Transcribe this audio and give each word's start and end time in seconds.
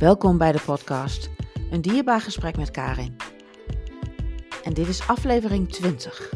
Welkom 0.00 0.38
bij 0.38 0.52
de 0.52 0.60
podcast 0.60 1.30
Een 1.70 1.80
dierbaar 1.80 2.20
gesprek 2.20 2.56
met 2.56 2.70
Karin. 2.70 3.16
En 4.64 4.74
dit 4.74 4.88
is 4.88 5.08
aflevering 5.08 5.72
20. 5.72 6.32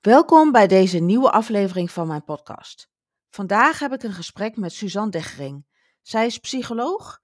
Welkom 0.00 0.52
bij 0.52 0.66
deze 0.66 0.98
nieuwe 0.98 1.30
aflevering 1.30 1.90
van 1.90 2.06
mijn 2.06 2.24
podcast. 2.24 2.90
Vandaag 3.30 3.78
heb 3.78 3.92
ik 3.92 4.02
een 4.02 4.12
gesprek 4.12 4.56
met 4.56 4.72
Suzanne 4.72 5.10
Deggering. 5.10 5.66
Zij 6.02 6.26
is 6.26 6.38
psycholoog 6.38 7.20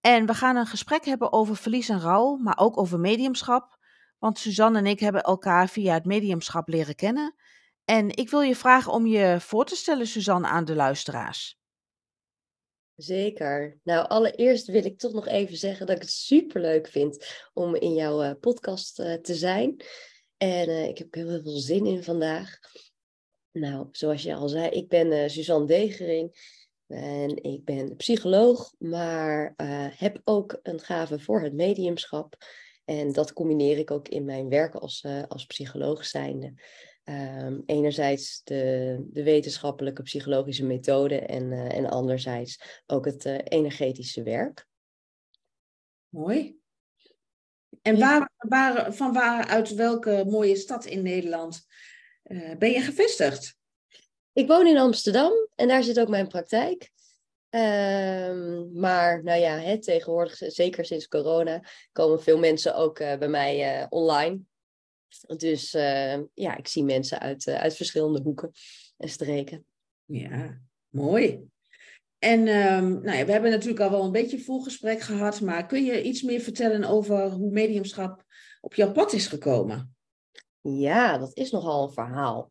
en 0.00 0.26
we 0.26 0.34
gaan 0.34 0.56
een 0.56 0.66
gesprek 0.66 1.04
hebben 1.04 1.32
over 1.32 1.56
verlies 1.56 1.88
en 1.88 2.00
rouw, 2.00 2.36
maar 2.36 2.58
ook 2.58 2.78
over 2.78 3.00
mediumschap. 3.00 3.78
Want 4.18 4.38
Suzanne 4.38 4.78
en 4.78 4.86
ik 4.86 5.00
hebben 5.00 5.22
elkaar 5.22 5.68
via 5.68 5.94
het 5.94 6.04
mediumschap 6.04 6.68
leren 6.68 6.94
kennen. 6.94 7.34
En 7.84 8.16
ik 8.16 8.30
wil 8.30 8.40
je 8.40 8.56
vragen 8.56 8.92
om 8.92 9.06
je 9.06 9.36
voor 9.40 9.64
te 9.64 9.76
stellen, 9.76 10.06
Suzanne, 10.06 10.46
aan 10.46 10.64
de 10.64 10.74
luisteraars. 10.74 11.58
Zeker. 13.02 13.78
Nou, 13.82 14.08
allereerst 14.08 14.66
wil 14.66 14.84
ik 14.84 14.98
toch 14.98 15.12
nog 15.12 15.26
even 15.26 15.56
zeggen 15.56 15.86
dat 15.86 15.96
ik 15.96 16.02
het 16.02 16.10
superleuk 16.10 16.88
vind 16.88 17.26
om 17.52 17.74
in 17.74 17.94
jouw 17.94 18.22
uh, 18.22 18.30
podcast 18.40 18.98
uh, 18.98 19.14
te 19.14 19.34
zijn. 19.34 19.84
En 20.36 20.68
uh, 20.68 20.88
ik 20.88 20.98
heb 20.98 21.14
heel 21.14 21.42
veel 21.42 21.56
zin 21.56 21.86
in 21.86 22.02
vandaag. 22.02 22.58
Nou, 23.52 23.88
zoals 23.90 24.22
je 24.22 24.34
al 24.34 24.48
zei, 24.48 24.68
ik 24.68 24.88
ben 24.88 25.30
Suzanne 25.30 25.66
Degering. 25.66 26.58
En 26.86 27.42
ik 27.42 27.64
ben 27.64 27.96
psycholoog, 27.96 28.72
maar 28.78 29.54
heb 29.96 30.20
ook 30.24 30.58
een 30.62 30.80
gave 30.80 31.18
voor 31.18 31.42
het 31.42 31.52
mediumschap. 31.52 32.36
En 32.84 33.12
dat 33.12 33.32
combineer 33.32 33.78
ik 33.78 33.90
ook 33.90 34.08
in 34.08 34.24
mijn 34.24 34.48
werk 34.48 34.74
als, 34.74 35.06
als 35.28 35.46
psycholoog 35.46 36.04
zijnde. 36.04 36.54
Um, 37.10 37.62
enerzijds 37.66 38.40
de, 38.44 38.96
de, 39.12 39.22
wetenschappelijke 39.22 40.02
psychologische 40.02 40.64
methode 40.64 41.18
en, 41.18 41.52
uh, 41.52 41.76
en 41.76 41.86
anderzijds 41.86 42.82
ook 42.86 43.04
het 43.04 43.24
uh, 43.24 43.38
energetische 43.44 44.22
werk. 44.22 44.66
Mooi. 46.08 46.58
En 47.82 47.98
waar, 47.98 48.30
waar, 48.36 48.94
van 48.94 49.12
waaruit 49.12 49.74
welke 49.74 50.24
mooie 50.26 50.56
stad 50.56 50.84
in 50.84 51.02
Nederland 51.02 51.66
uh, 52.24 52.56
ben 52.56 52.70
je 52.70 52.80
gevestigd? 52.80 53.56
Ik 54.32 54.46
woon 54.46 54.66
in 54.66 54.78
Amsterdam 54.78 55.32
en 55.54 55.68
daar 55.68 55.82
zit 55.82 56.00
ook 56.00 56.08
mijn 56.08 56.28
praktijk. 56.28 56.90
Um, 57.50 58.72
maar 58.72 59.22
nou 59.22 59.40
ja, 59.40 59.58
hè, 59.58 59.80
tegenwoordig, 59.80 60.36
zeker 60.36 60.84
sinds 60.84 61.08
corona, 61.08 61.62
komen 61.92 62.22
veel 62.22 62.38
mensen 62.38 62.74
ook 62.74 62.98
bij 62.98 63.28
mij 63.28 63.86
online. 63.88 64.48
Dus 65.36 65.74
uh, 65.74 66.18
ja, 66.34 66.56
ik 66.56 66.68
zie 66.68 66.84
mensen 66.84 67.20
uit, 67.20 67.46
uh, 67.46 67.54
uit 67.54 67.76
verschillende 67.76 68.20
hoeken 68.20 68.50
en 68.96 69.08
streken. 69.08 69.64
Ja, 70.04 70.60
mooi. 70.88 71.48
En 72.18 72.40
um, 72.48 73.02
nou 73.02 73.16
ja, 73.16 73.24
we 73.24 73.32
hebben 73.32 73.50
natuurlijk 73.50 73.80
al 73.80 73.90
wel 73.90 74.04
een 74.04 74.12
beetje 74.12 74.40
voorgesprek 74.40 75.00
gehad, 75.00 75.40
maar 75.40 75.66
kun 75.66 75.84
je 75.84 76.02
iets 76.02 76.22
meer 76.22 76.40
vertellen 76.40 76.84
over 76.84 77.30
hoe 77.30 77.50
mediumschap 77.50 78.24
op 78.60 78.74
jouw 78.74 78.92
pad 78.92 79.12
is 79.12 79.26
gekomen? 79.26 79.96
Ja, 80.60 81.18
dat 81.18 81.36
is 81.36 81.50
nogal 81.50 81.86
een 81.86 81.92
verhaal. 81.92 82.50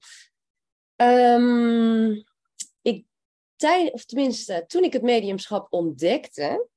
Um, 0.96 2.24
ik, 2.82 3.06
of 3.92 4.06
tenminste, 4.06 4.64
toen 4.68 4.84
ik 4.84 4.94
het 4.94 5.02
mediumschap 5.02 5.74
ontdekte, 5.74 6.68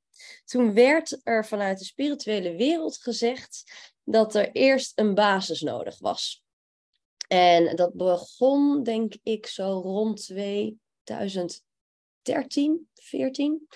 toen 0.45 0.75
werd 0.75 1.21
er 1.23 1.47
vanuit 1.47 1.79
de 1.79 1.85
spirituele 1.85 2.57
wereld 2.57 2.99
gezegd 2.99 3.65
dat 4.13 4.35
er 4.35 4.53
eerst 4.53 4.99
een 4.99 5.15
basis 5.15 5.61
nodig 5.61 5.99
was. 5.99 6.45
En 7.29 7.77
dat 7.77 7.95
begon, 7.95 8.83
denk 8.83 9.15
ik, 9.23 9.47
zo 9.47 9.81
rond 9.81 10.25
2013, 10.25 12.89
14. 12.95 13.69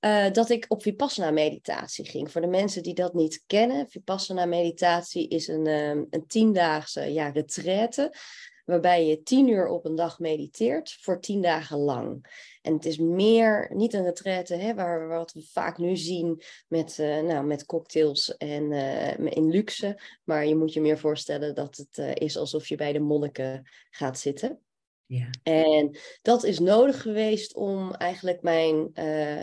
Uh, 0.00 0.30
dat 0.30 0.50
ik 0.50 0.64
op 0.68 0.82
Vipassana 0.82 1.30
meditatie 1.30 2.08
ging. 2.08 2.30
Voor 2.30 2.40
de 2.40 2.46
mensen 2.46 2.82
die 2.82 2.94
dat 2.94 3.14
niet 3.14 3.42
kennen, 3.46 3.88
Vipassana 3.88 4.46
meditatie 4.46 5.28
is 5.28 5.48
een, 5.48 5.66
um, 5.66 6.06
een 6.10 6.26
tiendaagse 6.26 7.12
ja, 7.12 7.28
retraite 7.28 8.14
waarbij 8.64 9.06
je 9.06 9.22
tien 9.22 9.48
uur 9.48 9.66
op 9.66 9.84
een 9.84 9.94
dag 9.94 10.18
mediteert 10.18 10.96
voor 11.00 11.20
tien 11.20 11.42
dagen 11.42 11.78
lang. 11.78 12.26
En 12.62 12.72
het 12.72 12.84
is 12.84 12.98
meer, 12.98 13.70
niet 13.74 13.92
een 13.92 14.04
retraite, 14.04 14.54
hè, 14.54 14.74
waar, 14.74 15.08
wat 15.08 15.32
we 15.32 15.42
vaak 15.52 15.78
nu 15.78 15.96
zien 15.96 16.42
met, 16.68 16.98
uh, 16.98 17.20
nou, 17.20 17.46
met 17.46 17.66
cocktails 17.66 18.36
en 18.36 18.70
uh, 18.70 19.18
in 19.18 19.50
luxe. 19.50 20.00
Maar 20.24 20.46
je 20.46 20.56
moet 20.56 20.72
je 20.72 20.80
meer 20.80 20.98
voorstellen 20.98 21.54
dat 21.54 21.76
het 21.76 21.98
uh, 21.98 22.14
is 22.14 22.36
alsof 22.36 22.68
je 22.68 22.76
bij 22.76 22.92
de 22.92 23.00
monniken 23.00 23.68
gaat 23.90 24.18
zitten. 24.18 24.60
Ja. 25.06 25.30
En 25.42 25.96
dat 26.22 26.44
is 26.44 26.58
nodig 26.58 27.02
geweest 27.02 27.54
om 27.54 27.92
eigenlijk 27.92 28.42
mijn 28.42 28.90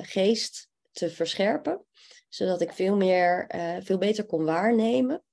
geest 0.02 0.70
te 0.92 1.10
verscherpen. 1.10 1.86
Zodat 2.30 2.62
ik 2.62 2.74
veel 2.74 2.96
meer, 2.96 3.52
veel 3.84 3.98
beter 3.98 4.26
kon 4.26 4.46
waarnemen. 4.46 5.24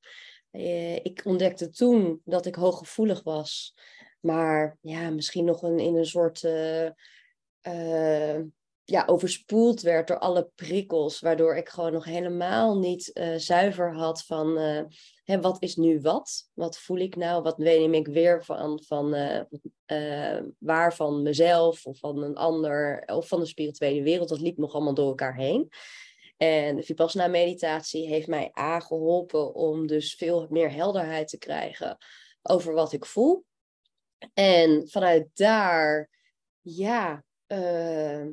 Ik 1.03 1.21
ontdekte 1.25 1.71
toen 1.71 2.21
dat 2.25 2.47
ik 2.47 2.55
hooggevoelig 2.55 3.23
was. 3.23 3.75
Maar 4.21 4.79
ja, 4.81 5.11
misschien 5.11 5.45
nog 5.45 5.63
een, 5.63 5.79
in 5.79 5.97
een 5.97 6.07
soort 6.07 6.43
uh, 6.43 6.89
ja, 8.85 9.05
overspoeld 9.07 9.81
werd 9.81 10.09
door 10.09 10.19
alle 10.19 10.51
prikkels, 10.55 11.21
waardoor 11.21 11.57
ik 11.57 11.69
gewoon 11.69 11.93
nog 11.93 12.05
helemaal 12.05 12.79
niet 12.79 13.11
zuiver 13.37 13.95
had 13.95 14.25
van 14.25 14.57
hè, 15.25 15.41
wat 15.41 15.63
is 15.63 15.77
nu 15.77 16.01
wat? 16.01 16.51
Wat 16.55 16.79
voel 16.79 16.99
ik 16.99 17.17
nou? 17.17 17.43
Wat 17.43 17.59
neem 17.59 17.95
ik 17.95 18.07
weer 18.07 18.45
van, 18.45 18.83
van 18.87 19.11
waar 20.59 20.95
van 20.95 21.23
mezelf 21.23 21.87
of 21.87 21.99
van 21.99 22.23
een 22.23 22.37
ander 22.37 23.03
of 23.07 23.29
van 23.29 23.41
de 23.41 23.47
spirituele 23.47 24.03
wereld? 24.03 24.29
Dat 24.29 24.41
liep 24.41 24.59
nog 24.59 24.75
allemaal 24.75 24.95
door 24.95 25.09
elkaar 25.09 25.37
heen. 25.37 25.71
En 26.37 26.77
de 26.77 26.83
Vipassana 26.83 27.27
meditatie 27.27 28.07
heeft 28.07 28.29
mij 28.29 28.51
aangeholpen 28.53 29.55
om 29.55 29.87
dus 29.87 30.15
veel 30.15 30.47
meer 30.51 30.73
helderheid 30.73 31.29
te 31.29 31.39
krijgen 31.39 31.99
over 32.43 32.73
wat 32.73 32.93
ik 32.93 33.05
voel. 33.05 33.45
En 34.35 34.89
vanuit 34.89 35.29
daar, 35.35 36.11
ja, 36.61 37.25
uh, 37.47 38.27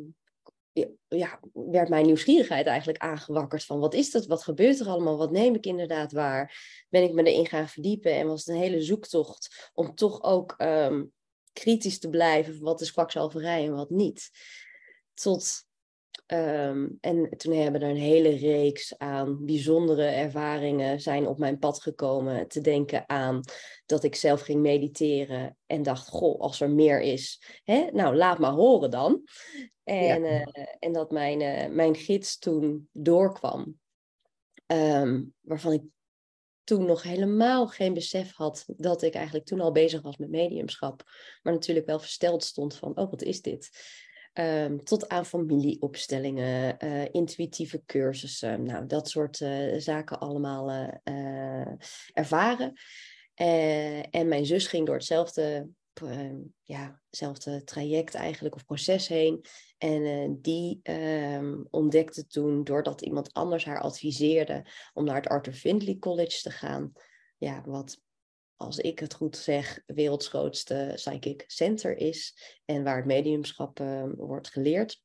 ja, 1.08 1.40
werd 1.54 1.90
mijn 1.90 2.06
nieuwsgierigheid 2.06 2.66
eigenlijk 2.66 3.04
aangewakkerd 3.04 3.66
van 3.66 3.80
wat 3.80 3.94
is 3.94 4.12
dat, 4.12 4.26
wat 4.26 4.44
gebeurt 4.44 4.80
er 4.80 4.88
allemaal, 4.88 5.18
wat 5.18 5.32
neem 5.32 5.56
ik 5.56 5.66
inderdaad 5.66 6.12
waar, 6.12 6.58
ben 6.90 7.04
ik 7.04 7.14
me 7.14 7.24
erin 7.24 7.48
gaan 7.48 7.68
verdiepen 7.68 8.14
en 8.14 8.28
was 8.28 8.46
het 8.46 8.56
een 8.56 8.62
hele 8.62 8.82
zoektocht 8.82 9.72
om 9.74 9.96
toch 9.96 10.24
ook 10.24 10.56
um, 10.58 11.14
kritisch 11.54 12.00
te 12.00 12.10
blijven 12.10 12.54
van 12.54 12.64
wat 12.64 12.82
is 12.82 12.92
kwakzalverij 12.92 13.66
en 13.66 13.76
wat 13.76 13.90
niet. 13.90 14.30
Tot 15.14 15.66
Um, 16.28 16.98
en 17.02 17.30
toen 17.38 17.54
hebben 17.54 17.82
er 17.82 17.90
een 17.90 17.96
hele 17.96 18.30
reeks 18.30 18.98
aan 18.98 19.46
bijzondere 19.46 20.06
ervaringen 20.06 21.02
zijn 21.02 21.28
op 21.28 21.38
mijn 21.38 21.60
pad 21.60 21.82
gekomen. 21.82 22.48
Te 22.48 22.62
denken 22.62 23.10
aan 23.10 23.42
dat 23.86 24.04
ik 24.04 24.16
zelf 24.16 24.42
ging 24.42 24.62
mediteren 24.62 25.58
en 25.66 25.84
dacht, 25.84 26.08
goh, 26.08 26.40
als 26.40 26.62
er 26.62 26.70
meer 26.70 27.02
is, 27.02 27.44
hè, 27.64 27.88
nou 27.92 28.16
laat 28.16 28.40
maar 28.40 28.52
horen 28.52 28.92
dan. 28.92 29.24
En, 29.84 30.24
ja. 30.24 30.46
uh, 30.48 30.66
en 30.80 30.94
dat 30.94 31.12
mijn, 31.12 31.42
uh, 31.42 31.76
mijn 31.76 31.96
gids 31.96 32.38
toen 32.38 32.90
doorkwam, 32.92 33.80
um, 34.68 35.34
waarvan 35.42 35.74
ik 35.74 35.82
toen 36.64 36.86
nog 36.86 37.04
helemaal 37.04 37.68
geen 37.68 37.94
besef 37.94 38.34
had 38.34 38.64
dat 38.68 39.02
ik 39.02 39.14
eigenlijk 39.14 39.46
toen 39.46 39.60
al 39.60 39.72
bezig 39.72 40.02
was 40.02 40.18
met 40.18 40.30
mediumschap. 40.30 41.04
Maar 41.42 41.54
natuurlijk 41.54 41.86
wel 41.86 42.00
versteld 42.00 42.44
stond 42.44 42.76
van, 42.76 42.98
oh 42.98 43.10
wat 43.10 43.22
is 43.22 43.42
dit? 43.42 43.70
Um, 44.40 44.84
tot 44.84 45.10
aan 45.10 45.26
familieopstellingen, 45.26 46.86
uh, 46.86 47.06
intuïtieve 47.12 47.84
cursussen, 47.86 48.64
nou, 48.64 48.86
dat 48.86 49.10
soort 49.10 49.40
uh, 49.40 49.80
zaken 49.80 50.20
allemaal 50.20 50.72
uh, 51.04 51.72
ervaren. 52.14 52.74
en 54.10 54.28
mijn 54.28 54.46
zus 54.46 54.68
ging 54.68 54.86
door 54.86 54.96
hetzelfde, 54.96 55.68
ehm, 55.94 56.36
ja, 56.64 57.02
hetzelfde 57.10 57.64
traject 57.64 58.14
eigenlijk, 58.14 58.56
of 58.56 58.66
proces 58.66 59.08
heen. 59.08 59.46
En 59.78 60.38
die 60.42 60.80
um, 60.84 61.68
ontdekte 61.70 62.28
toen, 62.28 62.64
doordat 62.64 63.02
iemand 63.02 63.34
anders 63.34 63.66
haar 63.66 63.82
adviseerde 63.82 64.66
om 64.94 65.04
naar 65.06 65.16
het 65.16 65.28
Arthur 65.28 65.54
Findlay 65.54 65.98
College 66.00 66.42
te 66.42 66.52
gaan, 66.52 66.92
ja, 67.38 67.64
wat 67.66 68.02
als 68.64 68.78
ik 68.78 69.00
het 69.00 69.14
goed 69.14 69.38
zeg, 69.38 69.82
werelds 69.86 70.28
grootste 70.28 70.92
psychic 70.96 71.44
center 71.48 71.98
is 71.98 72.38
en 72.66 72.84
waar 72.84 72.96
het 72.96 73.06
mediumschap 73.06 73.80
uh, 73.80 74.04
wordt 74.16 74.50
geleerd. 74.50 75.02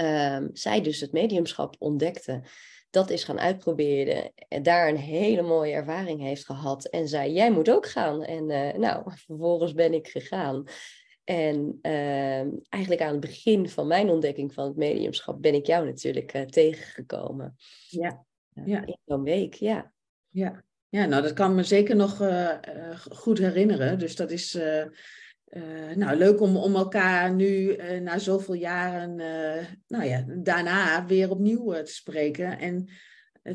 Um, 0.00 0.50
zij 0.52 0.80
dus 0.80 1.00
het 1.00 1.12
mediumschap 1.12 1.76
ontdekte, 1.78 2.42
dat 2.90 3.10
is 3.10 3.24
gaan 3.24 3.40
uitproberen 3.40 4.32
en 4.48 4.62
daar 4.62 4.88
een 4.88 4.96
hele 4.96 5.42
mooie 5.42 5.72
ervaring 5.72 6.20
heeft 6.20 6.44
gehad 6.44 6.84
en 6.84 7.08
zei, 7.08 7.32
jij 7.32 7.52
moet 7.52 7.70
ook 7.70 7.86
gaan. 7.86 8.24
En 8.24 8.50
uh, 8.50 8.72
nou, 8.72 9.12
vervolgens 9.26 9.74
ben 9.74 9.94
ik 9.94 10.08
gegaan. 10.08 10.64
En 11.24 11.78
uh, 11.82 12.40
eigenlijk 12.68 13.00
aan 13.00 13.12
het 13.12 13.20
begin 13.20 13.68
van 13.68 13.86
mijn 13.86 14.10
ontdekking 14.10 14.54
van 14.54 14.64
het 14.64 14.76
mediumschap 14.76 15.42
ben 15.42 15.54
ik 15.54 15.66
jou 15.66 15.84
natuurlijk 15.84 16.34
uh, 16.34 16.42
tegengekomen. 16.42 17.56
Ja. 17.88 18.24
ja. 18.64 18.86
In 18.86 18.98
zo'n 19.04 19.22
week, 19.22 19.54
ja. 19.54 19.92
Ja. 20.28 20.64
Ja, 20.92 21.04
nou 21.04 21.22
dat 21.22 21.32
kan 21.32 21.54
me 21.54 21.62
zeker 21.62 21.96
nog 21.96 22.20
uh, 22.20 22.54
goed 23.10 23.38
herinneren. 23.38 23.98
Dus 23.98 24.16
dat 24.16 24.30
is 24.30 24.54
uh, 24.54 24.84
nou, 25.94 26.16
leuk 26.16 26.40
om, 26.40 26.56
om 26.56 26.74
elkaar 26.74 27.34
nu 27.34 27.76
na 28.00 28.18
zoveel 28.18 28.54
jaren, 28.54 29.16
nou 29.86 30.04
ja, 30.04 30.24
daarna 30.26 31.06
weer 31.06 31.30
opnieuw 31.30 31.72
te 31.72 31.92
spreken. 31.92 32.58
En 32.58 32.88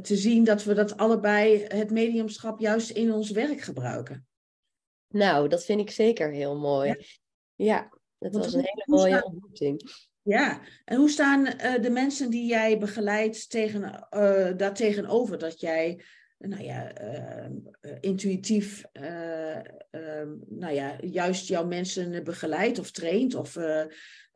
te 0.01 0.15
zien 0.15 0.43
dat 0.43 0.63
we 0.63 0.73
dat 0.73 0.97
allebei, 0.97 1.65
het 1.67 1.91
mediumschap, 1.91 2.59
juist 2.59 2.89
in 2.89 3.13
ons 3.13 3.31
werk 3.31 3.61
gebruiken. 3.61 4.27
Nou, 5.07 5.47
dat 5.47 5.65
vind 5.65 5.79
ik 5.79 5.91
zeker 5.91 6.31
heel 6.31 6.57
mooi. 6.57 6.95
Ja, 7.55 7.89
dat 8.17 8.33
was 8.33 8.53
een 8.53 8.65
hele 8.65 8.83
mooie 8.85 9.25
ontmoeting. 9.25 9.91
Ja, 10.21 10.61
en 10.85 10.97
hoe 10.97 11.09
staan 11.09 11.43
de 11.81 11.89
mensen 11.89 12.29
die 12.29 12.47
jij 12.47 12.77
begeleidt 12.77 13.49
tegen, 13.49 14.07
daar 14.57 14.73
tegenover 14.73 15.37
dat 15.37 15.59
jij 15.59 16.01
nou 16.37 16.63
ja, 16.63 16.91
ehm, 16.93 17.51
eh, 17.81 17.97
intuïtief, 17.99 18.83
uh, 18.93 19.57
nou 20.47 20.73
ja, 20.73 20.95
juist 21.01 21.47
jouw 21.47 21.65
mensen 21.65 22.23
begeleidt 22.23 22.79
of 22.79 22.91
traint? 22.91 23.35
Of, 23.35 23.57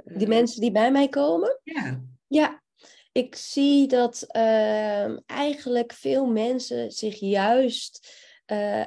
die 0.03 0.27
mensen 0.27 0.61
die 0.61 0.71
bij 0.71 0.91
mij 0.91 1.07
komen? 1.09 1.59
Ja. 1.63 2.03
Ja, 2.27 2.63
ik 3.11 3.35
zie 3.35 3.87
dat 3.87 4.23
ehm, 4.27 5.17
eigenlijk 5.25 5.93
veel 5.93 6.25
mensen 6.25 6.91
zich 6.91 7.19
juist 7.19 8.19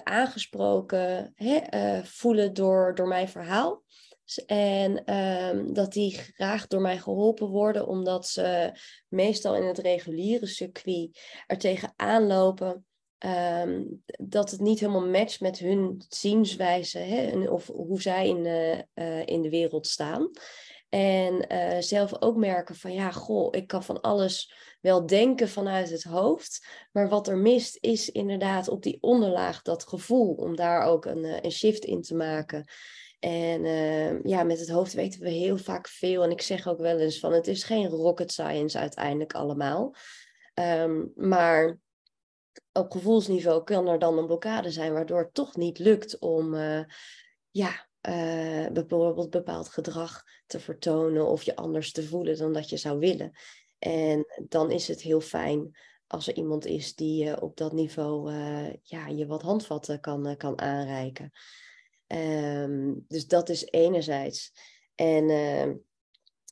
aangesproken 0.02 1.32
hè, 1.34 1.60
voelen 2.04 2.54
door, 2.54 2.94
door 2.94 3.08
mijn 3.08 3.28
verhaal. 3.28 3.82
En 4.46 5.14
um, 5.14 5.72
dat 5.72 5.92
die 5.92 6.12
graag 6.12 6.66
door 6.66 6.80
mij 6.80 6.98
geholpen 6.98 7.48
worden, 7.48 7.86
omdat 7.86 8.28
ze 8.28 8.72
meestal 9.08 9.56
in 9.56 9.62
het 9.62 9.78
reguliere 9.78 10.46
circuit 10.46 11.18
er 11.46 11.58
tegenaan 11.58 12.26
lopen 12.26 12.86
Ehm, 13.24 13.84
dat 14.06 14.50
het 14.50 14.60
niet 14.60 14.80
helemaal 14.80 15.06
matcht 15.06 15.40
met 15.40 15.58
hun 15.58 16.04
zienswijze 16.08 16.98
hè, 16.98 17.48
of 17.48 17.66
hoe 17.66 18.02
zij 18.02 18.28
in, 18.28 18.44
uh, 18.94 19.26
in 19.26 19.42
de 19.42 19.50
wereld 19.50 19.86
staan. 19.86 20.30
En 20.88 21.44
uh, 21.52 21.80
zelf 21.80 22.22
ook 22.22 22.36
merken 22.36 22.74
van 22.74 22.92
ja, 22.92 23.10
goh, 23.10 23.48
ik 23.50 23.66
kan 23.66 23.84
van 23.84 24.00
alles 24.00 24.54
wel 24.80 25.06
denken 25.06 25.48
vanuit 25.48 25.90
het 25.90 26.02
hoofd. 26.02 26.66
Maar 26.92 27.08
wat 27.08 27.28
er 27.28 27.36
mist 27.36 27.78
is 27.80 28.10
inderdaad 28.10 28.68
op 28.68 28.82
die 28.82 28.98
onderlaag 29.00 29.62
dat 29.62 29.88
gevoel 29.88 30.34
om 30.34 30.56
daar 30.56 30.82
ook 30.82 31.04
een, 31.04 31.44
een 31.44 31.52
shift 31.52 31.84
in 31.84 32.02
te 32.02 32.14
maken. 32.14 32.68
En 33.18 33.64
uh, 33.64 34.22
ja, 34.22 34.42
met 34.42 34.58
het 34.58 34.70
hoofd 34.70 34.92
weten 34.92 35.20
we 35.20 35.30
heel 35.30 35.58
vaak 35.58 35.88
veel. 35.88 36.22
En 36.22 36.30
ik 36.30 36.42
zeg 36.42 36.68
ook 36.68 36.78
wel 36.78 36.98
eens 36.98 37.18
van 37.18 37.32
het 37.32 37.46
is 37.46 37.64
geen 37.64 37.88
rocket 37.88 38.32
science 38.32 38.78
uiteindelijk 38.78 39.34
allemaal. 39.34 39.94
Um, 40.54 41.12
maar 41.14 41.78
op 42.72 42.90
gevoelsniveau 42.92 43.64
kan 43.64 43.88
er 43.88 43.98
dan 43.98 44.18
een 44.18 44.26
blokkade 44.26 44.70
zijn, 44.70 44.92
waardoor 44.92 45.18
het 45.18 45.34
toch 45.34 45.56
niet 45.56 45.78
lukt 45.78 46.18
om 46.18 46.54
uh, 46.54 46.80
ja, 47.50 47.86
uh, 48.08 48.66
bijvoorbeeld 48.72 49.30
bepaald 49.30 49.68
gedrag 49.68 50.22
te 50.46 50.60
vertonen 50.60 51.26
of 51.26 51.42
je 51.42 51.56
anders 51.56 51.92
te 51.92 52.02
voelen 52.02 52.36
dan 52.36 52.52
dat 52.52 52.68
je 52.68 52.76
zou 52.76 52.98
willen. 52.98 53.32
En 53.78 54.26
dan 54.48 54.70
is 54.70 54.88
het 54.88 55.00
heel 55.00 55.20
fijn 55.20 55.76
als 56.06 56.26
er 56.28 56.34
iemand 56.34 56.66
is 56.66 56.94
die 56.94 57.24
uh, 57.24 57.36
op 57.40 57.56
dat 57.56 57.72
niveau 57.72 58.32
ja, 58.82 59.06
je 59.06 59.26
wat 59.26 59.42
handvatten 59.42 60.00
kan, 60.00 60.36
kan 60.36 60.60
aanreiken. 60.60 61.32
Um, 62.06 63.04
dus 63.08 63.26
dat 63.26 63.48
is 63.48 63.64
enerzijds. 63.70 64.52
En 64.94 65.30
ehm, 65.30 65.74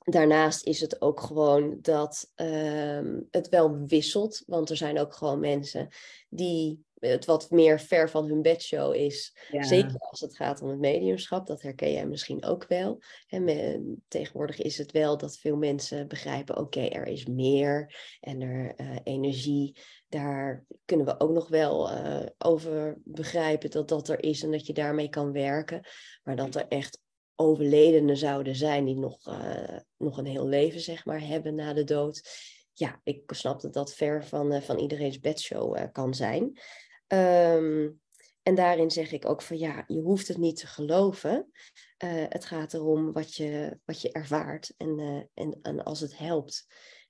Daarnaast 0.05 0.67
is 0.67 0.81
het 0.81 1.03
ook 1.03 1.21
gewoon 1.21 1.79
dat 1.81 2.31
ehm, 2.35 3.21
het 3.31 3.49
wel 3.49 3.79
wisselt. 3.87 4.43
Want 4.47 4.71
er 4.71 4.77
zijn 4.77 4.99
ook 4.99 5.15
gewoon 5.15 5.41
mensen 5.41 5.89
die 6.29 6.85
het 6.99 7.25
wat 7.25 7.51
meer 7.51 7.81
ver 7.81 8.11
van 8.11 8.27
hun 8.27 8.43
bedshow 8.43 8.95
is. 8.95 9.37
Zeker 9.51 9.99
als 9.99 10.21
het 10.21 10.37
gaat 10.37 10.63
om 10.63 10.69
het 10.69 10.79
mediumschap. 10.79 11.47
Dat 11.47 11.63
herken 11.63 11.93
jij 11.93 12.07
misschien 12.07 12.45
ook 12.45 12.67
wel. 12.69 13.01
En 13.29 14.03
tegenwoordig 14.09 14.59
is 14.59 14.79
het 14.79 14.93
wel 14.93 15.17
dat 15.17 15.39
veel 15.39 15.57
mensen 15.57 16.09
begrijpen: 16.09 16.57
oké, 16.57 16.81
er 16.81 17.07
is 17.07 17.27
meer. 17.27 17.97
En 18.21 18.41
er 18.41 18.75
uh, 18.77 18.97
energie. 19.03 19.77
Daar 20.09 20.65
kunnen 20.85 21.07
we 21.07 21.21
ook 21.21 21.33
nog 21.33 21.49
wel 21.49 21.91
uh, 21.91 22.27
over 22.39 22.99
begrijpen 23.05 23.71
dat 23.71 23.89
dat 23.89 24.09
er 24.09 24.23
is 24.23 24.43
en 24.43 24.51
dat 24.51 24.67
je 24.67 24.73
daarmee 24.73 25.09
kan 25.09 25.33
werken. 25.33 25.87
Maar 26.23 26.37
dat 26.37 26.55
er 26.55 26.69
echt 26.69 27.01
overledenen 27.43 28.17
zouden 28.17 28.57
zijn 28.57 28.85
die 28.85 28.97
nog, 28.97 29.27
uh, 29.27 29.79
nog 29.97 30.19
een 30.19 30.27
heel 30.27 30.47
leven 30.47 30.81
zeg 30.81 31.05
maar, 31.05 31.21
hebben 31.21 31.55
na 31.55 31.73
de 31.73 31.85
dood. 31.85 32.23
Ja, 32.73 33.01
ik 33.05 33.23
snap 33.27 33.61
dat 33.61 33.73
dat 33.73 33.95
ver 33.95 34.25
van, 34.25 34.53
uh, 34.53 34.61
van 34.61 34.79
iedereen's 34.79 35.21
bedshow 35.21 35.77
uh, 35.77 35.85
kan 35.93 36.15
zijn. 36.15 36.43
Um, 37.07 38.01
en 38.43 38.55
daarin 38.55 38.91
zeg 38.91 39.13
ik 39.13 39.29
ook 39.29 39.43
van 39.43 39.59
ja, 39.59 39.85
je 39.87 40.01
hoeft 40.01 40.29
het 40.29 40.37
niet 40.37 40.57
te 40.57 40.67
geloven. 40.67 41.51
het 42.29 42.45
gaat 42.45 42.75
erom 42.75 43.13
wat 43.13 43.35
je, 43.35 43.79
wat 43.85 44.01
je 44.01 44.13
ervaart. 44.13 44.75
En, 44.77 45.29
en, 45.35 45.59
en 45.63 45.85
als 45.85 46.01
het 46.01 46.19
helpt, 46.19 46.67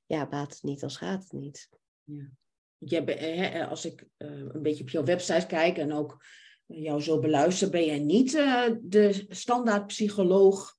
ja, 0.07 0.29
baat 0.29 0.53
het 0.53 0.63
niet, 0.63 0.81
dan 0.81 0.91
schaadt 0.91 1.23
het 1.23 1.33
niet. 1.33 1.69
Ja. 2.05 3.67
Als 3.69 3.85
ik 3.85 4.07
een 4.17 4.63
beetje 4.63 4.83
op 4.83 4.91
jouw 4.91 5.05
website 5.05 5.47
kijk 5.47 5.79
en 5.79 5.93
ook 5.93 6.25
jou 6.75 7.03
zo 7.03 7.19
beluister, 7.19 7.71
ben 7.71 7.85
jij 7.85 7.99
niet 7.99 8.35
uh, 8.35 8.65
de 8.83 9.25
standaard 9.29 9.87
psycholoog 9.87 10.77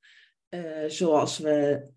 uh, 0.49 0.83
zoals 0.87 1.37
we 1.37 1.87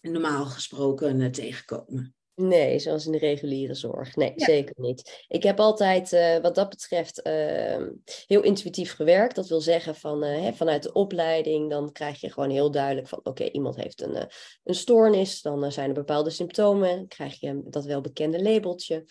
normaal 0.00 0.44
gesproken 0.44 1.20
uh, 1.20 1.28
tegenkomen. 1.28 2.14
Nee, 2.34 2.78
zoals 2.78 3.06
in 3.06 3.12
de 3.12 3.18
reguliere 3.18 3.74
zorg. 3.74 4.16
Nee, 4.16 4.32
zeker 4.36 4.74
niet. 4.76 5.24
Ik 5.28 5.42
heb 5.42 5.60
altijd 5.60 6.10
wat 6.42 6.54
dat 6.54 6.68
betreft 6.68 7.22
ehm, 7.22 7.88
heel 8.26 8.42
intuïtief 8.42 8.94
gewerkt. 8.94 9.34
Dat 9.34 9.48
wil 9.48 9.60
zeggen 9.60 9.94
van, 9.94 10.22
hè, 10.22 10.52
vanuit 10.52 10.82
de 10.82 10.92
opleiding, 10.92 11.70
dan 11.70 11.92
krijg 11.92 12.20
je 12.20 12.32
gewoon 12.32 12.50
heel 12.50 12.70
duidelijk 12.70 13.08
van 13.08 13.20
oké, 13.22 13.44
iemand 13.44 13.76
heeft 13.76 14.02
een, 14.02 14.28
een 14.64 14.74
stoornis, 14.74 15.42
dan 15.42 15.72
zijn 15.72 15.88
er 15.88 15.94
bepaalde 15.94 16.30
symptomen, 16.30 17.08
krijg 17.08 17.40
je 17.40 17.62
dat 17.64 17.84
welbekende 17.84 18.42
labeltje. 18.42 19.04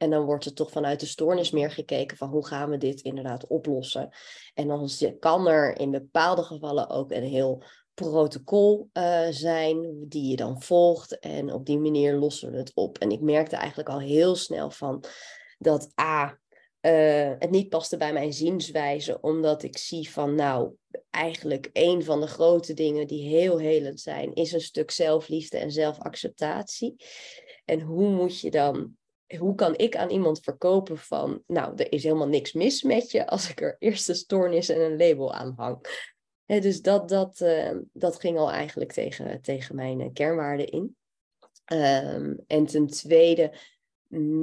En 0.00 0.10
dan 0.10 0.24
wordt 0.24 0.44
er 0.44 0.54
toch 0.54 0.70
vanuit 0.70 1.00
de 1.00 1.06
stoornis 1.06 1.50
meer 1.50 1.70
gekeken 1.70 2.16
van 2.16 2.28
hoe 2.28 2.46
gaan 2.46 2.70
we 2.70 2.76
dit 2.76 3.00
inderdaad 3.00 3.46
oplossen. 3.46 4.08
En 4.54 4.68
dan 4.68 4.88
kan 5.18 5.48
er 5.48 5.78
in 5.78 5.90
bepaalde 5.90 6.42
gevallen 6.42 6.90
ook 6.90 7.10
een 7.10 7.22
heel 7.22 7.62
protocol 7.94 8.90
uh, 8.92 9.26
zijn 9.30 10.04
die 10.08 10.30
je 10.30 10.36
dan 10.36 10.62
volgt. 10.62 11.18
En 11.18 11.52
op 11.52 11.66
die 11.66 11.78
manier 11.78 12.14
lossen 12.14 12.50
we 12.50 12.56
het 12.56 12.72
op. 12.74 12.98
En 12.98 13.10
ik 13.10 13.20
merkte 13.20 13.56
eigenlijk 13.56 13.88
al 13.88 14.00
heel 14.00 14.34
snel 14.34 14.70
van 14.70 15.04
dat 15.58 15.92
A, 16.00 16.38
uh, 16.80 17.32
het 17.38 17.50
niet 17.50 17.68
paste 17.68 17.96
bij 17.96 18.12
mijn 18.12 18.32
zienswijze, 18.32 19.20
omdat 19.20 19.62
ik 19.62 19.78
zie 19.78 20.10
van 20.10 20.34
nou, 20.34 20.74
eigenlijk 21.10 21.70
een 21.72 22.04
van 22.04 22.20
de 22.20 22.26
grote 22.26 22.74
dingen 22.74 23.06
die 23.06 23.28
heel 23.28 23.58
helend 23.58 24.00
zijn, 24.00 24.34
is 24.34 24.52
een 24.52 24.60
stuk 24.60 24.90
zelfliefde 24.90 25.58
en 25.58 25.70
zelfacceptatie. 25.70 26.96
En 27.64 27.80
hoe 27.80 28.08
moet 28.08 28.40
je 28.40 28.50
dan 28.50 28.98
hoe 29.38 29.54
kan 29.54 29.78
ik 29.78 29.96
aan 29.96 30.10
iemand 30.10 30.40
verkopen 30.40 30.98
van, 30.98 31.42
nou, 31.46 31.74
er 31.76 31.92
is 31.92 32.02
helemaal 32.02 32.28
niks 32.28 32.52
mis 32.52 32.82
met 32.82 33.10
je 33.10 33.26
als 33.26 33.50
ik 33.50 33.60
er 33.60 33.76
eerst 33.78 34.08
een 34.08 34.14
stoornis 34.14 34.68
en 34.68 34.80
een 34.80 34.96
label 34.96 35.34
aan 35.34 35.52
hang. 35.56 36.08
dus 36.46 36.82
dat, 36.82 37.08
dat, 37.08 37.40
uh, 37.40 37.76
dat 37.92 38.20
ging 38.20 38.38
al 38.38 38.50
eigenlijk 38.50 38.92
tegen, 38.92 39.42
tegen 39.42 39.74
mijn 39.74 40.00
uh, 40.00 40.08
kernwaarden 40.12 40.66
in. 40.66 40.96
Um, 41.72 42.44
en 42.46 42.66
ten 42.66 42.86
tweede 42.86 43.52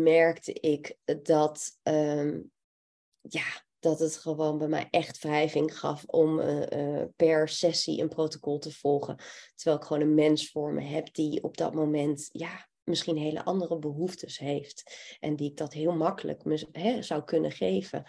merkte 0.04 0.54
ik 0.54 0.98
dat, 1.24 1.80
um, 1.84 2.52
ja, 3.22 3.66
dat 3.80 4.00
het 4.00 4.18
gewoon 4.18 4.58
bij 4.58 4.68
mij 4.68 4.88
echt 4.90 5.20
wrijving 5.20 5.80
gaf 5.80 6.04
om 6.06 6.40
uh, 6.40 7.04
per 7.16 7.50
sessie 7.50 8.02
een 8.02 8.10
protocol 8.10 8.60
te 8.60 8.72
volgen. 8.72 9.18
Terwijl 9.56 9.78
ik 9.82 9.88
gewoon 9.88 10.02
een 10.02 10.14
mens 10.14 10.52
voor 10.52 10.74
me 10.74 10.82
heb 10.82 11.14
die 11.14 11.44
op 11.44 11.58
dat 11.58 11.74
moment, 11.74 12.30
ja, 12.32 12.68
misschien 12.88 13.18
hele 13.18 13.44
andere 13.44 13.80
behoeftes 13.80 14.40
heeft. 14.40 14.84
En 15.20 15.36
die 15.36 15.50
ik 15.50 15.58
dat 15.58 15.74
heel 15.74 15.96
makkelijk 15.96 16.44
me, 16.44 16.98
zou 17.00 17.24
kunnen 17.24 17.52
geven. 17.52 18.04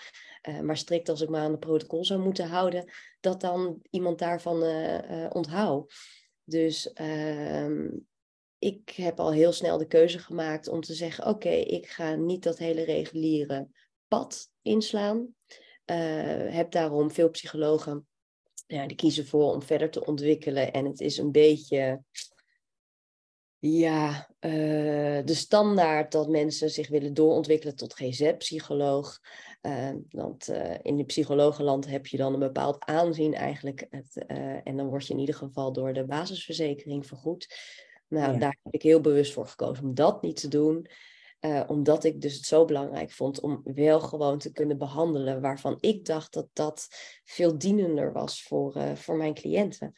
Uh, 0.48 0.60
maar 0.60 0.76
strikt 0.76 1.08
als 1.08 1.20
ik 1.20 1.28
me 1.28 1.38
aan 1.38 1.52
de 1.52 1.58
protocol 1.58 2.04
zou 2.04 2.20
moeten 2.20 2.48
houden, 2.48 2.92
dat 3.20 3.40
dan 3.40 3.82
iemand 3.90 4.18
daarvan 4.18 4.64
uh, 4.64 5.26
onthoudt. 5.32 5.94
Dus 6.44 6.92
ehm, 6.92 7.88
ik 8.58 8.90
heb 8.90 9.20
al 9.20 9.32
heel 9.32 9.52
snel 9.52 9.78
de 9.78 9.86
keuze 9.86 10.18
gemaakt 10.18 10.68
om 10.68 10.80
te 10.80 10.94
zeggen: 10.94 11.26
oké, 11.26 11.50
ik 11.50 11.86
ga 11.86 12.14
niet 12.14 12.42
dat 12.42 12.58
hele 12.58 12.82
reguliere 12.84 13.68
pad 14.08 14.50
inslaan. 14.62 15.34
heb 16.50 16.70
daarom 16.70 17.10
veel 17.10 17.30
psychologen 17.30 18.06
ja, 18.68 18.86
die 18.86 18.96
kiezen 18.96 19.26
voor 19.26 19.52
om 19.52 19.62
verder 19.62 19.90
te 19.90 20.06
ontwikkelen. 20.06 20.72
En 20.72 20.84
het 20.84 21.00
is 21.00 21.18
een 21.18 21.32
beetje 21.32 22.02
ja, 23.60 24.28
uh, 24.40 25.20
de 25.24 25.34
standaard 25.34 26.12
dat 26.12 26.28
mensen 26.28 26.70
zich 26.70 26.88
willen 26.88 27.14
doorontwikkelen 27.14 27.76
tot 27.76 27.94
GZ-psycholoog. 27.94 29.20
Uh, 29.62 29.90
want 30.10 30.48
uh, 30.48 30.74
in 30.82 30.98
het 30.98 31.06
psychologenland 31.06 31.86
heb 31.86 32.06
je 32.06 32.16
dan 32.16 32.32
een 32.32 32.38
bepaald 32.38 32.84
aanzien 32.84 33.34
eigenlijk. 33.34 33.86
Het, 33.90 34.26
en 34.64 34.76
dan 34.76 34.88
word 34.88 35.06
je 35.06 35.12
in 35.12 35.20
ieder 35.20 35.34
geval 35.34 35.72
door 35.72 35.92
de 35.92 36.04
basisverzekering 36.04 37.06
vergoed. 37.06 37.54
Nou, 38.08 38.38
daar 38.38 38.58
heb 38.62 38.74
ik 38.74 38.82
heel 38.82 39.00
bewust 39.00 39.32
voor 39.32 39.46
gekozen 39.46 39.84
om 39.84 39.94
dat 39.94 40.22
niet 40.22 40.40
te 40.40 40.48
doen. 40.48 40.86
Omdat 41.66 42.04
ik 42.04 42.20
dus 42.20 42.34
het 42.34 42.44
zo 42.44 42.64
belangrijk 42.64 43.10
vond 43.10 43.40
om 43.40 43.60
wel 43.64 44.00
gewoon 44.00 44.38
te 44.38 44.52
kunnen 44.52 44.78
behandelen 44.78 45.40
waarvan 45.40 45.76
ik 45.80 46.04
dacht 46.04 46.32
dat 46.32 46.48
dat 46.52 46.88
veel 47.24 47.58
dienender 47.58 48.12
was 48.12 48.42
voor, 48.42 48.96
voor 48.96 49.16
mijn 49.16 49.34
cliënten. 49.34 49.92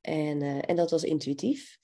En, 0.00 0.42
en 0.42 0.76
dat 0.76 0.90
was 0.90 1.02
intuïtief. 1.02 1.78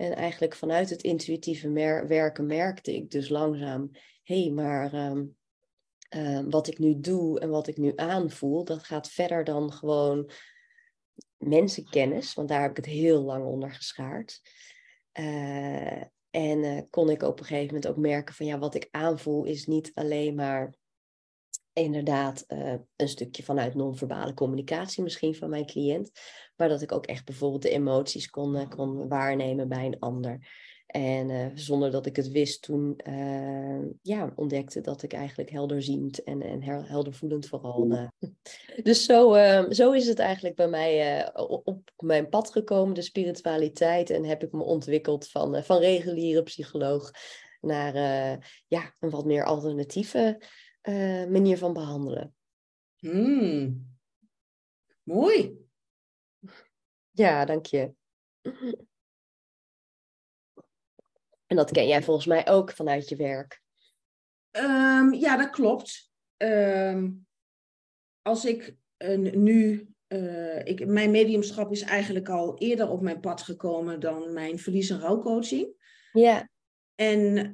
En 0.00 0.14
eigenlijk 0.14 0.54
vanuit 0.54 0.90
het 0.90 1.02
intuïtieve 1.02 1.70
werken 2.06 2.46
merkte 2.46 2.94
ik 2.94 3.10
dus 3.10 3.28
langzaam, 3.28 3.90
hé, 4.22 4.42
hey, 4.42 4.50
maar 4.50 4.94
um, 4.94 6.50
wat 6.50 6.68
ik 6.68 6.78
nu 6.78 7.00
doe 7.00 7.40
en 7.40 7.50
wat 7.50 7.66
ik 7.66 7.76
nu 7.76 7.92
aanvoel, 7.96 8.64
dat 8.64 8.82
gaat 8.82 9.10
verder 9.10 9.44
dan 9.44 9.72
gewoon 9.72 10.30
mensenkennis, 11.36 12.34
want 12.34 12.48
daar 12.48 12.60
heb 12.60 12.70
ik 12.70 12.76
het 12.76 12.86
heel 12.86 13.22
lang 13.22 13.44
onder 13.44 13.70
geschaard. 13.70 14.40
Uh, 15.18 16.02
en 16.30 16.58
uh, 16.64 16.80
kon 16.90 17.10
ik 17.10 17.22
op 17.22 17.38
een 17.38 17.46
gegeven 17.46 17.74
moment 17.74 17.86
ook 17.86 17.96
merken 17.96 18.34
van 18.34 18.46
ja, 18.46 18.58
wat 18.58 18.74
ik 18.74 18.88
aanvoel 18.90 19.44
is 19.44 19.66
niet 19.66 19.90
alleen 19.94 20.34
maar 20.34 20.74
inderdaad 21.72 22.44
uh, 22.48 22.74
een 22.96 23.08
stukje 23.08 23.42
vanuit 23.42 23.74
non-verbale 23.74 24.34
communicatie 24.34 25.02
misschien 25.02 25.34
van 25.34 25.50
mijn 25.50 25.66
cliënt, 25.66 26.10
maar 26.56 26.68
dat 26.68 26.82
ik 26.82 26.92
ook 26.92 27.06
echt 27.06 27.24
bijvoorbeeld 27.24 27.62
de 27.62 27.70
emoties 27.70 28.30
kon, 28.30 28.68
kon 28.68 29.08
waarnemen 29.08 29.68
bij 29.68 29.86
een 29.86 29.98
ander. 29.98 30.48
En 30.86 31.28
uh, 31.28 31.46
zonder 31.54 31.90
dat 31.90 32.06
ik 32.06 32.16
het 32.16 32.30
wist, 32.30 32.62
toen 32.62 33.00
ja, 34.02 34.32
ontdekte 34.36 34.80
dat 34.80 35.02
ik 35.02 35.12
eigenlijk 35.12 35.50
helderziend 35.50 36.22
en, 36.22 36.42
en 36.42 36.62
heldervoelend 36.62 37.46
vooral. 37.46 37.88
Dus 38.82 39.04
zo, 39.04 39.34
zo 39.70 39.92
is 39.92 40.06
het 40.06 40.18
eigenlijk 40.18 40.56
bij 40.56 40.68
mij 40.68 41.30
op 41.34 41.80
mijn 41.96 42.28
pad 42.28 42.50
gekomen, 42.50 42.94
de 42.94 43.02
spiritualiteit. 43.02 44.10
En 44.10 44.24
heb 44.24 44.42
ik 44.42 44.52
me 44.52 44.62
ontwikkeld 44.62 45.28
van, 45.28 45.64
van 45.64 45.78
reguliere 45.78 46.42
psycholoog 46.42 47.10
naar 47.60 47.94
ja, 48.66 48.94
een 48.98 49.10
wat 49.10 49.24
meer 49.24 49.44
alternatieve 49.44 50.38
manier 51.30 51.58
van 51.58 51.72
behandelen. 51.72 52.34
Hmm. 52.98 53.88
Mooi. 55.02 55.68
Ja, 57.10 57.44
dank 57.44 57.66
je. 57.66 57.94
En 61.46 61.56
dat 61.56 61.70
ken 61.70 61.86
jij 61.86 62.02
volgens 62.02 62.26
mij 62.26 62.48
ook 62.48 62.72
vanuit 62.72 63.08
je 63.08 63.16
werk. 63.16 63.62
Um, 64.50 65.14
ja, 65.14 65.36
dat 65.36 65.50
klopt. 65.50 66.12
Um, 66.36 67.26
als 68.22 68.44
ik 68.44 68.76
uh, 68.98 69.32
nu. 69.34 69.88
Uh, 70.08 70.64
ik, 70.64 70.86
mijn 70.86 71.10
mediumschap 71.10 71.70
is 71.70 71.80
eigenlijk 71.80 72.28
al 72.28 72.58
eerder 72.58 72.88
op 72.88 73.00
mijn 73.00 73.20
pad 73.20 73.42
gekomen 73.42 74.00
dan 74.00 74.32
mijn 74.32 74.58
verlies- 74.58 74.90
en 74.90 75.00
rouwcoaching. 75.00 75.74
Ja. 76.12 76.50
En. 77.00 77.52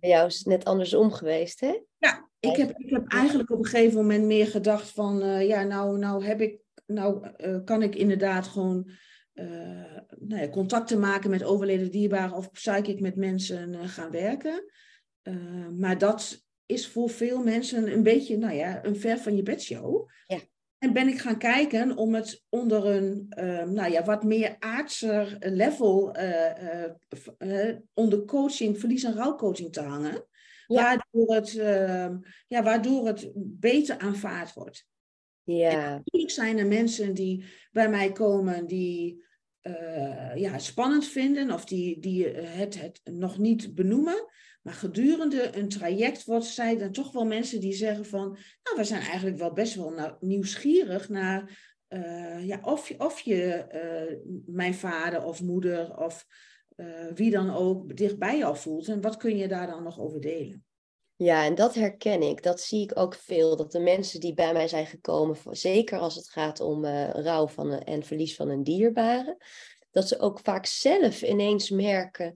Bij 0.00 0.08
jou 0.08 0.26
is 0.26 0.38
het 0.38 0.46
net 0.46 0.64
andersom 0.64 1.12
geweest, 1.12 1.60
hè? 1.60 1.80
Ja, 1.98 2.30
ik 2.40 2.56
heb, 2.56 2.78
ik 2.78 2.90
heb 2.90 3.12
eigenlijk 3.12 3.50
op 3.50 3.58
een 3.58 3.64
gegeven 3.64 3.96
moment 3.96 4.24
meer 4.24 4.46
gedacht 4.46 4.90
van. 4.90 5.22
Uh, 5.22 5.46
ja, 5.46 5.62
nou, 5.62 5.98
nou 5.98 6.24
heb 6.24 6.40
ik. 6.40 6.60
Nou 6.86 7.26
kan 7.64 7.82
ik 7.82 7.94
inderdaad 7.94 8.46
gewoon 8.46 8.90
uh, 9.34 9.98
nou 10.18 10.42
ja, 10.42 10.48
contacten 10.48 11.00
maken 11.00 11.30
met 11.30 11.44
overleden 11.44 11.90
dierbaren 11.90 12.36
of 12.36 12.50
psychic 12.50 13.00
met 13.00 13.16
mensen 13.16 13.88
gaan 13.88 14.10
werken. 14.10 14.64
Maar 15.78 15.98
dat 15.98 16.46
is 16.66 16.88
voor 16.88 17.10
veel 17.10 17.42
mensen 17.42 17.92
een 17.92 18.02
beetje, 18.02 18.36
nou 18.36 18.54
ja, 18.54 18.84
een 18.84 18.96
ver 18.96 19.18
van 19.18 19.36
je 19.36 19.42
bedshow. 19.42 20.08
Ja. 20.26 20.38
En 20.82 20.92
ben 20.92 21.08
ik 21.08 21.18
gaan 21.18 21.38
kijken 21.38 21.96
om 21.96 22.14
het 22.14 22.44
onder 22.48 22.86
een, 22.86 23.26
nou 23.72 23.90
ja, 23.90 24.04
wat 24.04 24.22
meer 24.22 24.56
aardser 24.58 25.36
level 25.40 26.16
onder 27.94 28.24
coaching, 28.24 28.78
verlies- 28.78 29.04
en 29.04 29.14
rouwcoaching 29.14 29.72
te 29.72 29.80
hangen. 29.80 30.26
Ja. 30.66 30.82
Waardoor, 30.82 31.34
het, 31.34 31.52
ja, 32.46 32.62
waardoor 32.62 33.06
het 33.06 33.30
beter 33.34 33.98
aanvaard 33.98 34.52
wordt. 34.52 34.86
Ja. 35.42 35.94
natuurlijk 36.04 36.32
zijn 36.32 36.58
er 36.58 36.66
mensen 36.66 37.14
die 37.14 37.44
bij 37.72 37.90
mij 37.90 38.12
komen 38.12 38.66
die 38.66 39.24
ja, 40.34 40.58
spannend 40.58 41.06
vinden 41.06 41.50
of 41.50 41.64
die, 41.64 42.00
die 42.00 42.26
het, 42.28 42.80
het 42.80 43.00
nog 43.04 43.38
niet 43.38 43.74
benoemen. 43.74 44.26
Maar 44.62 44.74
gedurende 44.74 45.56
een 45.56 45.68
traject 45.68 46.24
wordt, 46.24 46.44
zijn 46.44 46.80
er 46.80 46.92
toch 46.92 47.12
wel 47.12 47.24
mensen 47.24 47.60
die 47.60 47.72
zeggen 47.72 48.04
van, 48.04 48.28
nou, 48.62 48.76
we 48.76 48.84
zijn 48.84 49.00
eigenlijk 49.00 49.36
wel 49.36 49.52
best 49.52 49.74
wel 49.74 50.16
nieuwsgierig 50.20 51.08
naar 51.08 51.70
uh, 51.88 52.46
ja, 52.46 52.60
of, 52.62 52.88
je, 52.88 52.98
of 52.98 53.20
je 53.20 53.66
uh, 53.72 54.32
mijn 54.46 54.74
vader 54.74 55.24
of 55.24 55.42
moeder 55.42 55.96
of 55.96 56.26
wie 57.14 57.30
dan 57.30 57.54
ook 57.54 57.96
dichtbij 57.96 58.38
jou 58.38 58.56
voelt. 58.56 58.88
En 58.88 59.00
wat 59.00 59.16
kun 59.16 59.36
je 59.36 59.48
daar 59.48 59.66
dan 59.66 59.82
nog 59.82 60.00
over 60.00 60.20
delen? 60.20 60.64
Ja, 61.16 61.44
en 61.44 61.54
dat 61.54 61.74
herken 61.74 62.22
ik. 62.22 62.42
Dat 62.42 62.60
zie 62.60 62.82
ik 62.82 62.98
ook 62.98 63.14
veel. 63.14 63.56
Dat 63.56 63.72
de 63.72 63.80
mensen 63.80 64.20
die 64.20 64.34
bij 64.34 64.52
mij 64.52 64.68
zijn 64.68 64.86
gekomen, 64.86 65.36
zeker 65.50 65.98
als 65.98 66.14
het 66.14 66.28
gaat 66.28 66.60
om 66.60 66.84
rouw 66.84 67.48
van 67.48 67.70
een, 67.70 67.84
en 67.84 68.02
verlies 68.02 68.36
van 68.36 68.48
een 68.48 68.62
dierbare, 68.62 69.38
dat 69.90 70.08
ze 70.08 70.18
ook 70.18 70.40
vaak 70.40 70.66
zelf 70.66 71.22
ineens 71.22 71.70
merken 71.70 72.34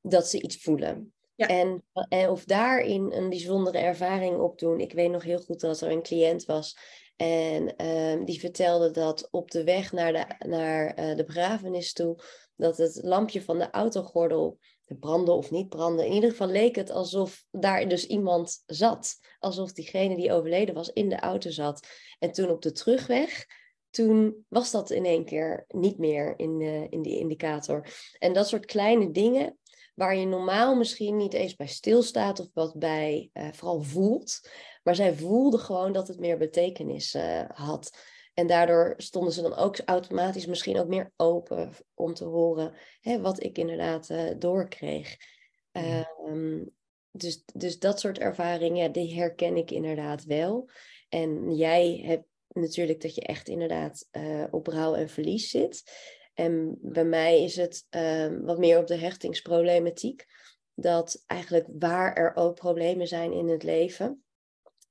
dat 0.00 0.28
ze 0.28 0.42
iets 0.42 0.56
voelen. 0.56 1.12
En, 1.46 1.84
en 2.08 2.30
of 2.30 2.44
daarin 2.44 3.12
een 3.12 3.28
bijzondere 3.28 3.78
ervaring 3.78 4.38
opdoen. 4.38 4.80
Ik 4.80 4.92
weet 4.92 5.10
nog 5.10 5.22
heel 5.22 5.40
goed 5.40 5.60
dat 5.60 5.80
er 5.80 5.90
een 5.90 6.02
cliënt 6.02 6.44
was 6.44 6.76
en 7.18 7.74
uh, 7.82 8.24
die 8.24 8.40
vertelde 8.40 8.90
dat 8.90 9.28
op 9.30 9.50
de 9.50 9.64
weg 9.64 9.92
naar 9.92 10.12
de, 10.12 10.46
naar, 10.48 10.98
uh, 10.98 11.16
de 11.16 11.24
begrafenis 11.24 11.92
toe, 11.92 12.18
dat 12.56 12.76
het 12.76 13.00
lampje 13.02 13.42
van 13.42 13.58
de 13.58 13.70
autogordel 13.70 14.58
branden 14.98 15.34
of 15.34 15.50
niet 15.50 15.68
branden. 15.68 16.06
In 16.06 16.12
ieder 16.12 16.30
geval 16.30 16.46
leek 16.46 16.76
het 16.76 16.90
alsof 16.90 17.44
daar 17.50 17.88
dus 17.88 18.06
iemand 18.06 18.62
zat. 18.66 19.14
Alsof 19.38 19.72
diegene 19.72 20.16
die 20.16 20.32
overleden 20.32 20.74
was 20.74 20.92
in 20.92 21.08
de 21.08 21.18
auto 21.20 21.50
zat. 21.50 21.86
En 22.18 22.32
toen 22.32 22.50
op 22.50 22.62
de 22.62 22.72
terugweg, 22.72 23.46
toen 23.90 24.44
was 24.48 24.70
dat 24.70 24.90
in 24.90 25.04
één 25.04 25.24
keer 25.24 25.64
niet 25.68 25.98
meer 25.98 26.34
in, 26.36 26.60
uh, 26.60 26.90
in 26.90 27.02
die 27.02 27.18
indicator. 27.18 27.88
En 28.18 28.32
dat 28.32 28.48
soort 28.48 28.66
kleine 28.66 29.10
dingen 29.10 29.58
waar 29.98 30.16
je 30.16 30.26
normaal 30.26 30.76
misschien 30.76 31.16
niet 31.16 31.32
eens 31.32 31.54
bij 31.54 31.66
stilstaat 31.66 32.40
of 32.40 32.48
wat 32.54 32.78
bij 32.78 33.30
uh, 33.32 33.48
vooral 33.52 33.82
voelt. 33.82 34.50
Maar 34.82 34.94
zij 34.94 35.14
voelde 35.14 35.58
gewoon 35.58 35.92
dat 35.92 36.08
het 36.08 36.18
meer 36.18 36.38
betekenis 36.38 37.14
uh, 37.14 37.44
had. 37.48 37.98
En 38.34 38.46
daardoor 38.46 38.94
stonden 38.96 39.32
ze 39.32 39.42
dan 39.42 39.56
ook 39.56 39.78
automatisch 39.84 40.46
misschien 40.46 40.78
ook 40.78 40.88
meer 40.88 41.12
open 41.16 41.72
om 41.94 42.14
te 42.14 42.24
horen 42.24 42.74
hè, 43.00 43.20
wat 43.20 43.42
ik 43.42 43.58
inderdaad 43.58 44.08
uh, 44.10 44.30
doorkreeg. 44.38 45.16
Um, 45.72 46.70
dus, 47.10 47.42
dus 47.54 47.78
dat 47.78 48.00
soort 48.00 48.18
ervaringen, 48.18 48.92
die 48.92 49.14
herken 49.14 49.56
ik 49.56 49.70
inderdaad 49.70 50.24
wel. 50.24 50.70
En 51.08 51.54
jij 51.54 52.02
hebt 52.04 52.26
natuurlijk 52.48 53.00
dat 53.00 53.14
je 53.14 53.22
echt 53.22 53.48
inderdaad 53.48 54.08
op 54.50 54.66
rouw 54.66 54.94
en 54.94 55.08
verlies 55.08 55.50
zit. 55.50 55.82
En 56.38 56.78
bij 56.80 57.04
mij 57.04 57.42
is 57.42 57.56
het 57.56 57.86
um, 57.90 58.44
wat 58.44 58.58
meer 58.58 58.78
op 58.78 58.86
de 58.86 58.96
hechtingsproblematiek. 58.96 60.26
Dat 60.74 61.24
eigenlijk 61.26 61.66
waar 61.78 62.14
er 62.14 62.32
ook 62.34 62.54
problemen 62.54 63.06
zijn 63.06 63.32
in 63.32 63.48
het 63.48 63.62
leven, 63.62 64.22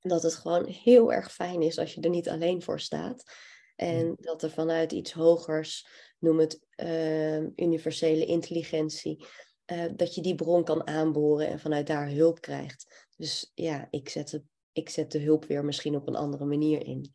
dat 0.00 0.22
het 0.22 0.34
gewoon 0.34 0.66
heel 0.66 1.12
erg 1.12 1.32
fijn 1.32 1.62
is 1.62 1.78
als 1.78 1.94
je 1.94 2.00
er 2.00 2.10
niet 2.10 2.28
alleen 2.28 2.62
voor 2.62 2.80
staat. 2.80 3.24
En 3.76 4.14
dat 4.20 4.42
er 4.42 4.50
vanuit 4.50 4.92
iets 4.92 5.12
hogers, 5.12 5.88
noem 6.18 6.38
het 6.38 6.60
uh, 6.76 7.40
universele 7.56 8.24
intelligentie, 8.24 9.26
uh, 9.72 9.84
dat 9.96 10.14
je 10.14 10.22
die 10.22 10.34
bron 10.34 10.64
kan 10.64 10.86
aanboren 10.86 11.48
en 11.48 11.60
vanuit 11.60 11.86
daar 11.86 12.10
hulp 12.10 12.40
krijgt. 12.40 13.06
Dus 13.16 13.52
ja, 13.54 13.88
ik 13.90 14.08
zet, 14.08 14.30
de, 14.30 14.42
ik 14.72 14.88
zet 14.88 15.12
de 15.12 15.20
hulp 15.20 15.44
weer 15.44 15.64
misschien 15.64 15.96
op 15.96 16.08
een 16.08 16.16
andere 16.16 16.44
manier 16.44 16.86
in. 16.86 17.14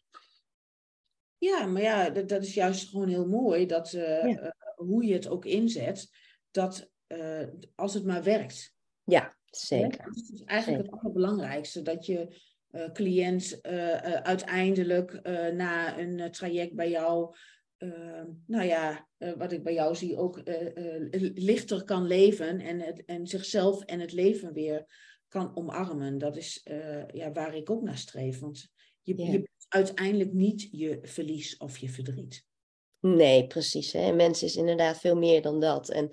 Ja, 1.43 1.65
maar 1.65 1.81
ja, 1.81 2.09
dat, 2.09 2.29
dat 2.29 2.43
is 2.43 2.53
juist 2.53 2.89
gewoon 2.89 3.07
heel 3.07 3.27
mooi 3.27 3.65
dat 3.65 3.93
uh, 3.93 4.23
ja. 4.23 4.55
hoe 4.75 5.05
je 5.05 5.13
het 5.13 5.27
ook 5.27 5.45
inzet, 5.45 6.09
dat 6.51 6.91
als 7.75 7.93
het 7.93 8.05
maar 8.05 8.23
werkt. 8.23 8.75
Ja, 9.03 9.35
zeker. 9.45 10.05
dat 10.05 10.15
is 10.15 10.43
eigenlijk 10.43 10.81
zeker. 10.81 10.93
het 10.93 11.01
allerbelangrijkste, 11.01 11.81
dat 11.81 12.05
je 12.05 12.41
uh, 12.71 12.91
cliënt 12.91 13.59
uiteindelijk 14.23 15.21
na 15.53 16.00
een 16.00 16.31
traject 16.31 16.73
bij 16.73 16.89
jou, 16.89 17.35
nou 18.45 18.65
ja, 18.65 19.07
wat 19.38 19.51
ik 19.51 19.63
bij 19.63 19.73
jou 19.73 19.95
zie, 19.95 20.17
ook 20.17 20.41
lichter 21.33 21.83
kan 21.83 22.07
leven 22.07 22.59
en, 22.59 22.79
het, 22.79 23.05
en 23.05 23.27
zichzelf 23.27 23.83
en 23.83 24.00
het 24.00 24.12
leven 24.12 24.53
weer 24.53 24.85
kan 25.27 25.55
omarmen. 25.55 26.17
Dat 26.17 26.38
is 26.38 26.62
ja, 27.12 27.31
waar 27.31 27.55
ik 27.55 27.69
ook 27.69 27.83
naar 27.83 27.97
streef. 27.97 28.39
Want 28.39 28.71
je, 29.01 29.17
ja. 29.17 29.31
je 29.31 29.31
bent 29.31 29.62
uiteindelijk 29.73 30.33
niet 30.33 30.67
je 30.71 30.99
verlies 31.01 31.57
of 31.57 31.77
je 31.77 31.89
verdriet. 31.89 32.45
Nee, 32.99 33.47
precies. 33.47 33.91
Hè? 33.91 34.11
Mens 34.11 34.43
is 34.43 34.55
inderdaad 34.55 34.97
veel 34.97 35.15
meer 35.15 35.41
dan 35.41 35.59
dat. 35.59 35.89
En 35.89 36.09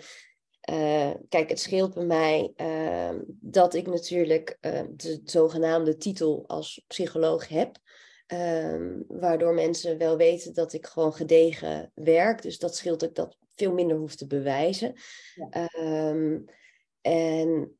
uh, 0.70 1.10
kijk, 1.28 1.48
het 1.48 1.60
scheelt 1.60 1.94
bij 1.94 2.04
mij 2.04 2.52
uh, 2.56 3.20
dat 3.28 3.74
ik 3.74 3.86
natuurlijk 3.86 4.58
uh, 4.60 4.82
de 4.96 5.20
zogenaamde 5.24 5.96
titel 5.96 6.44
als 6.46 6.84
psycholoog 6.86 7.48
heb. 7.48 7.78
Ehm, 8.26 9.02
waardoor 9.08 9.54
mensen 9.54 9.98
wel 9.98 10.16
weten 10.16 10.54
dat 10.54 10.72
ik 10.72 10.86
gewoon 10.86 11.14
gedegen 11.14 11.92
werk. 11.94 12.42
Dus 12.42 12.58
dat 12.58 12.76
scheelt 12.76 13.04
ook 13.04 13.14
dat 13.14 13.36
veel 13.54 13.72
minder 13.72 13.96
hoef 13.96 14.14
te 14.14 14.26
bewijzen. 14.26 14.94
Ja. 15.34 15.68
Um, 16.08 16.44
en 17.00 17.78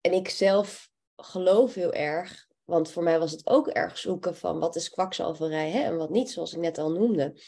en 0.00 0.12
ik 0.12 0.28
zelf 0.28 0.90
geloof 1.16 1.74
heel 1.74 1.92
erg, 1.92 2.46
want 2.70 2.90
voor 2.90 3.02
mij 3.02 3.18
was 3.18 3.30
het 3.30 3.46
ook 3.46 3.68
erg 3.68 3.98
zoeken 3.98 4.36
van 4.36 4.58
wat 4.58 4.76
is 4.76 4.90
kwakzalverij 4.90 5.70
hè, 5.70 5.80
en 5.80 5.96
wat 5.96 6.10
niet, 6.10 6.30
zoals 6.30 6.52
ik 6.52 6.60
net 6.60 6.78
al 6.78 6.90
noemde. 6.90 7.40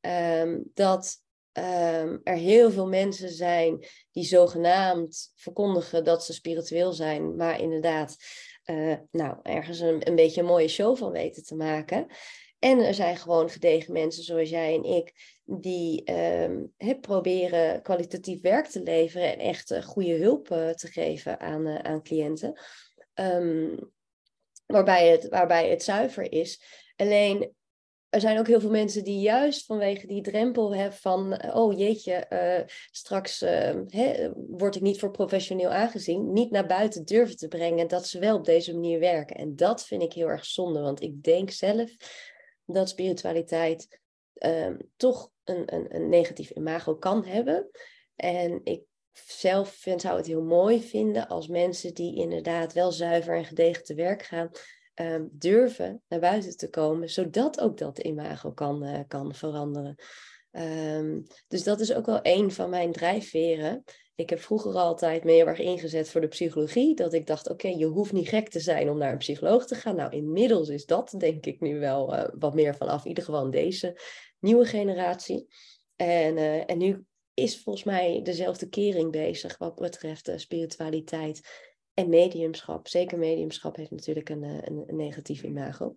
Ehm, 0.00 0.58
dat 0.74 1.20
um, 1.52 2.20
er 2.24 2.36
heel 2.36 2.70
veel 2.70 2.86
mensen 2.88 3.30
zijn 3.30 3.86
die 4.10 4.24
zogenaamd 4.24 5.32
verkondigen 5.34 6.04
dat 6.04 6.24
ze 6.24 6.32
spiritueel 6.32 6.92
zijn, 6.92 7.36
maar 7.36 7.60
inderdaad, 7.60 8.16
uh, 8.64 8.94
nou, 9.10 9.36
ergens 9.42 9.80
een, 9.80 10.08
een 10.08 10.14
beetje 10.14 10.40
een 10.40 10.46
mooie 10.46 10.68
show 10.68 10.96
van 10.96 11.10
weten 11.12 11.44
te 11.44 11.54
maken. 11.54 12.06
En 12.58 12.78
er 12.78 12.94
zijn 12.94 13.16
gewoon 13.16 13.50
gedegen 13.50 13.92
mensen 13.92 14.22
zoals 14.22 14.50
jij 14.50 14.74
en 14.74 14.84
ik, 14.84 15.12
die 15.44 16.12
um, 16.12 16.72
proberen 17.00 17.82
kwalitatief 17.82 18.40
werk 18.40 18.66
te 18.66 18.82
leveren 18.82 19.32
en 19.32 19.38
echt 19.38 19.70
uh, 19.70 19.82
goede 19.82 20.14
hulp 20.14 20.50
uh, 20.50 20.70
te 20.70 20.86
geven 20.86 21.40
aan, 21.40 21.84
aan 21.84 22.02
cliënten. 22.02 22.60
Um, 23.14 23.94
waarbij, 24.66 25.08
het, 25.08 25.28
waarbij 25.28 25.70
het 25.70 25.82
zuiver 25.82 26.32
is. 26.32 26.62
Alleen 26.96 27.54
er 28.08 28.20
zijn 28.20 28.38
ook 28.38 28.46
heel 28.46 28.60
veel 28.60 28.70
mensen 28.70 29.04
die 29.04 29.20
juist 29.20 29.64
vanwege 29.64 30.06
die 30.06 30.22
drempel 30.22 30.74
hebben 30.74 30.98
van, 30.98 31.52
oh 31.54 31.78
jeetje, 31.78 32.26
uh, 32.30 32.74
straks 32.90 33.42
uh, 33.42 34.28
word 34.34 34.76
ik 34.76 34.82
niet 34.82 34.98
voor 34.98 35.10
professioneel 35.10 35.70
aangezien, 35.70 36.32
niet 36.32 36.50
naar 36.50 36.66
buiten 36.66 37.04
durven 37.04 37.36
te 37.36 37.48
brengen 37.48 37.88
dat 37.88 38.06
ze 38.06 38.18
wel 38.18 38.36
op 38.36 38.44
deze 38.44 38.72
manier 38.72 38.98
werken. 38.98 39.36
En 39.36 39.56
dat 39.56 39.84
vind 39.84 40.02
ik 40.02 40.12
heel 40.12 40.28
erg 40.28 40.44
zonde, 40.44 40.80
want 40.80 41.02
ik 41.02 41.22
denk 41.22 41.50
zelf 41.50 41.90
dat 42.64 42.88
spiritualiteit 42.88 44.00
um, 44.44 44.76
toch 44.96 45.30
een, 45.44 45.74
een, 45.74 45.94
een 45.94 46.08
negatief 46.08 46.50
imago 46.50 46.96
kan 46.96 47.24
hebben. 47.24 47.70
En 48.16 48.60
ik 48.64 48.82
zelf 49.26 49.68
vind, 49.68 50.00
zou 50.00 50.16
het 50.16 50.26
heel 50.26 50.42
mooi 50.42 50.82
vinden 50.82 51.28
als 51.28 51.48
mensen 51.48 51.94
die 51.94 52.16
inderdaad 52.16 52.72
wel 52.72 52.92
zuiver 52.92 53.36
en 53.36 53.44
gedegen 53.44 53.84
te 53.84 53.94
werk 53.94 54.22
gaan, 54.22 54.50
um, 54.94 55.28
durven 55.32 56.02
naar 56.08 56.20
buiten 56.20 56.56
te 56.56 56.70
komen, 56.70 57.10
zodat 57.10 57.60
ook 57.60 57.78
dat 57.78 57.98
imago 57.98 58.52
kan, 58.52 58.84
uh, 58.84 59.00
kan 59.08 59.34
veranderen. 59.34 59.94
Um, 60.50 61.26
dus 61.48 61.62
dat 61.62 61.80
is 61.80 61.94
ook 61.94 62.06
wel 62.06 62.18
een 62.22 62.52
van 62.52 62.70
mijn 62.70 62.92
drijfveren. 62.92 63.84
Ik 64.14 64.30
heb 64.30 64.40
vroeger 64.40 64.74
altijd 64.74 65.24
me 65.24 65.32
heel 65.32 65.46
erg 65.46 65.58
ingezet 65.58 66.08
voor 66.10 66.20
de 66.20 66.28
psychologie. 66.28 66.94
Dat 66.94 67.12
ik 67.12 67.26
dacht, 67.26 67.50
oké, 67.50 67.68
je 67.68 67.86
hoeft 67.86 68.12
niet 68.12 68.28
gek 68.28 68.48
te 68.48 68.60
zijn 68.60 68.90
om 68.90 68.98
naar 68.98 69.12
een 69.12 69.18
psycholoog 69.18 69.66
te 69.66 69.74
gaan. 69.74 69.96
Nou, 69.96 70.12
inmiddels 70.12 70.68
is 70.68 70.86
dat 70.86 71.14
denk 71.18 71.46
ik 71.46 71.60
nu 71.60 71.78
wel 71.78 72.14
uh, 72.14 72.24
wat 72.38 72.54
meer 72.54 72.76
vanaf. 72.76 73.02
In 73.02 73.08
ieder 73.08 73.24
geval 73.24 73.50
deze 73.50 74.00
nieuwe 74.38 74.64
generatie. 74.64 75.46
En, 75.96 76.36
uh, 76.36 76.70
en 76.70 76.78
nu 76.78 77.05
is 77.36 77.62
volgens 77.62 77.84
mij 77.84 78.22
dezelfde 78.22 78.68
kering 78.68 79.10
bezig 79.10 79.58
wat 79.58 79.74
betreft 79.74 80.28
uh, 80.28 80.36
spiritualiteit 80.36 81.40
en 81.94 82.08
mediumschap. 82.08 82.88
Zeker 82.88 83.18
mediumschap 83.18 83.76
heeft 83.76 83.90
natuurlijk 83.90 84.28
een, 84.28 84.42
een, 84.42 84.84
een 84.86 84.96
negatief 84.96 85.42
imago. 85.42 85.96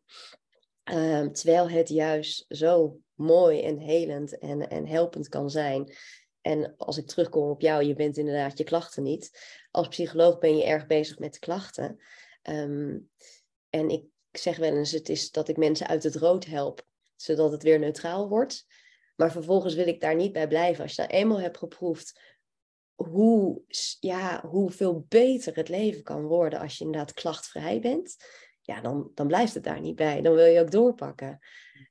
Um, 0.91 1.33
terwijl 1.33 1.69
het 1.69 1.89
juist 1.89 2.45
zo 2.47 2.99
mooi 3.13 3.61
en 3.61 3.77
helend 3.77 4.37
en, 4.37 4.69
en 4.69 4.87
helpend 4.87 5.27
kan 5.27 5.49
zijn. 5.49 5.95
En 6.41 6.73
als 6.77 6.97
ik 6.97 7.07
terugkom 7.07 7.49
op 7.49 7.61
jou, 7.61 7.83
je 7.83 7.93
bent 7.93 8.17
inderdaad 8.17 8.57
je 8.57 8.63
klachten 8.63 9.03
niet. 9.03 9.39
Als 9.71 9.87
psycholoog 9.87 10.37
ben 10.37 10.57
je 10.57 10.63
erg 10.63 10.87
bezig 10.87 11.19
met 11.19 11.39
klachten. 11.39 11.99
Um, 12.49 13.09
en 13.69 13.89
ik 13.89 14.03
zeg 14.31 14.57
wel 14.57 14.75
eens, 14.75 14.91
het 14.91 15.09
is 15.09 15.31
dat 15.31 15.47
ik 15.47 15.57
mensen 15.57 15.87
uit 15.87 16.03
het 16.03 16.15
rood 16.15 16.45
help, 16.45 16.85
zodat 17.15 17.51
het 17.51 17.63
weer 17.63 17.79
neutraal 17.79 18.29
wordt. 18.29 18.65
Maar 19.19 19.31
vervolgens 19.31 19.75
wil 19.75 19.87
ik 19.87 20.01
daar 20.01 20.15
niet 20.15 20.31
bij 20.31 20.47
blijven. 20.47 20.83
Als 20.83 20.95
je 20.95 21.01
dat 21.01 21.11
eenmaal 21.11 21.39
hebt 21.39 21.57
geproefd, 21.57 22.19
hoe, 22.95 23.61
ja, 23.99 24.43
hoeveel 24.47 25.05
beter 25.07 25.55
het 25.55 25.69
leven 25.69 26.03
kan 26.03 26.25
worden 26.25 26.59
als 26.59 26.77
je 26.77 26.83
inderdaad 26.83 27.13
klachtvrij 27.13 27.79
bent, 27.79 28.15
ja, 28.61 28.81
dan, 28.81 29.11
dan 29.13 29.27
blijft 29.27 29.53
het 29.53 29.63
daar 29.63 29.81
niet 29.81 29.95
bij. 29.95 30.21
Dan 30.21 30.33
wil 30.33 30.45
je 30.45 30.59
ook 30.59 30.71
doorpakken. 30.71 31.39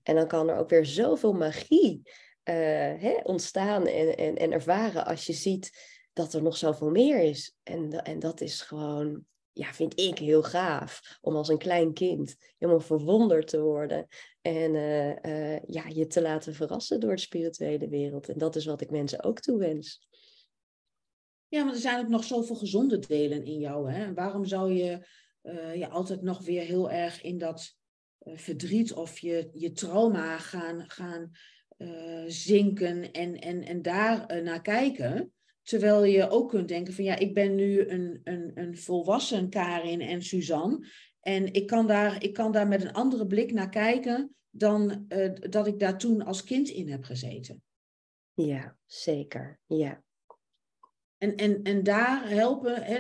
En 0.02 0.14
dan 0.14 0.26
kan 0.26 0.48
er 0.48 0.56
ook 0.56 0.70
weer 0.70 0.86
zoveel 0.86 1.32
magie 1.32 2.00
uh, 2.04 2.54
hè, 3.00 3.20
ontstaan 3.22 3.86
en, 3.86 4.16
en, 4.16 4.36
en 4.36 4.52
ervaren 4.52 5.06
als 5.06 5.26
je 5.26 5.32
ziet 5.32 5.70
dat 6.12 6.34
er 6.34 6.42
nog 6.42 6.56
zoveel 6.56 6.90
meer 6.90 7.18
is. 7.18 7.56
En, 7.62 8.02
en 8.02 8.18
dat 8.18 8.40
is 8.40 8.60
gewoon, 8.60 9.24
ja, 9.52 9.72
vind 9.72 10.00
ik 10.00 10.18
heel 10.18 10.42
gaaf. 10.42 11.18
Om 11.20 11.36
als 11.36 11.48
een 11.48 11.58
klein 11.58 11.92
kind 11.92 12.36
helemaal 12.58 12.80
verwonderd 12.80 13.48
te 13.48 13.60
worden. 13.60 14.06
En 14.48 14.74
uh, 14.74 15.08
uh, 15.08 15.58
ja, 15.66 15.84
je 15.88 16.06
te 16.06 16.22
laten 16.22 16.54
verrassen 16.54 17.00
door 17.00 17.14
de 17.14 17.20
spirituele 17.20 17.88
wereld. 17.88 18.28
En 18.28 18.38
dat 18.38 18.56
is 18.56 18.64
wat 18.64 18.80
ik 18.80 18.90
mensen 18.90 19.22
ook 19.24 19.40
toewens. 19.40 20.08
Ja, 21.48 21.64
maar 21.64 21.74
er 21.74 21.80
zijn 21.80 22.00
ook 22.00 22.08
nog 22.08 22.24
zoveel 22.24 22.56
gezonde 22.56 22.98
delen 22.98 23.44
in 23.44 23.58
jou. 23.58 23.92
Hè? 23.92 24.14
Waarom 24.14 24.44
zou 24.44 24.72
je 24.72 25.06
uh, 25.42 25.74
je 25.74 25.88
altijd 25.88 26.22
nog 26.22 26.44
weer 26.44 26.62
heel 26.62 26.90
erg 26.90 27.22
in 27.22 27.38
dat 27.38 27.76
verdriet 28.18 28.92
of 28.92 29.18
je, 29.18 29.50
je 29.52 29.72
trauma 29.72 30.38
gaan, 30.38 30.84
gaan 30.90 31.30
zinken 32.26 33.12
en, 33.12 33.38
en, 33.40 33.62
en 33.62 33.82
daar 33.82 34.42
naar 34.42 34.62
kijken? 34.62 35.32
Terwijl 35.62 36.04
je 36.04 36.30
ook 36.30 36.48
kunt 36.50 36.68
denken 36.68 36.94
van 36.94 37.04
ja, 37.04 37.16
ik 37.16 37.34
ben 37.34 37.54
nu 37.54 37.88
een, 37.88 38.20
een, 38.24 38.50
een 38.54 38.76
volwassen 38.76 39.48
Karin 39.48 40.00
en 40.00 40.22
Suzanne. 40.22 40.86
En 41.20 41.52
ik 41.52 41.66
kan, 41.66 41.86
daar, 41.86 42.22
ik 42.22 42.32
kan 42.32 42.52
daar 42.52 42.68
met 42.68 42.82
een 42.82 42.92
andere 42.92 43.26
blik 43.26 43.52
naar 43.52 43.68
kijken 43.68 44.34
dan 44.50 45.06
dat 45.50 45.66
ik 45.66 45.78
daar 45.78 45.98
toen 45.98 46.22
als 46.22 46.44
kind 46.44 46.68
in 46.68 46.88
heb 46.88 47.04
gezeten. 47.04 47.62
Ja, 48.34 48.76
zeker. 48.86 49.60
Ja. 49.66 50.02
En, 51.18 51.36
en, 51.36 51.62
en 51.62 51.82
daar 51.82 52.28
helpen, 52.28 52.82
hè, 52.82 52.96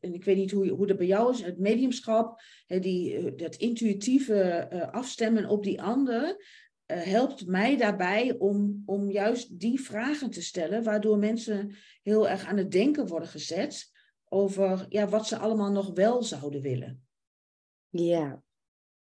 en 0.00 0.14
ik 0.14 0.24
weet 0.24 0.36
niet 0.36 0.50
hoe, 0.50 0.68
hoe 0.68 0.86
dat 0.86 0.96
bij 0.96 1.06
jou 1.06 1.32
is, 1.32 1.42
het 1.42 1.58
mediumschap, 1.58 2.40
hè, 2.66 2.78
die, 2.78 3.34
dat 3.34 3.54
intuïtieve 3.54 4.68
afstemmen 4.92 5.48
op 5.48 5.64
die 5.64 5.82
ander, 5.82 6.36
helpt 6.86 7.46
mij 7.46 7.76
daarbij 7.76 8.34
om, 8.38 8.82
om 8.86 9.10
juist 9.10 9.58
die 9.58 9.80
vragen 9.80 10.30
te 10.30 10.42
stellen, 10.42 10.82
waardoor 10.82 11.18
mensen 11.18 11.74
heel 12.02 12.28
erg 12.28 12.44
aan 12.44 12.56
het 12.56 12.70
denken 12.70 13.06
worden 13.06 13.28
gezet 13.28 13.90
over 14.28 14.86
ja, 14.88 15.08
wat 15.08 15.26
ze 15.26 15.36
allemaal 15.36 15.72
nog 15.72 15.94
wel 15.94 16.22
zouden 16.22 16.60
willen. 16.60 17.04
Ja, 17.90 18.42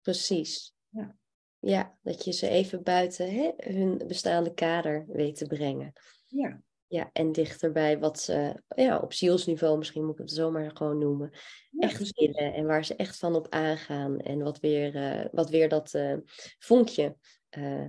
precies. 0.00 0.74
Ja, 0.88 1.16
ja 1.58 1.98
dat 2.02 2.24
je 2.24 2.32
ze 2.32 2.48
even 2.48 2.82
buiten 2.82 3.34
hè, 3.34 3.52
hun 3.56 4.02
bestaande 4.06 4.54
kader 4.54 5.04
weet 5.08 5.36
te 5.36 5.46
brengen. 5.46 5.92
Ja. 6.26 6.62
Ja, 6.86 7.10
en 7.12 7.32
dichterbij 7.32 7.98
wat 7.98 8.20
ze 8.20 8.62
ja, 8.68 8.98
op 8.98 9.12
zielsniveau, 9.12 9.78
misschien 9.78 10.04
moet 10.04 10.12
ik 10.12 10.20
het 10.20 10.30
zo 10.30 10.50
maar 10.50 10.70
gewoon 10.74 10.98
noemen, 10.98 11.30
ja, 11.70 11.88
echt 11.88 12.18
willen. 12.18 12.54
En 12.54 12.66
waar 12.66 12.84
ze 12.84 12.96
echt 12.96 13.16
van 13.16 13.34
op 13.34 13.46
aangaan. 13.48 14.18
En 14.18 14.42
wat 14.42 14.60
weer, 14.60 14.94
uh, 14.94 15.24
wat 15.32 15.50
weer 15.50 15.68
dat 15.68 15.94
uh, 15.94 16.16
vonkje. 16.58 17.16
Uh... 17.58 17.86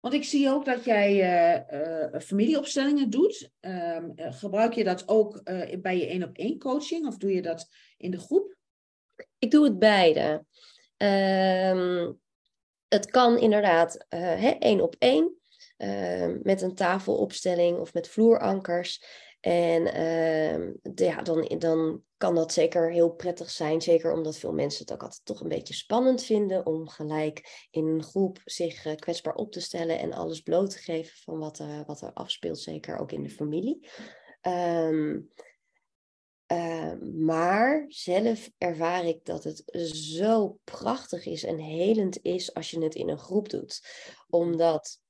Want 0.00 0.14
ik 0.14 0.24
zie 0.24 0.48
ook 0.48 0.64
dat 0.64 0.84
jij 0.84 1.64
familieopstellingen 2.20 3.10
doet. 3.10 3.50
Ehm, 3.60 4.10
gebruik 4.14 4.72
je 4.72 4.84
dat 4.84 5.08
ook 5.08 5.42
bij 5.80 5.98
je 5.98 6.06
één 6.06 6.22
op 6.22 6.36
één 6.36 6.58
coaching 6.58 7.06
of 7.06 7.16
doe 7.16 7.32
je 7.32 7.42
dat 7.42 7.68
in 7.96 8.10
de 8.10 8.18
groep? 8.18 8.56
Ik 9.38 9.50
doe 9.50 9.64
het 9.64 9.78
beide. 9.78 10.44
Ehm, 10.96 12.12
het 12.88 13.10
kan 13.10 13.38
inderdaad 13.38 14.06
één 14.58 14.80
op 14.80 14.94
één. 14.98 15.40
Ehm, 15.76 16.38
met 16.42 16.62
een 16.62 16.74
tafelopstelling 16.74 17.78
of 17.78 17.94
met 17.94 18.08
vloerankers. 18.08 19.04
En 19.40 19.82
uh, 19.82 20.74
ja, 20.94 21.22
dan, 21.22 21.54
dan 21.58 22.02
kan 22.16 22.34
dat 22.34 22.52
zeker 22.52 22.90
heel 22.90 23.10
prettig 23.10 23.50
zijn. 23.50 23.80
Zeker 23.80 24.12
omdat 24.12 24.38
veel 24.38 24.52
mensen 24.52 24.82
het 24.84 24.92
ook 24.92 25.02
altijd 25.02 25.24
toch 25.24 25.40
een 25.40 25.48
beetje 25.48 25.74
spannend 25.74 26.22
vinden 26.22 26.66
om 26.66 26.88
gelijk 26.88 27.66
in 27.70 27.86
een 27.86 28.02
groep 28.02 28.38
zich 28.44 28.84
uh, 28.84 28.94
kwetsbaar 28.94 29.34
op 29.34 29.52
te 29.52 29.60
stellen 29.60 29.98
en 29.98 30.12
alles 30.12 30.40
bloot 30.40 30.70
te 30.70 30.78
geven 30.78 31.16
van 31.24 31.38
wat, 31.38 31.62
wat 31.86 32.00
er 32.00 32.12
afspeelt, 32.12 32.58
zeker 32.58 32.98
ook 32.98 33.12
in 33.12 33.22
de 33.22 33.30
familie. 33.30 33.88
Um, 34.42 35.28
maar 37.24 37.84
zelf 37.88 38.50
ervaar 38.58 39.04
ik 39.04 39.24
dat 39.24 39.44
het 39.44 39.62
zo 39.94 40.58
prachtig 40.64 41.26
is 41.26 41.44
en 41.44 41.58
helend 41.58 42.18
is 42.22 42.54
als 42.54 42.70
je 42.70 42.82
het 42.82 42.94
in 42.94 43.08
een 43.08 43.18
groep 43.18 43.48
doet. 43.48 43.80
Omdat 44.28 45.00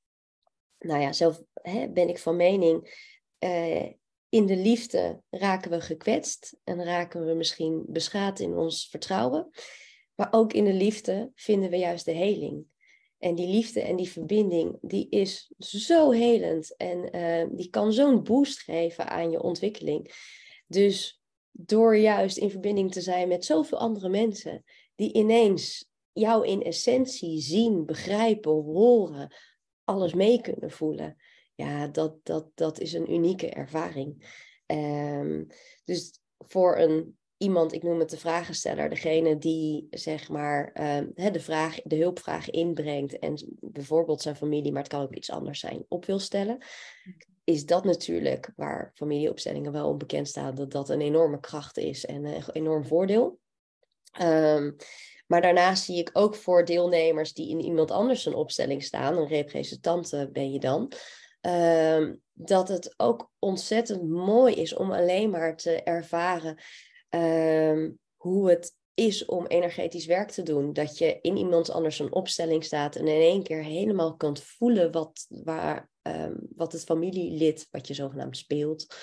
nou 0.79 1.01
ja, 1.01 1.13
zelf 1.13 1.43
hè, 1.53 1.89
ben 1.89 2.09
ik 2.09 2.19
van 2.19 2.37
mening, 2.37 3.09
uh, 3.39 3.87
in 4.29 4.47
de 4.47 4.57
liefde 4.57 5.23
raken 5.31 5.71
we 5.71 5.81
gekwetst 5.81 6.57
en 6.65 6.85
raken 6.85 7.27
we 7.27 7.35
misschien 7.35 7.85
beschaad 7.89 8.41
in 8.41 8.57
ons 8.57 8.89
vertrouwen. 8.91 9.51
Maar 10.15 10.29
ook 10.31 10.53
in 10.53 10.65
de 10.65 10.73
liefde 10.73 11.31
vinden 11.35 11.71
we 11.71 11.77
juist 11.77 12.05
de 12.05 12.13
heling. 12.13 12.65
En 13.19 13.35
die 13.35 13.49
liefde 13.49 13.81
en 13.81 13.97
die 13.97 14.11
verbinding, 14.11 14.79
die 14.81 15.09
is 15.09 15.53
zo 15.59 16.11
helend 16.11 16.77
en 16.77 17.17
uh, 17.17 17.47
die 17.57 17.71
kan 17.71 17.93
zo'n 17.93 18.23
boost 18.23 18.61
geven 18.61 19.09
aan 19.09 19.31
je 19.31 19.43
ontwikkeling. 19.43 20.13
Dus 20.67 21.20
door 21.51 21.97
juist 21.97 22.37
in 22.37 22.51
verbinding 22.51 22.93
te 22.93 23.01
zijn 23.01 23.29
met 23.29 23.45
zoveel 23.45 23.79
andere 23.79 24.09
mensen, 24.09 24.65
die 24.95 25.13
ineens 25.13 25.89
jou 26.13 26.47
in 26.47 26.63
essentie 26.63 27.41
zien, 27.41 27.87
begrijpen, 27.87 28.53
horen, 28.53 29.35
alles 29.85 30.15
mee 30.15 30.41
kunnen 30.41 30.71
voelen. 30.71 31.17
Ja, 31.55 31.87
dat, 31.87 32.15
dat, 32.23 32.51
dat 32.55 32.81
is 32.81 32.93
een 32.93 33.13
unieke 33.13 33.51
ervaring. 33.51 34.39
Um, 34.67 35.47
dus 35.85 36.21
voor 36.39 36.79
een 36.79 37.19
iemand, 37.37 37.73
ik 37.73 37.83
noem 37.83 37.99
het 37.99 38.11
de 38.11 38.17
vragensteller, 38.17 38.89
degene 38.89 39.39
die 39.39 39.87
zeg 39.91 40.29
maar 40.29 40.73
uh, 40.81 41.33
de, 41.33 41.41
vraag, 41.41 41.81
de 41.83 41.97
hulpvraag 41.97 42.51
inbrengt 42.51 43.19
en 43.19 43.57
bijvoorbeeld 43.61 44.23
zijn 44.23 44.37
familie, 44.37 44.73
maar 44.73 44.83
het 44.83 44.91
kan 44.91 45.03
ook 45.03 45.15
iets 45.15 45.31
anders 45.31 45.61
zijn, 45.61 45.85
op 45.89 46.05
wil 46.05 46.19
stellen, 46.19 46.65
is 47.45 47.67
dat 47.67 47.85
natuurlijk 47.85 48.53
waar 48.57 48.91
familieopstellingen 48.95 49.73
wel 49.73 49.89
onbekend 49.89 50.29
staan, 50.29 50.55
dat 50.55 50.71
dat 50.71 50.89
een 50.89 51.01
enorme 51.01 51.41
kracht 51.41 51.79
is 51.79 52.07
en 52.07 52.25
een 52.25 52.43
enorm 52.53 52.85
voordeel. 52.85 53.39
Um, 54.23 54.77
maar 55.27 55.41
daarnaast 55.41 55.85
zie 55.85 55.99
ik 55.99 56.11
ook 56.13 56.35
voor 56.35 56.65
deelnemers 56.65 57.33
die 57.33 57.51
in 57.51 57.61
iemand 57.61 57.91
anders 57.91 58.27
een 58.27 58.35
opstelling 58.35 58.83
staan, 58.83 59.17
een 59.17 59.29
representante 59.29 60.29
ben 60.33 60.53
je 60.53 60.59
dan, 60.59 60.93
uh, 61.47 62.11
dat 62.33 62.69
het 62.69 62.95
ook 62.97 63.31
ontzettend 63.39 64.09
mooi 64.09 64.55
is 64.55 64.75
om 64.75 64.93
alleen 64.93 65.31
maar 65.31 65.57
te 65.57 65.83
ervaren 65.83 66.63
uh, 67.11 67.91
hoe 68.17 68.51
het 68.51 68.75
is 69.01 69.25
om 69.25 69.47
energetisch 69.47 70.07
werk 70.07 70.31
te 70.31 70.43
doen. 70.43 70.73
Dat 70.73 70.99
je 70.99 71.19
in 71.21 71.37
iemand 71.37 71.71
anders 71.71 71.99
een 71.99 72.13
opstelling 72.13 72.65
staat 72.65 72.97
en 72.97 73.07
in 73.07 73.21
één 73.21 73.43
keer 73.43 73.65
helemaal 73.65 74.17
kunt 74.17 74.43
voelen 74.43 74.93
wat, 74.93 75.27
waar, 75.29 75.91
um, 76.03 76.49
wat 76.57 76.73
het 76.73 76.85
familielid, 76.85 77.69
wat 77.71 77.87
je 77.87 77.95
zogenaamd 77.95 78.37
speelt, 78.37 78.95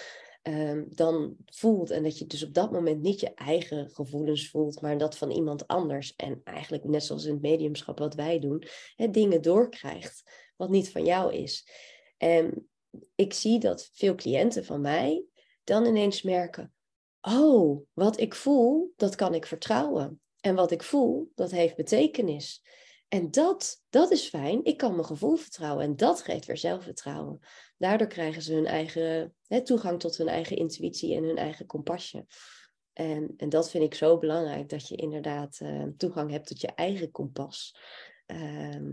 um, 0.44 0.86
dan 0.90 1.36
voelt. 1.46 1.90
En 1.90 2.04
dat 2.04 2.18
je 2.18 2.26
dus 2.26 2.44
op 2.44 2.54
dat 2.54 2.72
moment 2.72 3.02
niet 3.02 3.20
je 3.20 3.34
eigen 3.34 3.90
gevoelens 3.90 4.50
voelt, 4.50 4.82
maar 4.82 4.98
dat 4.98 5.18
van 5.18 5.32
iemand 5.32 5.68
anders. 5.68 6.16
En 6.16 6.42
eigenlijk 6.44 6.84
net 6.84 7.04
zoals 7.04 7.26
in 7.26 7.34
het 7.34 7.42
mediumschap 7.42 8.00
wat 8.00 8.16
wij 8.16 8.40
doen, 8.40 8.64
hè, 8.96 9.10
dingen 9.10 9.42
doorkrijgt 9.42 10.24
wat 10.56 10.70
niet 10.70 10.92
van 10.92 11.06
jou 11.06 11.34
is. 11.34 11.68
En 12.18 12.68
ik 13.16 13.34
zie 13.34 13.60
dat 13.60 13.90
veel 13.94 14.16
cliënten 14.16 14.66
van 14.66 14.82
mij 14.82 15.24
dan 15.64 15.86
ineens 15.86 16.22
merken, 16.22 16.74
oh, 17.22 17.86
wat 17.94 18.20
ik 18.20 18.36
voel, 18.36 18.94
dat 18.96 19.16
kan 19.16 19.34
ik 19.34 19.46
vertrouwen. 19.46 20.22
En 20.40 20.56
wat 20.56 20.72
ik 20.72 20.84
voel, 20.84 21.32
dat 21.36 21.52
heeft 21.52 21.76
betekenis. 21.76 22.64
En 23.08 23.32
dat, 23.32 23.84
dat 23.90 24.12
is 24.12 24.28
fijn. 24.28 24.66
Ik 24.66 24.78
kan 24.78 24.92
mijn 24.92 25.06
gevoel 25.06 25.36
vertrouwen. 25.36 25.84
En 25.84 25.96
dat 25.96 26.22
geeft 26.22 26.46
weer 26.46 26.58
zelfvertrouwen. 26.58 27.40
Daardoor 27.78 28.08
krijgen 28.08 28.42
ze 28.42 28.54
hun 28.54 28.66
eigen 28.66 29.36
hè, 29.48 29.64
toegang 29.64 30.00
tot 30.00 30.18
hun 30.18 30.28
eigen 30.28 30.58
intuïtie 30.58 31.16
en 31.16 31.24
hun 31.24 31.38
eigen 31.38 31.66
kompasje. 31.66 32.26
En, 32.94 33.34
en 33.38 33.50
dat 33.50 33.70
vind 33.70 33.84
ik 33.84 33.94
zo 33.94 34.18
belangrijk, 34.18 34.70
dat 34.70 34.88
je 34.88 34.96
inderdaad 34.96 35.60
uh, 35.64 35.84
toegang 35.98 36.32
hebt 36.32 36.48
tot 36.48 36.62
je 36.62 36.68
eigen 36.68 37.12
kompas. 37.12 37.78
Uh, 38.28 38.92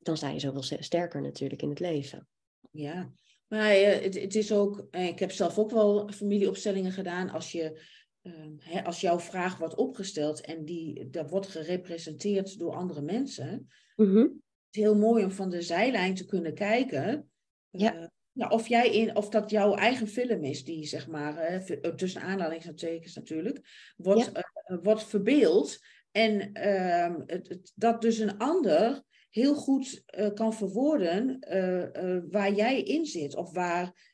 dan 0.00 0.16
sta 0.16 0.28
je 0.28 0.40
zoveel 0.40 0.62
sterker 0.62 1.20
natuurlijk 1.20 1.62
in 1.62 1.68
het 1.68 1.80
leven. 1.80 2.28
Ja, 2.70 3.12
maar 3.50 3.76
uh, 3.76 4.02
het, 4.02 4.20
het, 4.20 4.34
is 4.34 4.52
ook, 4.52 4.86
eh, 4.90 5.06
ik 5.06 5.18
heb 5.18 5.32
zelf 5.32 5.58
ook 5.58 5.70
wel 5.70 6.08
familieopstellingen 6.08 6.92
gedaan. 6.92 7.30
Als, 7.30 7.52
je, 7.52 7.80
ehm, 8.22 8.52
hè, 8.58 8.84
als 8.84 9.00
jouw 9.00 9.18
vraag 9.18 9.58
wordt 9.58 9.74
opgesteld 9.74 10.40
en 10.40 10.64
die, 10.64 11.10
dat 11.10 11.30
wordt 11.30 11.46
gerepresenteerd 11.46 12.58
door 12.58 12.74
andere 12.74 13.02
mensen. 13.02 13.68
Mm 13.96 14.06
-hmm. 14.06 14.42
Het 14.66 14.76
is 14.76 14.82
heel 14.82 14.96
mooi 14.96 15.24
om 15.24 15.30
van 15.30 15.50
de 15.50 15.62
zijlijn 15.62 16.14
te 16.14 16.26
kunnen 16.26 16.54
kijken. 16.54 17.30
Ja. 17.70 18.12
Nou, 18.32 18.52
of, 18.52 18.68
jij 18.68 18.90
in, 18.90 19.16
of 19.16 19.28
dat 19.28 19.50
jouw 19.50 19.74
eigen 19.74 20.08
film 20.08 20.44
is, 20.44 20.64
die 20.64 20.86
zeg 20.86 21.08
maar, 21.08 21.64
tussen 21.96 22.20
aanhalingstekens 22.20 23.14
natuurlijk, 23.14 23.60
wordt, 23.96 24.30
ja. 24.32 24.80
wordt 24.82 25.04
verbeeld. 25.04 25.78
En 26.10 26.52
ehm, 26.52 27.20
het, 27.26 27.48
het, 27.48 27.72
dat 27.74 28.00
dus 28.00 28.18
een 28.18 28.38
ander 28.38 29.02
heel 29.30 29.54
goed 29.54 30.02
uh, 30.18 30.28
kan 30.34 30.54
verwoorden 30.54 31.46
uh, 31.52 32.04
uh, 32.04 32.22
waar 32.30 32.52
jij 32.52 32.82
in 32.82 33.06
zit. 33.06 33.36
Of 33.36 33.52
waar, 33.52 34.08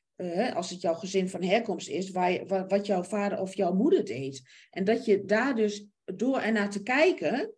als 0.55 0.71
het 0.71 0.81
jouw 0.81 0.95
gezin 0.95 1.29
van 1.29 1.43
herkomst 1.43 1.89
is, 1.89 2.11
waar, 2.11 2.67
wat 2.69 2.87
jouw 2.87 3.03
vader 3.03 3.41
of 3.41 3.55
jouw 3.55 3.73
moeder 3.73 4.05
deed. 4.05 4.43
En 4.71 4.85
dat 4.85 5.05
je 5.05 5.25
daar 5.25 5.55
dus 5.55 5.87
door 6.05 6.41
er 6.41 6.53
naar 6.53 6.71
te 6.71 6.83
kijken, 6.83 7.55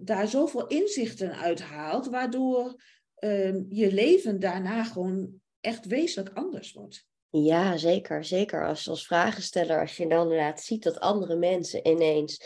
daar 0.00 0.28
zoveel 0.28 0.66
inzichten 0.66 1.32
uit 1.36 1.60
haalt, 1.60 2.06
waardoor 2.06 2.82
ehm, 3.14 3.62
je 3.68 3.92
leven 3.92 4.40
daarna 4.40 4.84
gewoon 4.84 5.40
echt 5.60 5.86
wezenlijk 5.86 6.36
anders 6.36 6.72
wordt. 6.72 7.08
Ja, 7.30 7.76
zeker. 7.76 8.24
Zeker 8.24 8.66
als, 8.66 8.88
als 8.88 9.06
vragensteller, 9.06 9.80
als 9.80 9.96
je 9.96 10.08
dan 10.08 10.22
inderdaad 10.22 10.60
ziet 10.60 10.82
dat 10.82 11.00
andere 11.00 11.36
mensen 11.36 11.88
ineens 11.88 12.44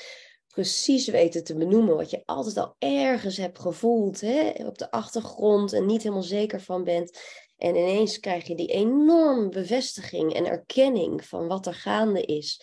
precies 0.55 1.07
weten 1.07 1.45
te 1.45 1.55
benoemen 1.55 1.97
wat 1.97 2.11
je 2.11 2.23
altijd 2.25 2.57
al 2.57 2.77
ergens 2.79 3.37
hebt 3.37 3.59
gevoeld 3.59 4.21
hè, 4.21 4.53
op 4.67 4.79
de 4.79 4.91
achtergrond 4.91 5.73
en 5.73 5.87
niet 5.87 6.03
helemaal 6.03 6.23
zeker 6.23 6.61
van 6.61 6.85
bent. 6.85 7.19
En 7.57 7.77
ineens 7.77 8.21
krijg 8.21 8.47
je 8.47 8.55
die 8.55 8.67
enorme 8.73 9.49
bevestiging 9.49 10.35
en 10.35 10.47
erkenning 10.47 11.25
van 11.25 11.47
wat 11.47 11.67
er 11.67 11.75
gaande 11.75 12.23
is. 12.23 12.61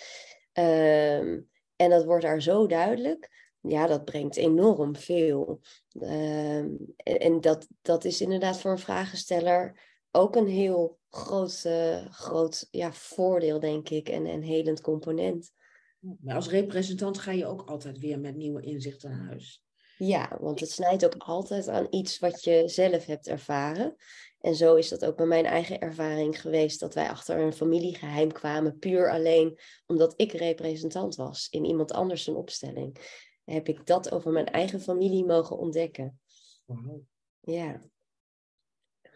Um, 0.54 1.50
en 1.76 1.90
dat 1.90 2.06
wordt 2.06 2.24
daar 2.24 2.42
zo 2.42 2.68
duidelijk. 2.68 3.30
Ja, 3.62 3.88
dat 3.88 4.06
brengt 4.06 4.38
enorm 4.38 4.96
veel. 4.96 5.60
Um, 6.00 6.94
en 7.04 7.42
dat, 7.42 7.68
dat 7.82 8.06
is 8.06 8.22
inderdaad 8.22 8.60
voor 8.60 8.72
een 8.72 8.80
vragensteller 8.80 9.80
ook 10.12 10.36
een 10.36 10.48
heel 10.48 10.98
groot, 11.10 11.70
groot 12.10 12.68
ja, 12.70 12.94
voordeel, 12.94 13.60
denk 13.60 13.90
ik, 13.90 14.10
en 14.10 14.26
een 14.26 14.44
helend 14.44 14.82
component. 14.82 15.52
Maar 16.02 16.36
als 16.36 16.50
representant 16.50 17.18
ga 17.18 17.32
je 17.32 17.46
ook 17.46 17.62
altijd 17.70 18.00
weer 18.00 18.20
met 18.20 18.36
nieuwe 18.36 18.62
inzichten 18.62 19.10
naar 19.10 19.28
huis. 19.28 19.64
Ja, 19.98 20.38
want 20.40 20.60
het 20.60 20.72
snijdt 20.72 21.06
ook 21.06 21.16
altijd 21.18 21.68
aan 21.68 21.88
iets 21.90 22.20
wat 22.20 22.44
je 22.44 22.64
zelf 22.66 23.06
hebt 23.06 23.28
ervaren. 23.28 23.96
En 24.40 24.56
zo 24.56 24.76
is 24.76 24.90
dat 24.90 25.06
ook 25.06 25.18
bij 25.18 25.26
mijn 25.26 25.46
eigen 25.46 25.80
ervaring 25.80 26.42
geweest, 26.42 26.80
dat 26.80 26.94
wij 26.94 27.10
achter 27.10 27.40
een 27.40 27.54
familiegeheim 27.54 28.32
kwamen, 28.32 28.80
puur 28.80 29.12
alleen 29.12 29.60
omdat 29.86 30.14
ik 30.16 30.32
representant 30.32 31.16
was 31.16 31.50
in 31.50 31.66
iemand 31.66 31.92
anders 31.92 32.28
een 32.28 32.36
opstelling. 32.36 32.98
Heb 33.44 33.68
ik 33.68 33.86
dat 33.86 34.12
over 34.12 34.32
mijn 34.32 34.46
eigen 34.46 34.82
familie 34.82 35.26
mogen 35.26 35.58
ontdekken. 35.58 36.20
Wauw. 36.66 37.06
Ja. 37.40 37.82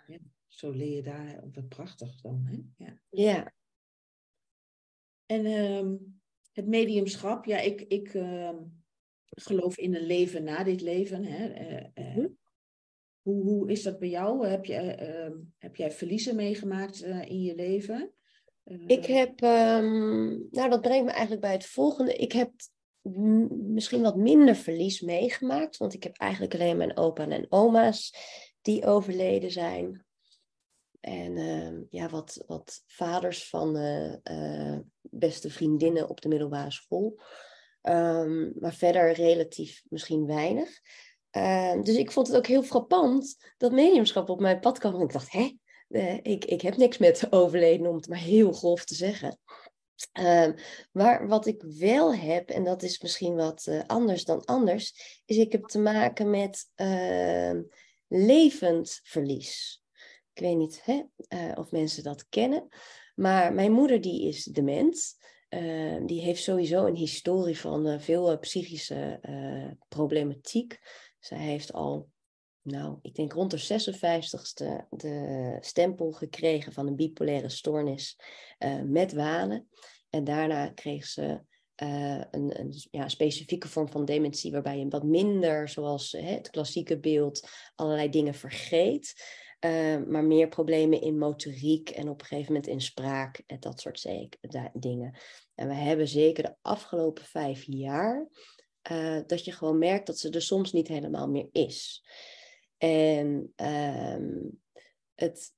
ja. 0.07 0.17
Zo 0.47 0.71
leer 0.71 0.95
je 0.95 1.03
daar 1.03 1.43
wat 1.53 1.67
prachtig 1.67 2.21
dan, 2.21 2.45
hè? 2.45 2.85
Ja. 2.85 2.99
ja. 3.09 3.53
En 5.25 5.45
um, 5.45 6.21
het 6.55 6.67
mediumschap, 6.67 7.45
ja, 7.45 7.59
ik, 7.59 7.81
ik 7.81 8.13
uh, 8.13 8.49
geloof 9.25 9.77
in 9.77 9.95
een 9.95 10.05
leven 10.05 10.43
na 10.43 10.63
dit 10.63 10.81
leven. 10.81 11.23
Hè? 11.23 11.49
Uh, 11.95 12.17
uh, 12.17 12.25
hoe, 13.21 13.43
hoe 13.43 13.71
is 13.71 13.83
dat 13.83 13.99
bij 13.99 14.09
jou? 14.09 14.47
Heb, 14.47 14.65
je, 14.65 14.75
ehm, 14.75 15.33
heb 15.57 15.75
jij 15.75 15.91
verliezen 15.91 16.35
meegemaakt 16.35 17.01
eh, 17.01 17.29
in 17.29 17.41
je 17.41 17.55
leven? 17.55 18.13
ik 18.87 19.05
heb, 19.05 19.41
um, 19.41 20.47
nou 20.51 20.69
dat 20.69 20.81
brengt 20.81 21.05
me 21.05 21.11
eigenlijk 21.11 21.41
bij 21.41 21.51
het 21.51 21.65
volgende. 21.65 22.13
Ik 22.13 22.31
heb 22.31 22.51
misschien 23.49 24.01
wat 24.01 24.15
minder 24.15 24.55
verlies 24.55 25.01
meegemaakt, 25.01 25.77
want 25.77 25.93
ik 25.93 26.03
heb 26.03 26.17
eigenlijk 26.17 26.53
alleen 26.53 26.77
mijn 26.77 26.97
opa 26.97 27.27
en 27.27 27.45
oma's 27.49 28.13
die 28.61 28.85
overleden 28.85 29.51
zijn. 29.51 30.05
En 31.05 31.37
uh, 31.37 31.81
ja, 31.89 32.09
wat, 32.09 32.43
wat 32.47 32.83
vaders 32.87 33.49
van 33.49 33.77
uh, 33.77 34.79
beste 35.01 35.49
vriendinnen 35.49 36.09
op 36.09 36.21
de 36.21 36.27
middelbare 36.27 36.71
school. 36.71 37.21
Um, 37.81 38.53
maar 38.59 38.73
verder 38.73 39.11
relatief 39.11 39.83
misschien 39.89 40.25
weinig. 40.25 40.69
Uh, 41.31 41.81
dus 41.81 41.95
ik 41.95 42.11
vond 42.11 42.27
het 42.27 42.35
ook 42.35 42.47
heel 42.47 42.63
frappant 42.63 43.35
dat 43.57 43.71
mediumschap 43.71 44.29
op 44.29 44.39
mijn 44.39 44.59
pad 44.59 44.79
kwam. 44.79 44.95
En 44.95 45.01
ik 45.01 45.11
dacht, 45.11 45.31
hè, 45.31 45.55
ik, 46.21 46.45
ik 46.45 46.61
heb 46.61 46.77
niks 46.77 46.97
met 46.97 47.27
overleden, 47.33 47.87
om 47.87 47.95
het 47.95 48.07
maar 48.07 48.17
heel 48.17 48.51
grof 48.51 48.85
te 48.85 48.95
zeggen. 48.95 49.39
Maar 50.91 51.27
wat 51.27 51.45
ik 51.45 51.61
wel 51.61 52.15
heb, 52.15 52.49
en 52.49 52.63
dat 52.63 52.83
is 52.83 53.01
misschien 53.01 53.35
wat 53.35 53.65
uh, 53.69 53.81
anders 53.87 54.23
dan 54.23 54.45
anders, 54.45 55.21
is 55.25 55.37
ik 55.37 55.51
heb 55.51 55.65
te 55.65 55.79
maken 55.79 56.29
met 56.29 56.69
levend 58.07 58.99
verlies. 59.03 59.83
Ik 60.35 60.41
weet 60.41 60.57
niet 60.57 60.81
hè, 60.83 61.03
uh, 61.29 61.51
of 61.55 61.71
mensen 61.71 62.03
dat 62.03 62.27
kennen. 62.29 62.67
Maar 63.15 63.53
mijn 63.53 63.71
moeder 63.71 64.01
die 64.01 64.27
is 64.27 64.43
dement. 64.43 65.17
Uh, 65.49 66.05
die 66.05 66.21
heeft 66.21 66.43
sowieso 66.43 66.85
een 66.85 66.95
historie 66.95 67.59
van 67.59 67.87
uh, 67.87 67.99
veel 67.99 68.39
psychische 68.39 69.19
problematiek. 69.87 70.79
Zij 71.19 71.37
heeft 71.37 71.73
al, 71.73 72.09
nou, 72.61 72.97
ik 73.01 73.15
denk 73.15 73.33
rond 73.33 73.51
de 73.51 73.81
56ste 73.83 74.87
de 74.89 75.57
stempel 75.59 76.11
gekregen 76.11 76.73
van 76.73 76.87
een 76.87 76.95
bipolaire 76.95 77.49
stoornis 77.49 78.19
met 78.83 79.13
wanen. 79.13 79.69
En 80.09 80.23
daarna 80.23 80.69
kreeg 80.69 81.05
ze 81.05 81.41
een, 81.75 82.59
een 82.59 82.73
ja, 82.91 83.07
specifieke 83.07 83.67
vorm 83.67 83.89
van 83.89 84.05
dementie, 84.05 84.51
waarbij 84.51 84.79
je 84.79 84.87
wat 84.87 85.03
minder, 85.03 85.69
zoals 85.69 86.11
hè, 86.11 86.33
het 86.33 86.49
klassieke 86.49 86.99
beeld, 86.99 87.49
allerlei 87.75 88.09
dingen 88.09 88.33
vergeet. 88.33 89.13
Uh, 89.59 89.97
maar 90.07 90.23
meer 90.23 90.47
problemen 90.47 91.01
in 91.01 91.17
motoriek 91.17 91.89
en 91.89 92.09
op 92.09 92.19
een 92.21 92.25
gegeven 92.25 92.53
moment 92.53 92.71
in 92.71 92.81
spraak 92.81 93.43
en 93.45 93.59
dat 93.59 93.79
soort 93.79 94.07
dingen. 94.73 95.17
En 95.55 95.67
we 95.67 95.73
hebben 95.73 96.07
zeker 96.07 96.43
de 96.43 96.55
afgelopen 96.61 97.23
vijf 97.23 97.63
jaar 97.67 98.27
uh, 98.91 99.19
dat 99.27 99.45
je 99.45 99.51
gewoon 99.51 99.77
merkt 99.77 100.07
dat 100.07 100.19
ze 100.19 100.29
er 100.29 100.41
soms 100.41 100.71
niet 100.71 100.87
helemaal 100.87 101.29
meer 101.29 101.47
is. 101.51 102.05
En 102.77 103.53
um, 103.55 104.61
het, 105.15 105.53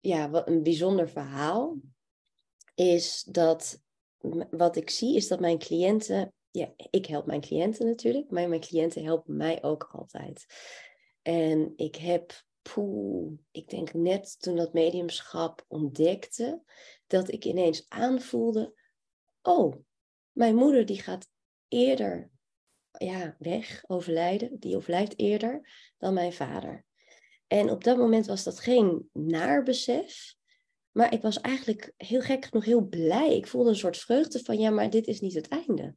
ja, 0.00 0.30
wat 0.30 0.48
een 0.48 0.62
bijzonder 0.62 1.08
verhaal 1.08 1.76
is 2.74 3.22
dat 3.22 3.80
wat 4.50 4.76
ik 4.76 4.90
zie 4.90 5.16
is 5.16 5.28
dat 5.28 5.40
mijn 5.40 5.58
cliënten, 5.58 6.32
ja, 6.50 6.72
ik 6.90 7.06
help 7.06 7.26
mijn 7.26 7.40
cliënten 7.40 7.86
natuurlijk, 7.86 8.30
maar 8.30 8.48
mijn 8.48 8.60
cliënten 8.60 9.04
helpen 9.04 9.36
mij 9.36 9.62
ook 9.62 9.88
altijd. 9.92 10.46
En 11.22 11.72
ik 11.76 11.96
heb, 11.96 12.44
poeh, 12.72 13.32
ik 13.50 13.68
denk 13.68 13.92
net 13.92 14.40
toen 14.40 14.56
dat 14.56 14.72
mediumschap 14.72 15.64
ontdekte, 15.68 16.62
dat 17.06 17.32
ik 17.32 17.44
ineens 17.44 17.88
aanvoelde, 17.88 18.74
oh, 19.42 19.74
mijn 20.32 20.54
moeder 20.54 20.86
die 20.86 21.02
gaat 21.02 21.28
eerder 21.68 22.30
ja, 22.98 23.36
weg, 23.38 23.84
overlijden. 23.86 24.58
Die 24.58 24.76
overlijdt 24.76 25.18
eerder 25.18 25.68
dan 25.98 26.14
mijn 26.14 26.32
vader. 26.32 26.84
En 27.46 27.70
op 27.70 27.84
dat 27.84 27.96
moment 27.96 28.26
was 28.26 28.44
dat 28.44 28.60
geen 28.60 29.08
naarbesef. 29.12 30.34
Maar 30.90 31.12
ik 31.12 31.22
was 31.22 31.40
eigenlijk 31.40 31.92
heel 31.96 32.20
gek 32.20 32.44
genoeg 32.44 32.64
heel 32.64 32.86
blij. 32.86 33.36
Ik 33.36 33.46
voelde 33.46 33.68
een 33.68 33.76
soort 33.76 33.98
vreugde 33.98 34.44
van 34.44 34.58
ja, 34.58 34.70
maar 34.70 34.90
dit 34.90 35.06
is 35.06 35.20
niet 35.20 35.34
het 35.34 35.48
einde. 35.48 35.96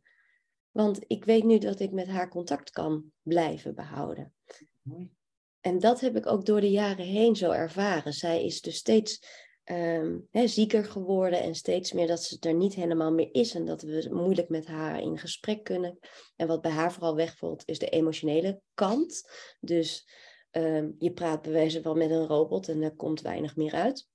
Want 0.71 0.99
ik 1.07 1.25
weet 1.25 1.43
nu 1.43 1.57
dat 1.57 1.79
ik 1.79 1.91
met 1.91 2.07
haar 2.07 2.29
contact 2.29 2.69
kan 2.69 3.11
blijven 3.21 3.75
behouden. 3.75 4.33
Mooi. 4.81 5.17
En 5.61 5.79
dat 5.79 5.99
heb 5.99 6.15
ik 6.15 6.27
ook 6.27 6.45
door 6.45 6.61
de 6.61 6.71
jaren 6.71 7.05
heen 7.05 7.35
zo 7.35 7.51
ervaren. 7.51 8.13
Zij 8.13 8.45
is 8.45 8.61
dus 8.61 8.75
steeds 8.75 9.23
um, 9.65 10.27
zieker 10.31 10.85
geworden 10.85 11.41
en 11.41 11.55
steeds 11.55 11.91
meer 11.91 12.07
dat 12.07 12.23
ze 12.23 12.37
er 12.39 12.53
niet 12.53 12.73
helemaal 12.73 13.11
meer 13.11 13.29
is 13.31 13.55
en 13.55 13.65
dat 13.65 13.81
we 13.81 14.07
moeilijk 14.11 14.49
met 14.49 14.67
haar 14.67 15.01
in 15.01 15.17
gesprek 15.17 15.63
kunnen. 15.63 15.99
En 16.35 16.47
wat 16.47 16.61
bij 16.61 16.71
haar 16.71 16.93
vooral 16.93 17.15
wegvalt 17.15 17.63
is 17.65 17.79
de 17.79 17.89
emotionele 17.89 18.61
kant. 18.73 19.29
Dus 19.59 20.09
um, 20.51 20.95
je 20.97 21.11
praat 21.11 21.41
bewezen 21.41 21.83
wel 21.83 21.95
met 21.95 22.09
een 22.09 22.27
robot 22.27 22.67
en 22.67 22.81
er 22.81 22.95
komt 22.95 23.21
weinig 23.21 23.55
meer 23.55 23.73
uit. 23.73 24.07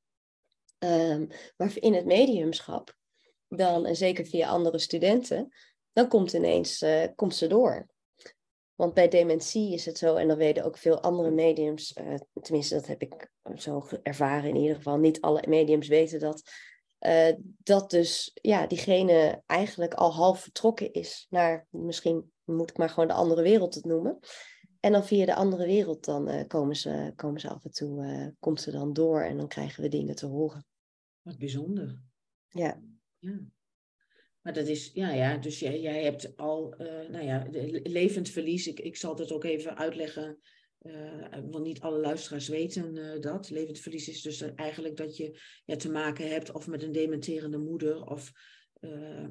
Um, 0.78 1.28
maar 1.56 1.72
in 1.74 1.94
het 1.94 2.04
mediumschap, 2.04 2.96
dan, 3.48 3.86
en 3.86 3.96
zeker 3.96 4.26
via 4.26 4.48
andere 4.48 4.78
studenten, 4.78 5.48
dan 5.92 6.08
komt 6.08 6.32
ineens 6.32 6.82
uh, 6.82 7.04
komt 7.14 7.34
ze 7.34 7.46
door. 7.46 7.93
Want 8.74 8.94
bij 8.94 9.08
dementie 9.08 9.72
is 9.72 9.86
het 9.86 9.98
zo, 9.98 10.14
en 10.14 10.28
dat 10.28 10.36
weten 10.36 10.64
ook 10.64 10.78
veel 10.78 11.00
andere 11.00 11.30
mediums, 11.30 11.96
uh, 11.96 12.14
tenminste 12.42 12.74
dat 12.74 12.86
heb 12.86 13.02
ik 13.02 13.30
zo 13.54 13.86
ervaren 14.02 14.48
in 14.48 14.56
ieder 14.56 14.76
geval, 14.76 14.98
niet 14.98 15.20
alle 15.20 15.44
mediums 15.48 15.88
weten 15.88 16.20
dat, 16.20 16.42
uh, 17.00 17.32
dat 17.58 17.90
dus 17.90 18.30
ja, 18.34 18.66
diegene 18.66 19.42
eigenlijk 19.46 19.94
al 19.94 20.12
half 20.12 20.40
vertrokken 20.40 20.92
is 20.92 21.26
naar, 21.30 21.66
misschien 21.70 22.32
moet 22.44 22.70
ik 22.70 22.76
maar 22.76 22.90
gewoon 22.90 23.08
de 23.08 23.14
andere 23.14 23.42
wereld 23.42 23.74
het 23.74 23.84
noemen. 23.84 24.18
En 24.80 24.92
dan 24.92 25.04
via 25.04 25.26
de 25.26 25.34
andere 25.34 25.66
wereld 25.66 26.04
dan 26.04 26.30
uh, 26.30 26.46
komen, 26.46 26.76
ze, 26.76 27.12
komen 27.16 27.40
ze 27.40 27.48
af 27.48 27.64
en 27.64 27.70
toe, 27.70 28.34
komt 28.40 28.60
ze 28.60 28.70
dan 28.70 28.92
door 28.92 29.22
en 29.22 29.36
dan 29.36 29.48
krijgen 29.48 29.82
we 29.82 29.88
dingen 29.88 30.14
te 30.14 30.26
horen. 30.26 30.66
Wat 31.22 31.38
bijzonder. 31.38 32.02
Ja. 32.48 32.80
ja. 33.18 33.40
Maar 34.44 34.52
dat 34.52 34.66
is, 34.66 34.90
ja, 34.94 35.12
ja, 35.12 35.36
dus 35.36 35.58
jij, 35.58 35.80
jij 35.80 36.02
hebt 36.02 36.36
al, 36.36 36.74
uh, 36.80 37.08
nou 37.08 37.24
ja, 37.24 37.46
levend 37.82 38.28
verlies. 38.28 38.66
Ik, 38.66 38.80
ik 38.80 38.96
zal 38.96 39.16
het 39.16 39.32
ook 39.32 39.44
even 39.44 39.76
uitleggen, 39.76 40.38
uh, 40.82 41.38
want 41.50 41.64
niet 41.64 41.80
alle 41.80 41.98
luisteraars 41.98 42.48
weten 42.48 42.96
uh, 42.96 43.20
dat. 43.20 43.50
Levend 43.50 43.78
verlies 43.78 44.08
is 44.08 44.22
dus 44.22 44.54
eigenlijk 44.54 44.96
dat 44.96 45.16
je 45.16 45.40
ja, 45.64 45.76
te 45.76 45.90
maken 45.90 46.28
hebt 46.28 46.52
of 46.52 46.66
met 46.66 46.82
een 46.82 46.92
dementerende 46.92 47.58
moeder 47.58 48.04
of, 48.06 48.32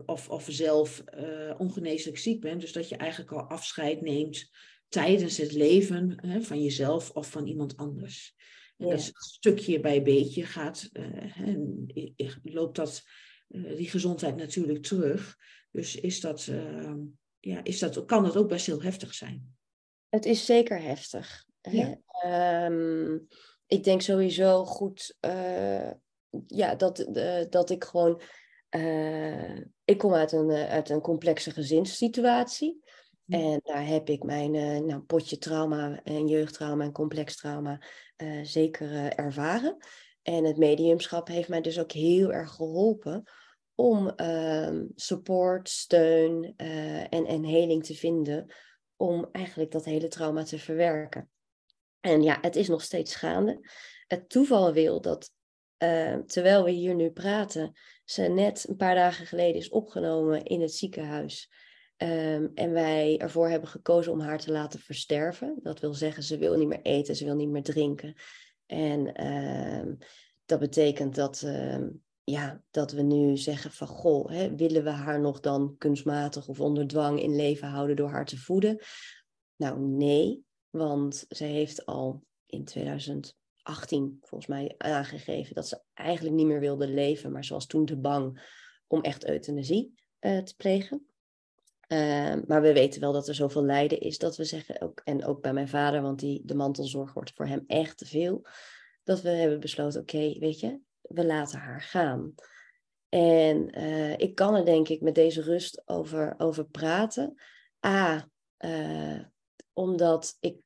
of, 0.06 0.30
of 0.30 0.48
zelf 0.50 1.04
ongeneeslijk 1.58 2.18
ziek 2.18 2.42
bent. 2.42 2.62
Dus 2.62 2.72
dat 2.72 2.90
je 2.90 2.96
eigenlijk 2.96 3.32
al 3.32 3.44
afscheid 3.44 4.02
neemt 4.02 4.50
tijdens 4.88 5.38
het 5.38 5.52
leven 5.52 6.28
hè, 6.28 6.42
van 6.42 6.64
jezelf 6.64 7.10
of 7.10 7.30
van 7.30 7.48
iemand 7.48 7.78
anders. 7.78 8.36
En 8.78 8.88
ja. 8.88 8.94
dat 8.94 9.12
stukje 9.16 9.80
bij 9.80 10.02
beetje 10.02 10.46
gaat, 10.46 10.90
loopt 12.44 12.76
dat 12.76 13.04
eh, 13.04 13.12
die 13.54 13.90
gezondheid 13.90 14.36
natuurlijk 14.36 14.84
terug. 14.84 15.38
Dus 15.72 15.96
is 15.96 16.20
dat, 16.20 16.48
uh, 16.50 16.94
ja, 17.40 17.64
is 17.64 17.80
dat, 17.80 18.06
kan 18.06 18.24
dat 18.24 18.38
ook 18.38 18.48
best 18.48 18.66
heel 18.66 18.82
heftig 18.82 19.14
zijn. 19.14 19.56
Het 20.10 20.26
is 20.26 20.46
zeker 20.46 20.82
heftig. 20.82 21.46
Ja. 21.62 21.98
Um, 22.66 23.28
ik 23.68 23.84
denk 23.84 24.02
sowieso 24.02 24.66
goed 24.66 25.18
uh, 25.26 25.92
ja, 26.48 26.76
dat, 26.76 27.00
uh, 27.00 27.44
dat 27.50 27.70
ik 27.70 27.84
gewoon. 27.84 28.22
ik 29.84 29.98
kom 29.98 30.14
uit 30.14 30.32
een, 30.32 30.52
uit 30.52 30.90
een 30.90 31.02
complexe 31.02 31.52
gezinssituatie. 31.52 32.82
En 33.28 33.60
daar 33.64 33.86
heb 33.86 34.10
ik 34.10 34.24
mijn 34.24 34.52
nou, 34.86 35.00
potje 35.00 35.38
trauma 35.38 36.04
en 36.04 36.28
jeugdtrauma 36.28 36.84
en 36.84 36.92
complex 36.92 37.36
trauma 37.36 37.82
zeker 38.44 39.14
ervaren. 39.14 39.78
En 40.22 40.44
het 40.44 40.58
mediumschap 40.58 41.28
heeft 41.28 41.50
mij 41.50 41.62
dus 41.62 41.80
ook 41.80 41.92
heel 41.92 42.34
erg 42.34 42.52
geholpen 42.52 43.24
om 43.76 44.14
uh, 44.16 44.82
support, 44.96 45.70
steun 45.70 46.54
uh, 46.58 47.14
en, 47.14 47.26
en 47.26 47.44
heling 47.44 47.86
te 47.86 47.96
vinden 47.96 48.54
om 48.96 49.28
eigenlijk 49.32 49.72
dat 49.72 49.86
hele 49.86 50.08
trauma 50.08 50.44
te 50.44 50.60
verwerken. 50.60 51.30
En 52.00 52.22
ja, 52.22 52.38
het 52.42 52.56
is 52.56 52.68
nog 52.68 52.82
steeds 52.82 53.16
gaande. 53.16 53.60
Het 54.08 54.30
toeval 54.30 54.74
wil 54.74 55.02
dat 55.02 55.32
uh, 55.84 56.16
terwijl 56.16 56.64
we 56.64 56.72
hier 56.72 56.96
nu 56.96 57.12
praten, 57.12 57.72
ze 58.06 58.22
net 58.22 58.66
een 58.70 58.76
paar 58.76 58.96
dagen 58.96 59.26
geleden 59.26 59.56
is 59.56 59.70
opgenomen 59.70 60.44
in 60.44 60.62
het 60.62 60.74
ziekenhuis. 60.74 61.52
Um, 61.98 62.52
en 62.54 62.72
wij 62.72 63.18
ervoor 63.18 63.50
hebben 63.50 63.70
gekozen 63.70 64.12
om 64.12 64.20
haar 64.20 64.40
te 64.40 64.52
laten 64.52 64.80
versterven. 64.80 65.60
Dat 65.62 65.80
wil 65.80 65.94
zeggen, 65.94 66.24
ze 66.24 66.38
wil 66.38 66.58
niet 66.58 66.68
meer 66.68 66.82
eten, 66.82 67.16
ze 67.16 67.26
wil 67.26 67.36
niet 67.36 67.50
meer 67.50 67.64
drinken. 67.64 68.14
En 68.66 69.14
ehm, 69.14 69.96
dat 70.46 70.60
betekent 70.60 71.16
dat 71.16 71.42
ehm, 71.42 71.90
ja, 72.24 72.64
dat 72.72 72.92
we 72.92 73.02
nu 73.02 73.38
zeggen 73.38 73.72
van 73.72 73.88
goh, 73.88 74.30
hè, 74.30 74.56
willen 74.56 74.84
we 74.84 74.90
haar 74.90 75.20
nog 75.20 75.40
dan 75.40 75.76
kunstmatig 75.78 76.48
of 76.48 76.60
onder 76.60 76.88
dwang 76.88 77.22
in 77.22 77.36
leven 77.36 77.68
houden 77.68 77.96
door 77.96 78.10
haar 78.10 78.26
te 78.26 78.38
voeden? 78.38 78.80
Nou 79.56 79.80
nee, 79.80 80.44
want 80.70 81.26
ze 81.30 81.44
heeft 81.44 81.86
al 81.86 82.24
in 82.46 82.66
2018 82.66 84.18
volgens 84.22 84.50
mij 84.50 84.76
aangegeven 84.78 85.56
dat 85.56 85.68
ze 85.68 85.82
eigenlijk 85.94 86.36
niet 86.36 86.48
meer 86.48 86.60
wilde 86.60 86.88
leven, 86.88 87.32
maar 87.32 87.46
ze 87.46 87.54
was 87.54 87.66
toen 87.66 87.86
te 87.86 87.98
bang 87.98 88.52
om 88.88 89.02
echt 89.02 89.28
euthanasie 89.28 89.94
uh, 90.20 90.42
te 90.42 90.56
plegen. 90.56 91.08
Uh, 91.88 92.36
maar 92.48 92.62
we 92.62 92.74
weten 92.74 93.02
wel 93.02 93.12
dat 93.12 93.28
er 93.28 93.36
zoveel 93.36 93.64
lijden 93.64 94.00
is 94.00 94.18
dat 94.18 94.38
we 94.38 94.44
zeggen, 94.44 94.82
ook, 94.82 95.02
en 95.04 95.26
ook 95.26 95.42
bij 95.42 95.54
mijn 95.54 95.68
vader, 95.68 96.02
want 96.02 96.20
die, 96.20 96.42
de 96.46 96.56
mantelzorg 96.56 97.14
wordt 97.14 97.32
voor 97.34 97.48
hem 97.48 97.64
echt 97.68 97.98
te 97.98 98.06
veel, 98.06 98.46
dat 99.04 99.22
we 99.22 99.30
hebben 99.30 99.60
besloten, 99.60 100.02
oké, 100.02 100.40
weet 100.40 100.60
je, 100.60 100.80
we 101.10 101.26
laten 101.26 101.60
haar 101.60 101.82
gaan. 101.82 102.34
En 103.10 103.80
uh, 103.80 104.18
ik 104.18 104.36
kan 104.36 104.56
er 104.56 104.66
denk 104.66 104.90
ik 104.90 105.02
met 105.02 105.16
deze 105.16 105.42
rust 105.42 105.82
over, 105.86 106.36
over 106.38 106.66
praten. 106.66 107.36
A, 107.86 108.30
uh, 108.60 109.20
omdat 109.74 110.38
ik 110.40 110.58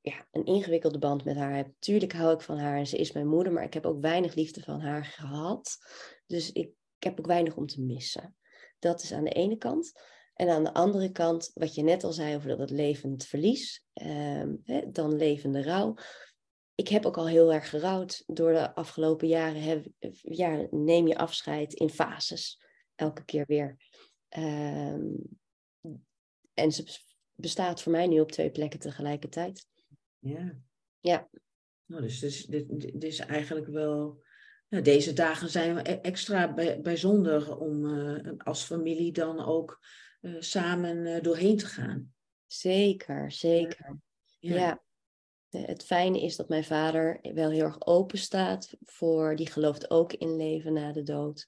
ja, 0.00 0.26
een 0.30 0.44
ingewikkelde 0.44 0.98
band 0.98 1.24
met 1.24 1.36
haar 1.36 1.56
heb. 1.56 1.72
Tuurlijk 1.78 2.12
hou 2.12 2.34
ik 2.34 2.40
van 2.40 2.58
haar 2.58 2.78
en 2.78 2.86
ze 2.86 2.96
is 2.96 3.12
mijn 3.12 3.28
moeder, 3.28 3.52
maar 3.52 3.64
ik 3.64 3.74
heb 3.74 3.86
ook 3.86 4.00
weinig 4.00 4.34
liefde 4.34 4.60
van 4.60 4.80
haar 4.80 5.04
gehad. 5.04 5.76
Dus 6.26 6.52
ik, 6.52 6.70
heb 6.98 7.18
ook 7.18 7.26
weinig 7.26 7.56
om 7.56 7.66
te 7.66 7.82
missen. 7.82 8.36
Dat 8.78 9.02
is 9.02 9.12
aan 9.12 9.24
de 9.24 9.30
ene 9.30 9.56
kant. 9.56 9.92
En 10.34 10.48
aan 10.48 10.64
de 10.64 10.74
andere 10.74 11.10
kant, 11.10 11.50
wat 11.54 11.74
je 11.74 11.82
net 11.82 12.04
al 12.04 12.12
zei 12.12 12.36
over 12.36 12.48
dat 12.48 12.58
het 12.58 12.70
levend 12.70 13.26
verlies, 13.26 13.84
hè, 13.92 14.46
dan 14.90 15.16
levende 15.16 15.62
rouw 15.62 15.94
ik 16.80 16.88
heb 16.88 17.06
ook 17.06 17.16
al 17.16 17.28
heel 17.28 17.52
erg 17.52 17.68
gerouwd 17.68 18.22
door 18.26 18.52
de 18.52 18.74
afgelopen 18.74 19.28
jaren. 19.28 19.62
Heb, 19.62 19.86
ja, 20.22 20.66
neem 20.70 21.06
je 21.06 21.16
afscheid 21.16 21.72
in 21.72 21.90
fases, 21.90 22.62
elke 22.94 23.24
keer 23.24 23.44
weer. 23.46 23.76
Um, 24.38 25.38
en 26.54 26.72
ze 26.72 27.00
bestaat 27.34 27.82
voor 27.82 27.92
mij 27.92 28.06
nu 28.06 28.20
op 28.20 28.32
twee 28.32 28.50
plekken 28.50 28.80
tegelijkertijd. 28.80 29.66
Ja. 30.18 30.58
Ja. 31.00 31.28
Nou, 31.84 32.02
dus 32.02 32.20
dit, 32.20 32.50
dit, 32.50 32.80
dit 32.80 33.04
is 33.04 33.18
eigenlijk 33.18 33.66
wel. 33.66 34.22
Nou, 34.68 34.82
deze 34.82 35.12
dagen 35.12 35.48
zijn 35.48 35.78
e-, 35.78 35.82
extra 35.82 36.54
bij, 36.54 36.80
bijzonder 36.80 37.58
om 37.58 37.84
uh, 37.84 38.32
als 38.38 38.64
familie 38.64 39.12
dan 39.12 39.44
ook 39.44 39.80
uh, 40.20 40.40
samen 40.40 40.96
uh, 40.96 41.20
doorheen 41.20 41.56
te 41.56 41.66
gaan. 41.66 42.14
Zeker, 42.46 43.32
zeker. 43.32 44.00
ja. 44.38 44.54
ja. 44.54 44.82
Het 45.50 45.84
fijne 45.84 46.20
is 46.20 46.36
dat 46.36 46.48
mijn 46.48 46.64
vader 46.64 47.18
wel 47.34 47.50
heel 47.50 47.64
erg 47.64 47.86
open 47.86 48.18
staat 48.18 48.74
voor, 48.80 49.36
die 49.36 49.50
gelooft 49.50 49.90
ook 49.90 50.12
in 50.12 50.36
leven 50.36 50.72
na 50.72 50.92
de 50.92 51.02
dood. 51.02 51.46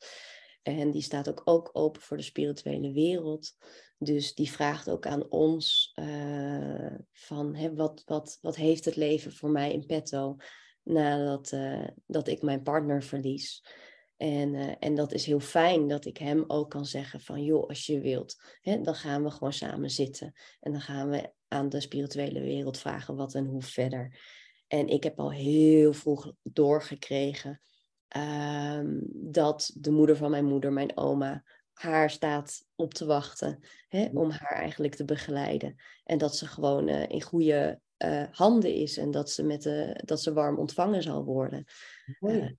En 0.62 0.90
die 0.90 1.02
staat 1.02 1.28
ook, 1.28 1.42
ook 1.44 1.70
open 1.72 2.02
voor 2.02 2.16
de 2.16 2.22
spirituele 2.22 2.92
wereld. 2.92 3.56
Dus 3.98 4.34
die 4.34 4.50
vraagt 4.50 4.90
ook 4.90 5.06
aan 5.06 5.30
ons 5.30 5.92
uh, 5.94 6.96
van 7.12 7.54
hè, 7.54 7.74
wat, 7.74 8.02
wat, 8.04 8.38
wat 8.40 8.56
heeft 8.56 8.84
het 8.84 8.96
leven 8.96 9.32
voor 9.32 9.50
mij 9.50 9.72
in 9.72 9.86
petto 9.86 10.36
nadat 10.82 11.52
uh, 11.52 11.88
dat 12.06 12.28
ik 12.28 12.42
mijn 12.42 12.62
partner 12.62 13.02
verlies. 13.02 13.64
En, 14.22 14.54
uh, 14.54 14.72
en 14.78 14.94
dat 14.94 15.12
is 15.12 15.26
heel 15.26 15.40
fijn 15.40 15.88
dat 15.88 16.04
ik 16.04 16.16
hem 16.16 16.44
ook 16.46 16.70
kan 16.70 16.86
zeggen 16.86 17.20
van 17.20 17.44
joh, 17.44 17.68
als 17.68 17.86
je 17.86 18.00
wilt, 18.00 18.42
hè, 18.60 18.80
dan 18.80 18.94
gaan 18.94 19.22
we 19.22 19.30
gewoon 19.30 19.52
samen 19.52 19.90
zitten. 19.90 20.32
En 20.60 20.72
dan 20.72 20.80
gaan 20.80 21.08
we 21.08 21.32
aan 21.48 21.68
de 21.68 21.80
spirituele 21.80 22.40
wereld 22.40 22.78
vragen 22.78 23.16
wat 23.16 23.34
en 23.34 23.46
hoe 23.46 23.62
verder. 23.62 24.20
En 24.66 24.88
ik 24.88 25.02
heb 25.02 25.18
al 25.18 25.32
heel 25.32 25.92
vroeg 25.92 26.32
doorgekregen 26.42 27.60
um, 28.16 29.00
dat 29.12 29.70
de 29.74 29.90
moeder 29.90 30.16
van 30.16 30.30
mijn 30.30 30.44
moeder, 30.44 30.72
mijn 30.72 30.96
oma, 30.96 31.44
haar 31.72 32.10
staat 32.10 32.64
op 32.74 32.94
te 32.94 33.04
wachten. 33.04 33.58
Hè, 33.88 34.08
om 34.12 34.30
haar 34.30 34.56
eigenlijk 34.56 34.94
te 34.94 35.04
begeleiden. 35.04 35.74
En 36.04 36.18
dat 36.18 36.36
ze 36.36 36.46
gewoon 36.46 36.88
eh, 36.88 37.08
in 37.08 37.22
goede 37.22 37.80
eh, 37.96 38.24
handen 38.30 38.74
is. 38.74 38.96
En 38.96 39.10
dat 39.10 39.30
ze, 39.30 39.42
met 39.42 39.62
de, 39.62 40.00
dat 40.04 40.22
ze 40.22 40.32
warm 40.32 40.58
ontvangen 40.58 41.02
zal 41.02 41.24
worden. 41.24 41.64
Uh, 42.20 42.50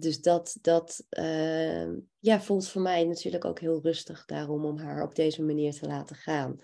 dus 0.00 0.20
dat, 0.20 0.58
dat 0.60 1.06
ehm, 1.08 1.98
ja, 2.18 2.40
voelt 2.40 2.68
voor 2.68 2.82
mij 2.82 3.04
natuurlijk 3.04 3.44
ook 3.44 3.60
heel 3.60 3.80
rustig 3.82 4.24
daarom 4.24 4.64
om 4.64 4.78
haar 4.78 5.02
op 5.02 5.14
deze 5.14 5.42
manier 5.42 5.72
te 5.72 5.86
laten 5.86 6.16
gaan. 6.16 6.60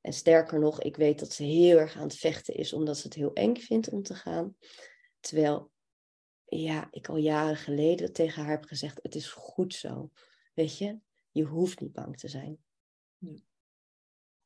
En 0.00 0.12
sterker 0.12 0.58
nog, 0.58 0.82
ik 0.82 0.96
weet 0.96 1.18
dat 1.18 1.32
ze 1.32 1.42
heel 1.42 1.78
erg 1.78 1.96
aan 1.96 2.02
het 2.02 2.16
vechten 2.16 2.54
is 2.54 2.72
omdat 2.72 2.96
ze 2.96 3.06
het 3.06 3.14
heel 3.14 3.32
eng 3.32 3.56
vindt 3.56 3.88
om 3.88 4.02
te 4.02 4.14
gaan. 4.14 4.56
Terwijl, 5.20 5.70
ja, 6.44 6.88
ik 6.90 7.08
al 7.08 7.16
jaren 7.16 7.56
geleden 7.56 8.12
tegen 8.12 8.42
haar 8.42 8.50
heb 8.50 8.64
gezegd, 8.64 8.98
het 9.02 9.14
is 9.14 9.28
goed 9.28 9.74
zo. 9.74 10.10
Weet 10.54 10.78
je, 10.78 10.98
je 11.30 11.44
hoeft 11.44 11.80
niet 11.80 11.92
bang 11.92 12.18
te 12.18 12.28
zijn. 12.28 12.58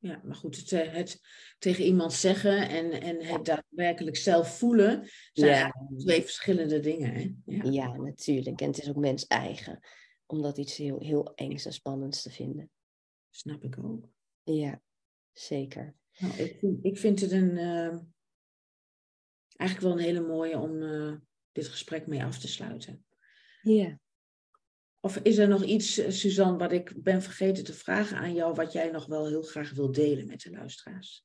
Ja, 0.05 0.21
maar 0.25 0.35
goed, 0.35 0.57
het, 0.57 0.73
eh, 0.73 0.93
het, 0.93 1.21
tegen 1.59 1.85
iemand 1.85 2.13
zeggen 2.13 2.69
en, 2.69 3.01
en 3.01 3.25
het 3.25 3.45
daadwerkelijk 3.45 4.17
zelf 4.17 4.59
voelen, 4.59 5.09
zijn 5.33 5.51
ja. 5.51 5.75
twee 5.97 6.23
verschillende 6.23 6.81
dingen. 6.81 7.15
Hè? 7.15 7.35
Ja. 7.45 7.71
ja. 7.71 7.97
natuurlijk. 7.97 8.61
En 8.61 8.67
het 8.67 8.79
is 8.79 8.89
ook 8.89 8.97
mens 8.97 9.27
eigen 9.27 9.81
om 10.27 10.43
dat 10.43 10.59
iets 10.59 10.77
heel, 10.77 11.01
heel 11.01 11.35
engs 11.35 11.65
en 11.65 11.73
spannends 11.73 12.23
te 12.23 12.31
vinden. 12.31 12.71
Snap 13.31 13.63
ik 13.63 13.79
ook. 13.85 14.09
Ja, 14.43 14.83
zeker. 15.33 15.95
Nou, 16.19 16.35
ik, 16.35 16.59
vind, 16.59 16.85
ik 16.85 16.99
vind 16.99 17.21
het 17.21 17.33
een, 17.33 17.51
uh, 17.51 17.99
eigenlijk 19.57 19.81
wel 19.81 19.93
een 19.93 20.05
hele 20.05 20.27
mooie 20.27 20.59
om 20.59 20.83
uh, 20.83 21.15
dit 21.53 21.69
gesprek 21.69 22.07
mee 22.07 22.25
af 22.25 22.39
te 22.39 22.49
sluiten. 22.49 23.05
Ja. 23.63 23.99
Of 25.05 25.17
is 25.17 25.39
er 25.39 25.49
nog 25.49 25.65
iets, 25.65 25.99
eh, 25.99 26.11
Suzanne, 26.11 26.59
wat 26.59 26.73
ik 26.73 27.03
ben 27.03 27.23
vergeten 27.23 27.65
te 27.65 27.73
vragen 27.73 28.17
aan 28.17 28.35
jou, 28.35 28.55
wat 28.55 28.73
jij 28.73 28.91
nog 28.91 29.07
wel 29.07 29.27
heel 29.27 29.43
graag 29.43 29.73
wil 29.73 29.93
delen 29.93 30.27
met 30.27 30.41
de 30.41 30.51
luisteraars? 30.51 31.25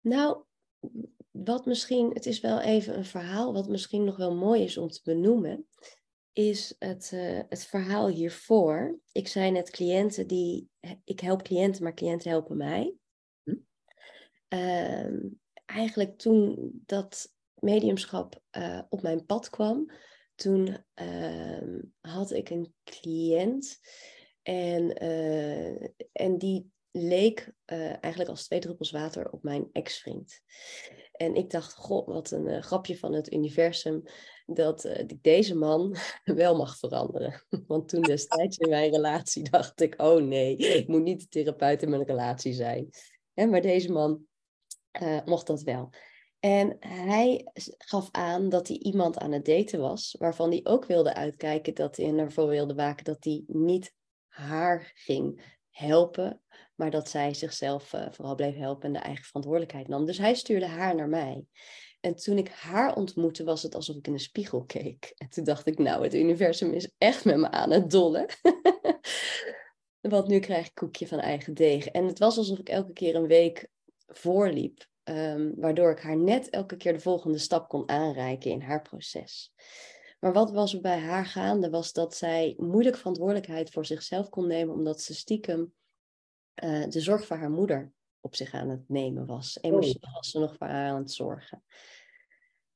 Nou, 0.00 0.44
wat 1.30 1.66
misschien, 1.66 2.10
het 2.12 2.26
is 2.26 2.40
wel 2.40 2.60
even 2.60 2.96
een 2.96 3.04
verhaal, 3.04 3.52
wat 3.52 3.68
misschien 3.68 4.04
nog 4.04 4.16
wel 4.16 4.34
mooi 4.34 4.62
is 4.62 4.78
om 4.78 4.88
te 4.88 5.00
benoemen, 5.04 5.68
is 6.32 6.74
het, 6.78 7.10
uh, 7.14 7.40
het 7.48 7.64
verhaal 7.64 8.08
hiervoor. 8.08 8.98
Ik 9.12 9.28
zei 9.28 9.50
net 9.50 9.70
cliënten 9.70 10.26
die, 10.26 10.68
ik 11.04 11.20
help 11.20 11.42
cliënten, 11.42 11.82
maar 11.82 11.94
cliënten 11.94 12.30
helpen 12.30 12.56
mij. 12.56 12.94
Hm? 13.42 13.56
Uh, 14.48 15.30
eigenlijk 15.64 16.18
toen 16.18 16.72
dat 16.86 17.34
mediumschap 17.54 18.42
uh, 18.58 18.82
op 18.88 19.02
mijn 19.02 19.26
pad 19.26 19.50
kwam, 19.50 19.90
toen 20.38 20.84
uh, 21.02 21.80
had 22.00 22.32
ik 22.32 22.50
een 22.50 22.74
cliënt 22.84 23.78
en, 24.42 25.04
uh, 25.04 25.82
en 26.12 26.38
die 26.38 26.70
leek 26.90 27.52
uh, 27.66 28.02
eigenlijk 28.02 28.28
als 28.28 28.44
twee 28.44 28.60
druppels 28.60 28.90
water 28.90 29.30
op 29.30 29.42
mijn 29.42 29.68
ex-vriend. 29.72 30.40
En 31.12 31.34
ik 31.34 31.50
dacht, 31.50 31.74
goh, 31.74 32.06
wat 32.06 32.30
een 32.30 32.48
uh, 32.48 32.62
grapje 32.62 32.98
van 32.98 33.12
het 33.12 33.32
universum 33.32 34.02
dat 34.46 34.84
ik 34.84 35.22
deze 35.22 35.54
man 35.54 35.96
wel 36.24 36.56
mag 36.56 36.76
veranderen. 36.76 37.44
Want 37.66 37.88
toen 37.88 38.02
destijds 38.02 38.56
in 38.56 38.68
mijn 38.68 38.90
relatie 38.90 39.48
dacht 39.50 39.80
ik, 39.80 40.02
oh 40.02 40.22
nee, 40.22 40.56
ik 40.56 40.88
moet 40.88 41.02
niet 41.02 41.20
de 41.20 41.28
therapeut 41.28 41.82
in 41.82 41.90
mijn 41.90 42.04
relatie 42.04 42.52
zijn. 42.52 42.88
Hè, 43.34 43.46
maar 43.46 43.62
deze 43.62 43.92
man 43.92 44.26
mocht 45.24 45.46
dat 45.46 45.62
wel. 45.62 45.90
En 46.40 46.76
hij 46.80 47.46
gaf 47.78 48.08
aan 48.10 48.48
dat 48.48 48.68
hij 48.68 48.78
iemand 48.78 49.18
aan 49.18 49.32
het 49.32 49.44
daten 49.44 49.80
was, 49.80 50.16
waarvan 50.18 50.50
hij 50.50 50.60
ook 50.62 50.84
wilde 50.84 51.14
uitkijken 51.14 51.74
dat 51.74 51.96
hij 51.96 52.16
ervoor 52.16 52.48
wilde 52.48 52.74
waken 52.74 53.04
dat 53.04 53.24
hij 53.24 53.44
niet 53.46 53.94
haar 54.26 54.92
ging 54.94 55.56
helpen, 55.70 56.42
maar 56.74 56.90
dat 56.90 57.08
zij 57.08 57.34
zichzelf 57.34 57.92
uh, 57.92 58.06
vooral 58.10 58.34
bleef 58.34 58.56
helpen 58.56 58.86
en 58.86 58.92
de 58.92 58.98
eigen 58.98 59.24
verantwoordelijkheid 59.24 59.88
nam. 59.88 60.06
Dus 60.06 60.18
hij 60.18 60.34
stuurde 60.34 60.66
haar 60.66 60.94
naar 60.94 61.08
mij. 61.08 61.44
En 62.00 62.16
toen 62.16 62.38
ik 62.38 62.48
haar 62.48 62.96
ontmoette, 62.96 63.44
was 63.44 63.62
het 63.62 63.74
alsof 63.74 63.96
ik 63.96 64.06
in 64.06 64.12
een 64.12 64.18
spiegel 64.18 64.64
keek. 64.64 65.12
En 65.16 65.28
toen 65.28 65.44
dacht 65.44 65.66
ik, 65.66 65.78
nou, 65.78 66.02
het 66.02 66.14
universum 66.14 66.72
is 66.72 66.90
echt 66.98 67.24
met 67.24 67.36
me 67.36 67.50
aan 67.50 67.70
het 67.70 67.90
dollen. 67.90 68.26
Want 70.00 70.26
nu 70.26 70.38
krijg 70.38 70.66
ik 70.66 70.74
koekje 70.74 71.06
van 71.06 71.18
eigen 71.18 71.54
deeg. 71.54 71.86
En 71.86 72.06
het 72.06 72.18
was 72.18 72.38
alsof 72.38 72.58
ik 72.58 72.68
elke 72.68 72.92
keer 72.92 73.14
een 73.14 73.26
week 73.26 73.68
voorliep 74.06 74.86
Um, 75.08 75.54
waardoor 75.56 75.90
ik 75.90 76.00
haar 76.00 76.16
net 76.16 76.50
elke 76.50 76.76
keer 76.76 76.92
de 76.92 77.00
volgende 77.00 77.38
stap 77.38 77.68
kon 77.68 77.88
aanreiken 77.88 78.50
in 78.50 78.60
haar 78.60 78.82
proces. 78.82 79.52
Maar 80.20 80.32
wat 80.32 80.50
was 80.50 80.74
er 80.74 80.80
bij 80.80 80.98
haar 80.98 81.26
gaande, 81.26 81.70
was 81.70 81.92
dat 81.92 82.14
zij 82.14 82.54
moeilijk 82.56 82.96
verantwoordelijkheid 82.96 83.70
voor 83.70 83.86
zichzelf 83.86 84.28
kon 84.28 84.46
nemen, 84.46 84.74
omdat 84.74 85.00
ze 85.00 85.14
stiekem 85.14 85.72
uh, 86.64 86.86
de 86.88 87.00
zorg 87.00 87.26
voor 87.26 87.36
haar 87.36 87.50
moeder 87.50 87.92
op 88.20 88.34
zich 88.34 88.54
aan 88.54 88.68
het 88.68 88.88
nemen 88.88 89.26
was. 89.26 89.58
Emotioneel 89.60 90.12
was 90.12 90.30
ze 90.30 90.38
nog 90.38 90.56
voor 90.56 90.66
haar 90.66 90.90
aan 90.90 90.98
het 90.98 91.12
zorgen. 91.12 91.62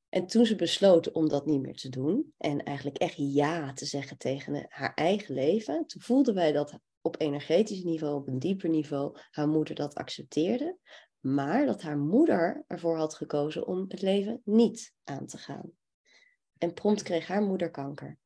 En 0.09 0.25
toen 0.25 0.45
ze 0.45 0.55
besloot 0.55 1.11
om 1.11 1.29
dat 1.29 1.45
niet 1.45 1.61
meer 1.61 1.75
te 1.75 1.89
doen 1.89 2.33
en 2.37 2.63
eigenlijk 2.63 2.97
echt 2.97 3.15
ja 3.17 3.73
te 3.73 3.85
zeggen 3.85 4.17
tegen 4.17 4.65
haar 4.69 4.93
eigen 4.93 5.33
leven, 5.33 5.85
toen 5.85 6.01
voelden 6.01 6.33
wij 6.33 6.51
dat 6.51 6.79
op 7.01 7.21
energetisch 7.21 7.83
niveau, 7.83 8.15
op 8.15 8.27
een 8.27 8.39
dieper 8.39 8.69
niveau, 8.69 9.17
haar 9.31 9.47
moeder 9.47 9.75
dat 9.75 9.95
accepteerde, 9.95 10.77
maar 11.23 11.65
dat 11.65 11.81
haar 11.81 11.97
moeder 11.97 12.63
ervoor 12.67 12.97
had 12.97 13.13
gekozen 13.13 13.67
om 13.67 13.85
het 13.87 14.01
leven 14.01 14.41
niet 14.43 14.93
aan 15.03 15.25
te 15.25 15.37
gaan. 15.37 15.71
En 16.57 16.73
prompt 16.73 17.03
kreeg 17.03 17.27
haar 17.27 17.41
moeder 17.41 17.71
kanker. 17.71 18.19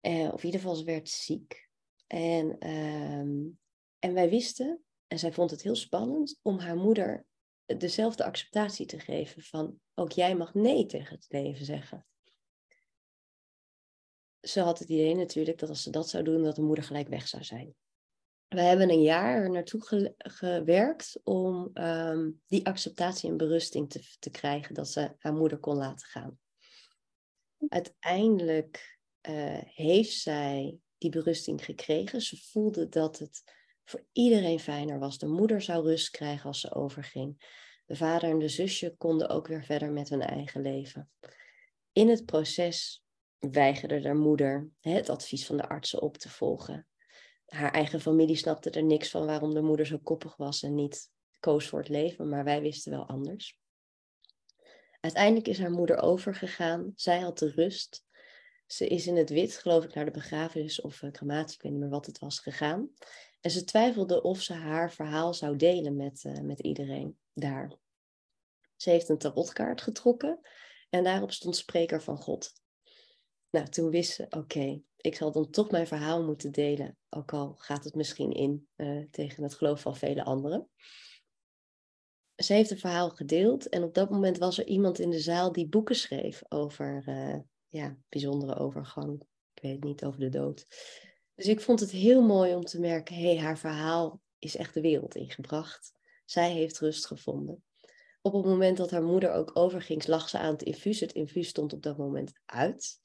Eh, 0.00 0.32
of 0.32 0.38
in 0.38 0.44
ieder 0.44 0.60
geval, 0.60 0.74
ze 0.74 0.84
werd 0.84 1.08
ziek. 1.08 1.68
En, 2.06 2.58
ehm, 2.58 3.46
en 3.98 4.14
wij 4.14 4.28
wisten, 4.28 4.84
en 5.06 5.18
zij 5.18 5.32
vond 5.32 5.50
het 5.50 5.62
heel 5.62 5.76
spannend, 5.76 6.38
om 6.42 6.58
haar 6.58 6.76
moeder 6.76 7.26
dezelfde 7.66 8.24
acceptatie 8.24 8.86
te 8.86 8.98
geven 8.98 9.42
van 9.42 9.80
ook 9.94 10.12
jij 10.12 10.36
mag 10.36 10.54
nee 10.54 10.86
tegen 10.86 11.16
het 11.16 11.26
leven 11.28 11.64
zeggen. 11.64 12.06
Ze 14.40 14.60
had 14.60 14.78
het 14.78 14.88
idee 14.88 15.14
natuurlijk 15.14 15.58
dat 15.58 15.68
als 15.68 15.82
ze 15.82 15.90
dat 15.90 16.08
zou 16.08 16.24
doen, 16.24 16.42
dat 16.42 16.56
de 16.56 16.62
moeder 16.62 16.84
gelijk 16.84 17.08
weg 17.08 17.28
zou 17.28 17.44
zijn 17.44 17.74
we 18.48 18.60
hebben 18.60 18.90
een 18.90 19.02
jaar 19.02 19.50
naartoe 19.50 20.12
gewerkt 20.18 21.20
om 21.24 21.70
ehm, 21.72 22.30
die 22.46 22.66
acceptatie 22.66 23.30
en 23.30 23.36
berusting 23.36 23.90
te, 23.90 24.16
te 24.18 24.30
krijgen 24.30 24.74
dat 24.74 24.88
ze 24.88 25.14
haar 25.18 25.32
moeder 25.32 25.58
kon 25.58 25.76
laten 25.76 26.06
gaan. 26.06 26.38
Uiteindelijk 27.68 28.98
uh, 29.28 29.58
heeft 29.62 30.12
zij 30.12 30.78
die 30.98 31.10
berusting 31.10 31.64
gekregen. 31.64 32.20
Ze 32.20 32.36
voelde 32.36 32.88
dat 32.88 33.18
het 33.18 33.42
voor 33.84 34.06
iedereen 34.12 34.60
fijner 34.60 34.98
was. 34.98 35.18
De 35.18 35.26
moeder 35.26 35.62
zou 35.62 35.84
rust 35.84 36.10
krijgen 36.10 36.46
als 36.46 36.60
ze 36.60 36.74
overging. 36.74 37.56
De 37.86 37.96
vader 37.96 38.30
en 38.30 38.38
de 38.38 38.48
zusje 38.48 38.94
konden 38.96 39.28
ook 39.28 39.46
weer 39.46 39.64
verder 39.64 39.92
met 39.92 40.08
hun 40.08 40.20
eigen 40.20 40.62
leven. 40.62 41.10
In 41.92 42.08
het 42.08 42.24
proces 42.24 43.04
weigerde 43.38 44.00
de 44.00 44.14
moeder 44.14 44.70
het 44.80 45.08
advies 45.08 45.46
van 45.46 45.56
de 45.56 45.68
artsen 45.68 46.02
op 46.02 46.16
te 46.16 46.28
volgen 46.28 46.87
haar 47.48 47.72
eigen 47.72 48.00
familie 48.00 48.36
snapte 48.36 48.70
er 48.70 48.82
niks 48.82 49.10
van 49.10 49.26
waarom 49.26 49.54
de 49.54 49.62
moeder 49.62 49.86
zo 49.86 49.98
koppig 49.98 50.36
was 50.36 50.62
en 50.62 50.74
niet 50.74 51.10
koos 51.40 51.68
voor 51.68 51.78
het 51.78 51.88
leven, 51.88 52.28
maar 52.28 52.44
wij 52.44 52.60
wisten 52.60 52.92
wel 52.92 53.06
anders. 53.06 53.60
Uiteindelijk 55.00 55.48
is 55.48 55.58
haar 55.58 55.70
moeder 55.70 56.02
overgegaan. 56.02 56.92
Zij 56.94 57.20
had 57.20 57.38
de 57.38 57.50
rust. 57.50 58.04
Ze 58.66 58.86
is 58.86 59.06
in 59.06 59.16
het 59.16 59.30
wit, 59.30 59.56
geloof 59.56 59.84
ik, 59.84 59.94
naar 59.94 60.04
de 60.04 60.10
begrafenis 60.10 60.80
of 60.80 61.02
uh, 61.02 61.10
crematie, 61.10 61.54
ik 61.54 61.62
weet 61.62 61.72
niet 61.72 61.80
meer 61.80 61.90
wat 61.90 62.06
het 62.06 62.18
was, 62.18 62.38
gegaan. 62.38 62.90
En 63.40 63.50
ze 63.50 63.64
twijfelde 63.64 64.22
of 64.22 64.40
ze 64.40 64.52
haar 64.52 64.92
verhaal 64.92 65.34
zou 65.34 65.56
delen 65.56 65.96
met, 65.96 66.24
uh, 66.24 66.40
met 66.40 66.60
iedereen 66.60 67.18
daar. 67.32 67.76
Ze 68.76 68.90
heeft 68.90 69.08
een 69.08 69.18
tarotkaart 69.18 69.80
getrokken 69.80 70.40
en 70.90 71.04
daarop 71.04 71.32
stond 71.32 71.56
spreker 71.56 72.02
van 72.02 72.18
God. 72.18 72.52
Nou, 73.50 73.68
toen 73.68 73.90
wist 73.90 74.12
ze, 74.12 74.26
oké, 74.30 74.82
ik 75.00 75.14
zal 75.14 75.32
dan 75.32 75.50
toch 75.50 75.70
mijn 75.70 75.86
verhaal 75.86 76.24
moeten 76.24 76.52
delen, 76.52 76.96
ook 77.08 77.32
al 77.32 77.54
gaat 77.58 77.84
het 77.84 77.94
misschien 77.94 78.32
in 78.32 78.68
uh, 78.76 79.04
tegen 79.10 79.42
het 79.42 79.54
geloof 79.54 79.80
van 79.80 79.96
vele 79.96 80.24
anderen. 80.24 80.68
Ze 82.36 82.52
heeft 82.52 82.70
het 82.70 82.80
verhaal 82.80 83.10
gedeeld 83.10 83.68
en 83.68 83.82
op 83.82 83.94
dat 83.94 84.10
moment 84.10 84.38
was 84.38 84.58
er 84.58 84.66
iemand 84.66 84.98
in 84.98 85.10
de 85.10 85.20
zaal 85.20 85.52
die 85.52 85.68
boeken 85.68 85.96
schreef 85.96 86.42
over 86.48 87.04
uh, 87.06 87.38
ja, 87.68 87.96
bijzondere 88.08 88.58
overgang. 88.58 89.22
Ik 89.54 89.62
weet 89.62 89.84
niet, 89.84 90.04
over 90.04 90.20
de 90.20 90.28
dood. 90.28 90.66
Dus 91.34 91.46
ik 91.46 91.60
vond 91.60 91.80
het 91.80 91.90
heel 91.90 92.22
mooi 92.22 92.54
om 92.54 92.64
te 92.64 92.80
merken, 92.80 93.14
hé, 93.14 93.34
hey, 93.34 93.38
haar 93.38 93.58
verhaal 93.58 94.20
is 94.38 94.56
echt 94.56 94.74
de 94.74 94.80
wereld 94.80 95.14
ingebracht. 95.14 95.92
Zij 96.24 96.52
heeft 96.52 96.78
rust 96.78 97.06
gevonden. 97.06 97.62
Op 98.22 98.32
het 98.32 98.44
moment 98.44 98.76
dat 98.76 98.90
haar 98.90 99.02
moeder 99.02 99.32
ook 99.32 99.50
overging, 99.54 100.06
lag 100.06 100.28
ze 100.28 100.38
aan 100.38 100.52
het 100.52 100.62
infuus. 100.62 101.00
Het 101.00 101.12
infuus 101.12 101.48
stond 101.48 101.72
op 101.72 101.82
dat 101.82 101.96
moment 101.96 102.32
uit. 102.46 102.98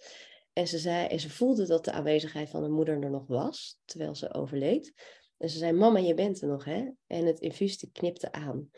En 0.54 0.68
ze, 0.68 0.78
zei, 0.78 1.08
en 1.08 1.20
ze 1.20 1.30
voelde 1.30 1.66
dat 1.66 1.86
de 1.86 1.92
aanwezigheid 1.92 2.50
van 2.50 2.64
de 2.64 2.70
moeder 2.70 3.04
er 3.04 3.10
nog 3.10 3.28
was, 3.28 3.80
terwijl 3.86 4.16
ze 4.16 4.34
overleed. 4.34 4.94
En 5.38 5.50
ze 5.50 5.58
zei, 5.58 5.72
mama, 5.72 6.00
je 6.00 6.14
bent 6.14 6.42
er 6.42 6.48
nog, 6.48 6.66
hè? 6.66 6.90
En 7.08 7.26
het 7.26 7.40
infuus 7.40 7.86
knipte 7.92 8.32
aan. 8.32 8.70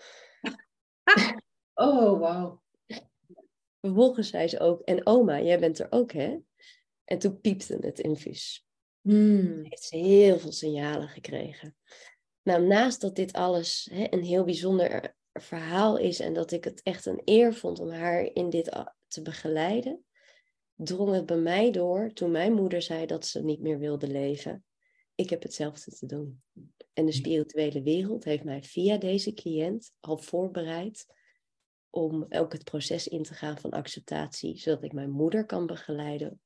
Oh, 1.77 2.19
wauw. 2.19 2.61
Vervolgens 3.79 4.29
zei 4.29 4.47
ze 4.47 4.59
ook, 4.59 4.81
en 4.81 5.05
oma, 5.05 5.41
jij 5.41 5.59
bent 5.59 5.79
er 5.79 5.87
ook, 5.89 6.11
hè? 6.11 6.37
En 7.03 7.19
toen 7.19 7.39
piepte 7.39 7.77
het 7.81 7.99
infuus. 7.99 8.65
Hmm. 9.01 9.63
Heeft 9.63 9.83
ze 9.83 9.97
heel 9.97 10.39
veel 10.39 10.51
signalen 10.51 11.09
gekregen. 11.09 11.75
Nou, 12.41 12.67
naast 12.67 13.01
dat 13.01 13.15
dit 13.15 13.33
alles 13.33 13.89
hè, 13.91 14.07
een 14.09 14.23
heel 14.23 14.43
bijzonder 14.43 15.15
verhaal 15.33 15.97
is 15.97 16.19
en 16.19 16.33
dat 16.33 16.51
ik 16.51 16.63
het 16.63 16.81
echt 16.83 17.05
een 17.05 17.21
eer 17.25 17.53
vond 17.53 17.79
om 17.79 17.89
haar 17.89 18.23
in 18.33 18.49
dit 18.49 18.83
te 19.07 19.21
begeleiden, 19.21 20.04
drong 20.75 21.13
het 21.13 21.25
bij 21.25 21.37
mij 21.37 21.71
door 21.71 22.13
toen 22.13 22.31
mijn 22.31 22.53
moeder 22.53 22.81
zei 22.81 23.05
dat 23.05 23.25
ze 23.25 23.43
niet 23.43 23.61
meer 23.61 23.79
wilde 23.79 24.07
leven. 24.07 24.63
Ik 25.15 25.29
heb 25.29 25.43
hetzelfde 25.43 25.91
te 25.91 26.05
doen. 26.05 26.41
En 26.93 27.05
de 27.05 27.11
spirituele 27.11 27.81
wereld 27.81 28.23
heeft 28.23 28.43
mij 28.43 28.63
via 28.63 28.97
deze 28.97 29.33
cliënt 29.33 29.91
al 29.99 30.17
voorbereid 30.17 31.05
om 31.89 32.25
ook 32.29 32.53
het 32.53 32.63
proces 32.63 33.07
in 33.07 33.23
te 33.23 33.33
gaan 33.33 33.57
van 33.57 33.71
acceptatie, 33.71 34.57
zodat 34.57 34.83
ik 34.83 34.93
mijn 34.93 35.11
moeder 35.11 35.45
kan 35.45 35.65
begeleiden 35.65 36.41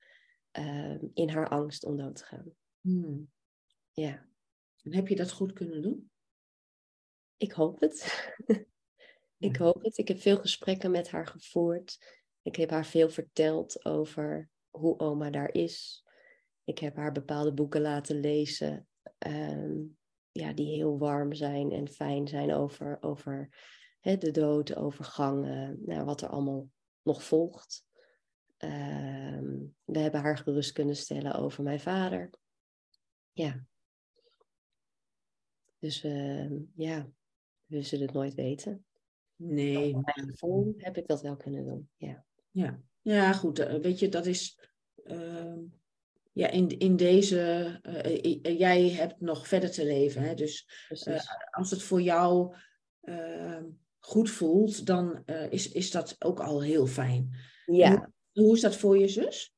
ehm, 0.51 1.05
in 1.13 1.29
haar 1.29 1.49
angst 1.49 1.83
om 1.83 1.97
dood 1.97 2.15
te 2.15 2.23
gaan. 2.23 2.51
Hmm. 2.81 3.31
Ja. 3.91 4.27
En 4.81 4.93
heb 4.93 5.07
je 5.07 5.15
dat 5.15 5.31
goed 5.31 5.53
kunnen 5.53 5.81
doen? 5.81 6.11
Ik 7.37 7.51
hoop 7.51 7.79
het. 7.79 8.27
ik 9.37 9.55
hoop 9.55 9.83
het. 9.83 9.97
Ik 9.97 10.07
heb 10.07 10.19
veel 10.19 10.37
gesprekken 10.37 10.91
met 10.91 11.09
haar 11.09 11.27
gevoerd. 11.27 12.18
Ik 12.41 12.55
heb 12.55 12.69
haar 12.69 12.85
veel 12.85 13.09
verteld 13.09 13.85
over 13.85 14.49
hoe 14.69 14.99
oma 14.99 15.29
daar 15.29 15.53
is. 15.53 16.05
Ik 16.63 16.79
heb 16.79 16.95
haar 16.95 17.11
bepaalde 17.11 17.53
boeken 17.53 17.81
laten 17.81 18.19
lezen. 18.19 18.87
Ehm, 19.17 19.77
ja, 20.31 20.53
die 20.53 20.75
heel 20.75 20.97
warm 20.97 21.33
zijn 21.33 21.71
en 21.71 21.87
fijn 21.87 22.27
zijn 22.27 22.53
over, 22.53 22.97
over 23.01 23.49
de 24.01 24.31
dood, 24.31 24.75
over 24.75 25.03
gangen, 25.03 25.79
nou, 25.85 26.05
wat 26.05 26.21
er 26.21 26.29
allemaal 26.29 26.69
nog 27.01 27.23
volgt. 27.23 27.85
Ehm, 28.57 29.57
we 29.83 29.99
hebben 29.99 30.21
haar 30.21 30.37
gerust 30.37 30.71
kunnen 30.71 30.95
stellen 30.95 31.33
over 31.33 31.63
mijn 31.63 31.79
vader. 31.79 32.29
Ja. 33.31 33.65
Dus 35.79 36.03
uh, 36.03 36.51
ja, 36.75 37.09
we 37.65 37.81
zullen 37.81 38.05
het 38.05 38.15
nooit 38.15 38.33
weten. 38.33 38.85
Nee. 39.35 39.95
Op 39.95 40.05
mijn 40.05 40.29
gevoel 40.29 40.73
heb 40.77 40.97
ik 40.97 41.07
dat 41.07 41.21
wel 41.21 41.35
kunnen 41.35 41.65
doen. 41.65 41.89
Ja, 41.97 42.25
ja. 42.59 42.79
ja 43.01 43.33
goed. 43.33 43.59
Eh, 43.59 43.75
weet 43.75 43.99
je, 43.99 44.09
dat 44.09 44.25
is. 44.25 44.59
Uh, 45.05 45.57
ja, 46.31 46.49
in, 46.49 46.67
in 46.79 46.95
deze. 46.95 47.79
Uh, 48.13 48.57
jij 48.57 48.89
hebt 48.89 49.21
nog 49.21 49.47
verder 49.47 49.71
te 49.71 49.85
leven. 49.85 50.21
Hè? 50.21 50.33
Dus 50.33 50.67
als 51.51 51.71
het 51.71 51.83
voor 51.83 52.01
jou 52.01 52.55
ehm, 53.01 53.63
goed 53.99 54.29
voelt, 54.29 54.85
dan 54.85 55.23
is, 55.49 55.71
is 55.71 55.91
dat 55.91 56.15
ook 56.19 56.39
al 56.39 56.61
heel 56.61 56.87
fijn. 56.87 57.35
Ja. 57.65 57.89
Hoe, 58.31 58.43
hoe 58.45 58.55
is 58.55 58.61
dat 58.61 58.75
voor 58.75 58.97
je 58.97 59.07
zus? 59.07 59.53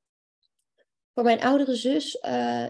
Voor 1.13 1.23
mijn 1.23 1.41
oudere 1.41 1.75
zus, 1.75 2.15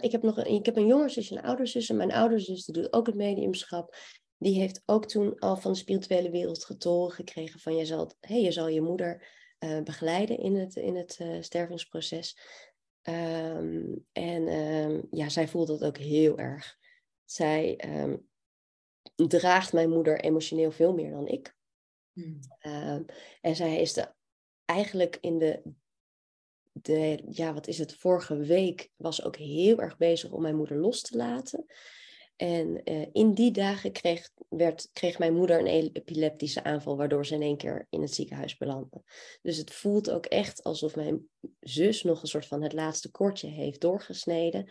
ik, 0.02 0.12
heb 0.12 0.22
nog 0.22 0.38
een, 0.38 0.46
ik 0.46 0.66
heb 0.66 0.76
een 0.76 0.88
jongere 0.88 1.10
zus 1.10 1.32
en 1.32 1.38
een 1.38 1.44
oudere 1.44 1.68
zus. 1.68 1.90
En 1.90 1.96
mijn 1.96 2.12
oudere 2.12 2.42
zus 2.42 2.66
die 2.66 2.76
doet 2.76 2.94
ook 2.94 3.06
het 3.06 3.16
mediumschap. 3.16 3.96
Die 4.38 4.60
heeft 4.60 4.82
ook 4.86 5.08
toen 5.08 5.40
al 5.40 5.58
van 5.58 5.72
de 5.72 5.78
spirituele 5.78 6.30
wereld 6.30 6.66
getoren 6.66 7.12
gekregen 7.12 7.60
van 7.60 7.76
je 7.76 7.86
zal, 7.86 8.12
hey, 8.20 8.42
je, 8.42 8.52
zal 8.52 8.68
je 8.68 8.82
moeder 8.82 9.24
uh, 9.64 9.82
begeleiden 9.82 10.38
in 10.38 10.56
het, 10.56 10.76
in 10.76 10.96
het 10.96 11.20
uh, 11.22 11.42
stervingsproces. 11.42 12.38
Um, 13.04 14.06
en 14.12 14.48
um, 14.48 15.08
ja, 15.12 15.30
zij 15.30 15.48
voelt 15.48 15.68
dat 15.68 15.84
ook 15.84 15.98
heel 15.98 16.38
erg. 16.38 16.78
Zij 17.26 17.84
um, 18.02 18.30
draagt 19.16 19.74
mijn 19.74 19.90
moeder 19.90 20.20
emotioneel 20.20 20.72
veel 20.72 20.94
meer 20.94 21.12
dan 21.12 21.28
ik. 21.28 21.60
Hmm. 22.12 22.40
en 23.42 23.56
zij 23.56 23.82
is 23.82 23.94
de, 23.94 24.14
eigenlijk 24.66 25.18
in 25.22 25.38
de 25.38 25.62
de, 26.72 27.24
ja, 27.30 27.54
wat 27.54 27.68
is 27.68 27.78
het, 27.78 27.96
vorige 27.96 28.38
week 28.38 28.92
was 28.96 29.24
ook 29.24 29.36
heel 29.36 29.80
erg 29.80 29.98
bezig 29.98 30.32
om 30.32 30.42
mijn 30.42 30.56
moeder 30.56 30.78
los 30.78 31.02
te 31.02 31.18
laten. 31.18 31.66
En 32.42 32.82
uh, 32.92 33.08
in 33.12 33.34
die 33.34 33.52
dagen 33.52 33.92
kreeg, 33.92 34.30
werd, 34.50 34.90
kreeg 34.94 35.20
mijn 35.20 35.34
moeder 35.34 35.60
een 35.60 35.68
epileptische 35.68 36.64
aanval, 36.64 36.98
waardoor 36.98 37.26
ze 37.26 37.36
in 37.36 37.42
één 37.42 37.58
keer 37.58 37.88
in 37.90 38.02
het 38.02 38.14
ziekenhuis 38.14 38.58
belandde. 38.58 39.04
Dus 39.42 39.58
het 39.58 39.72
voelt 39.72 40.12
ook 40.12 40.26
echt 40.26 40.64
alsof 40.64 40.96
mijn 40.96 41.30
zus 41.60 42.04
nog 42.04 42.22
een 42.22 42.28
soort 42.28 42.46
van 42.46 42.62
het 42.62 42.74
laatste 42.74 43.12
kortje 43.12 43.48
heeft 43.48 43.82
doorgesneden. 43.82 44.70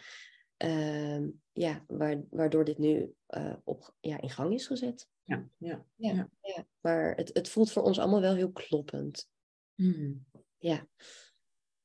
Uh, 0.64 1.26
ja, 1.52 1.84
waardoor 2.30 2.64
dit 2.64 2.78
nu 2.78 3.14
uh, 3.28 3.54
op, 3.64 3.94
ja, 4.00 4.20
in 4.20 4.30
gang 4.30 4.54
is 4.54 4.66
gezet. 4.66 5.08
Ja, 5.22 5.48
ja, 5.56 5.84
ja. 5.96 6.12
ja. 6.12 6.28
ja. 6.40 6.66
Maar 6.80 7.14
het, 7.16 7.30
het 7.32 7.48
voelt 7.48 7.72
voor 7.72 7.82
ons 7.82 7.98
allemaal 7.98 8.20
wel 8.20 8.34
heel 8.34 8.52
kloppend. 8.52 9.28
Mm. 9.74 10.26
Ja. 10.58 10.86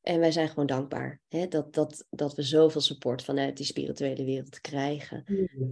En 0.05 0.19
wij 0.19 0.31
zijn 0.31 0.49
gewoon 0.49 0.65
dankbaar 0.65 1.21
hè, 1.27 1.47
dat, 1.47 1.73
dat, 1.73 2.05
dat 2.09 2.35
we 2.35 2.41
zoveel 2.41 2.81
support 2.81 3.23
vanuit 3.23 3.57
die 3.57 3.65
spirituele 3.65 4.23
wereld 4.25 4.61
krijgen. 4.61 5.23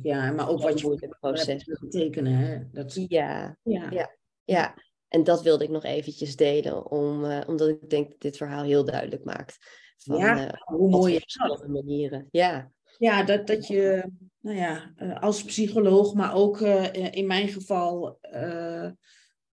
Ja, 0.01 0.31
maar 0.31 0.49
ook 0.49 0.61
wat 0.61 0.79
je 0.79 0.89
het 0.89 1.19
proces 1.19 1.63
betekenen. 1.63 2.33
Hè? 2.33 2.59
Dat... 2.71 2.93
Ja, 3.07 3.57
ja. 3.63 3.91
ja, 3.91 4.15
ja. 4.43 4.75
En 5.07 5.23
dat 5.23 5.41
wilde 5.41 5.63
ik 5.63 5.69
nog 5.69 5.83
eventjes 5.83 6.35
delen, 6.35 6.91
om, 6.91 7.23
uh, 7.23 7.41
omdat 7.47 7.67
ik 7.67 7.89
denk 7.89 8.09
dat 8.09 8.19
dit 8.19 8.37
verhaal 8.37 8.63
heel 8.63 8.85
duidelijk 8.85 9.23
maakt. 9.23 9.57
Van, 9.97 10.17
ja, 10.17 10.45
uh, 10.45 10.53
hoe 10.63 10.89
mooi 10.89 11.15
is 11.15 11.39
dat? 11.47 11.67
manieren. 11.67 12.27
Ja, 12.31 12.71
ja 12.97 13.23
dat, 13.23 13.47
dat 13.47 13.67
je 13.67 14.11
nou 14.39 14.57
ja, 14.57 14.93
uh, 14.97 15.21
als 15.21 15.43
psycholoog, 15.43 16.13
maar 16.13 16.35
ook 16.35 16.61
in 16.91 17.27
mijn 17.27 17.47
geval 17.47 18.19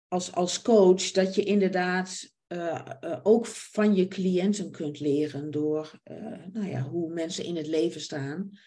als, 0.07 0.33
als 0.33 0.61
coach, 0.61 1.11
dat 1.11 1.35
je 1.35 1.43
inderdaad 1.43 2.33
uh, 2.55 2.85
uh, 3.01 3.19
ook 3.23 3.45
van 3.45 3.95
je 3.95 4.07
cliënten 4.07 4.71
kunt 4.71 4.99
leren 4.99 5.51
door 5.51 6.01
uh, 6.03 6.45
nou 6.51 6.67
ja, 6.67 6.81
hoe 6.81 7.13
mensen 7.13 7.45
in 7.45 7.55
het 7.55 7.67
leven 7.67 8.01
staan. 8.01 8.59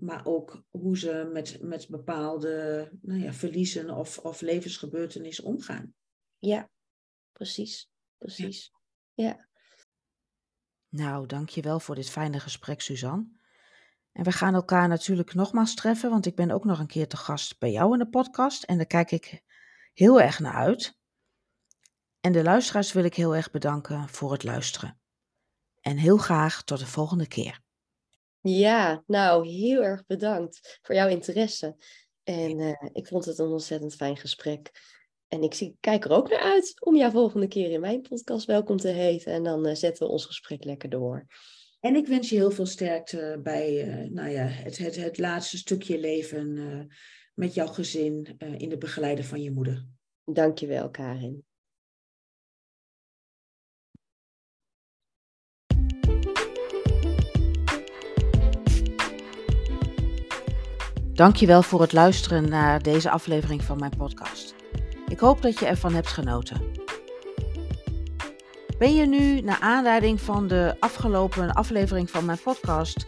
maar 0.00 0.26
ook 0.26 0.62
hoe 0.70 0.98
ze 0.98 1.30
met, 1.32 1.58
met 1.62 1.88
bepaalde 1.88 2.88
nou 3.02 3.20
ja, 3.20 3.32
verliezen 3.32 3.90
of, 3.90 4.18
of 4.18 4.40
levensgebeurtenissen 4.40 5.44
omgaan. 5.44 5.94
Ja, 6.38 6.70
precies. 7.32 7.90
Precies. 8.18 8.72
Ja. 9.14 9.24
ja. 9.24 9.46
Nou, 10.88 11.26
dankjewel 11.26 11.80
voor 11.80 11.94
dit 11.94 12.10
fijne 12.10 12.40
gesprek, 12.40 12.80
Suzanne. 12.80 13.26
En 14.12 14.24
we 14.24 14.32
gaan 14.32 14.54
elkaar 14.54 14.88
natuurlijk 14.88 15.34
nogmaals 15.34 15.74
treffen, 15.74 16.10
want 16.10 16.26
ik 16.26 16.34
ben 16.34 16.50
ook 16.50 16.64
nog 16.64 16.78
een 16.78 16.86
keer 16.86 17.08
te 17.08 17.16
gast 17.16 17.58
bij 17.58 17.70
jou 17.70 17.92
in 17.92 17.98
de 17.98 18.08
podcast. 18.08 18.62
En 18.62 18.76
daar 18.76 18.86
kijk 18.86 19.10
ik 19.10 19.42
heel 19.92 20.20
erg 20.20 20.38
naar 20.38 20.54
uit. 20.54 20.95
En 22.26 22.32
de 22.32 22.42
luisteraars 22.42 22.92
wil 22.92 23.04
ik 23.04 23.14
heel 23.14 23.36
erg 23.36 23.50
bedanken 23.50 24.08
voor 24.08 24.32
het 24.32 24.44
luisteren. 24.44 24.98
En 25.80 25.96
heel 25.96 26.16
graag 26.16 26.62
tot 26.62 26.78
de 26.78 26.86
volgende 26.86 27.28
keer. 27.28 27.60
Ja, 28.40 29.02
nou, 29.06 29.48
heel 29.48 29.82
erg 29.82 30.06
bedankt 30.06 30.78
voor 30.82 30.94
jouw 30.94 31.08
interesse. 31.08 31.76
En 32.22 32.58
uh, 32.58 32.72
ik 32.92 33.06
vond 33.06 33.24
het 33.24 33.38
een 33.38 33.48
ontzettend 33.48 33.94
fijn 33.94 34.16
gesprek. 34.16 34.70
En 35.28 35.42
ik 35.42 35.54
zie, 35.54 35.76
kijk 35.80 36.04
er 36.04 36.10
ook 36.10 36.28
naar 36.28 36.40
uit 36.40 36.84
om 36.84 36.96
jou 36.96 37.12
volgende 37.12 37.48
keer 37.48 37.70
in 37.70 37.80
mijn 37.80 38.00
podcast 38.00 38.46
welkom 38.46 38.76
te 38.76 38.88
heten. 38.88 39.32
En 39.32 39.42
dan 39.42 39.66
uh, 39.66 39.74
zetten 39.74 40.06
we 40.06 40.12
ons 40.12 40.24
gesprek 40.24 40.64
lekker 40.64 40.88
door. 40.88 41.26
En 41.80 41.96
ik 41.96 42.06
wens 42.06 42.28
je 42.28 42.36
heel 42.36 42.50
veel 42.50 42.66
sterkte 42.66 43.40
bij 43.42 43.86
uh, 43.86 44.10
nou 44.10 44.28
ja, 44.28 44.44
het, 44.44 44.78
het, 44.78 44.96
het 44.96 45.18
laatste 45.18 45.56
stukje 45.56 45.98
leven 45.98 46.88
met 47.34 47.54
jouw 47.54 47.66
gezin 47.66 48.36
in 48.38 48.68
de 48.68 48.78
begeleiden 48.78 49.24
van 49.24 49.42
je 49.42 49.50
moeder. 49.50 49.86
Dankjewel, 50.24 50.90
Karin. 50.90 51.44
Dankjewel 61.16 61.62
voor 61.62 61.80
het 61.80 61.92
luisteren 61.92 62.48
naar 62.48 62.82
deze 62.82 63.10
aflevering 63.10 63.62
van 63.62 63.78
mijn 63.78 63.96
podcast. 63.96 64.54
Ik 65.08 65.18
hoop 65.18 65.42
dat 65.42 65.58
je 65.58 65.66
ervan 65.66 65.94
hebt 65.94 66.08
genoten. 66.08 66.60
Ben 68.78 68.94
je 68.94 69.06
nu, 69.06 69.40
naar 69.40 69.58
aanleiding 69.60 70.20
van 70.20 70.46
de 70.46 70.76
afgelopen 70.80 71.52
aflevering 71.52 72.10
van 72.10 72.24
mijn 72.24 72.38
podcast, 72.42 73.06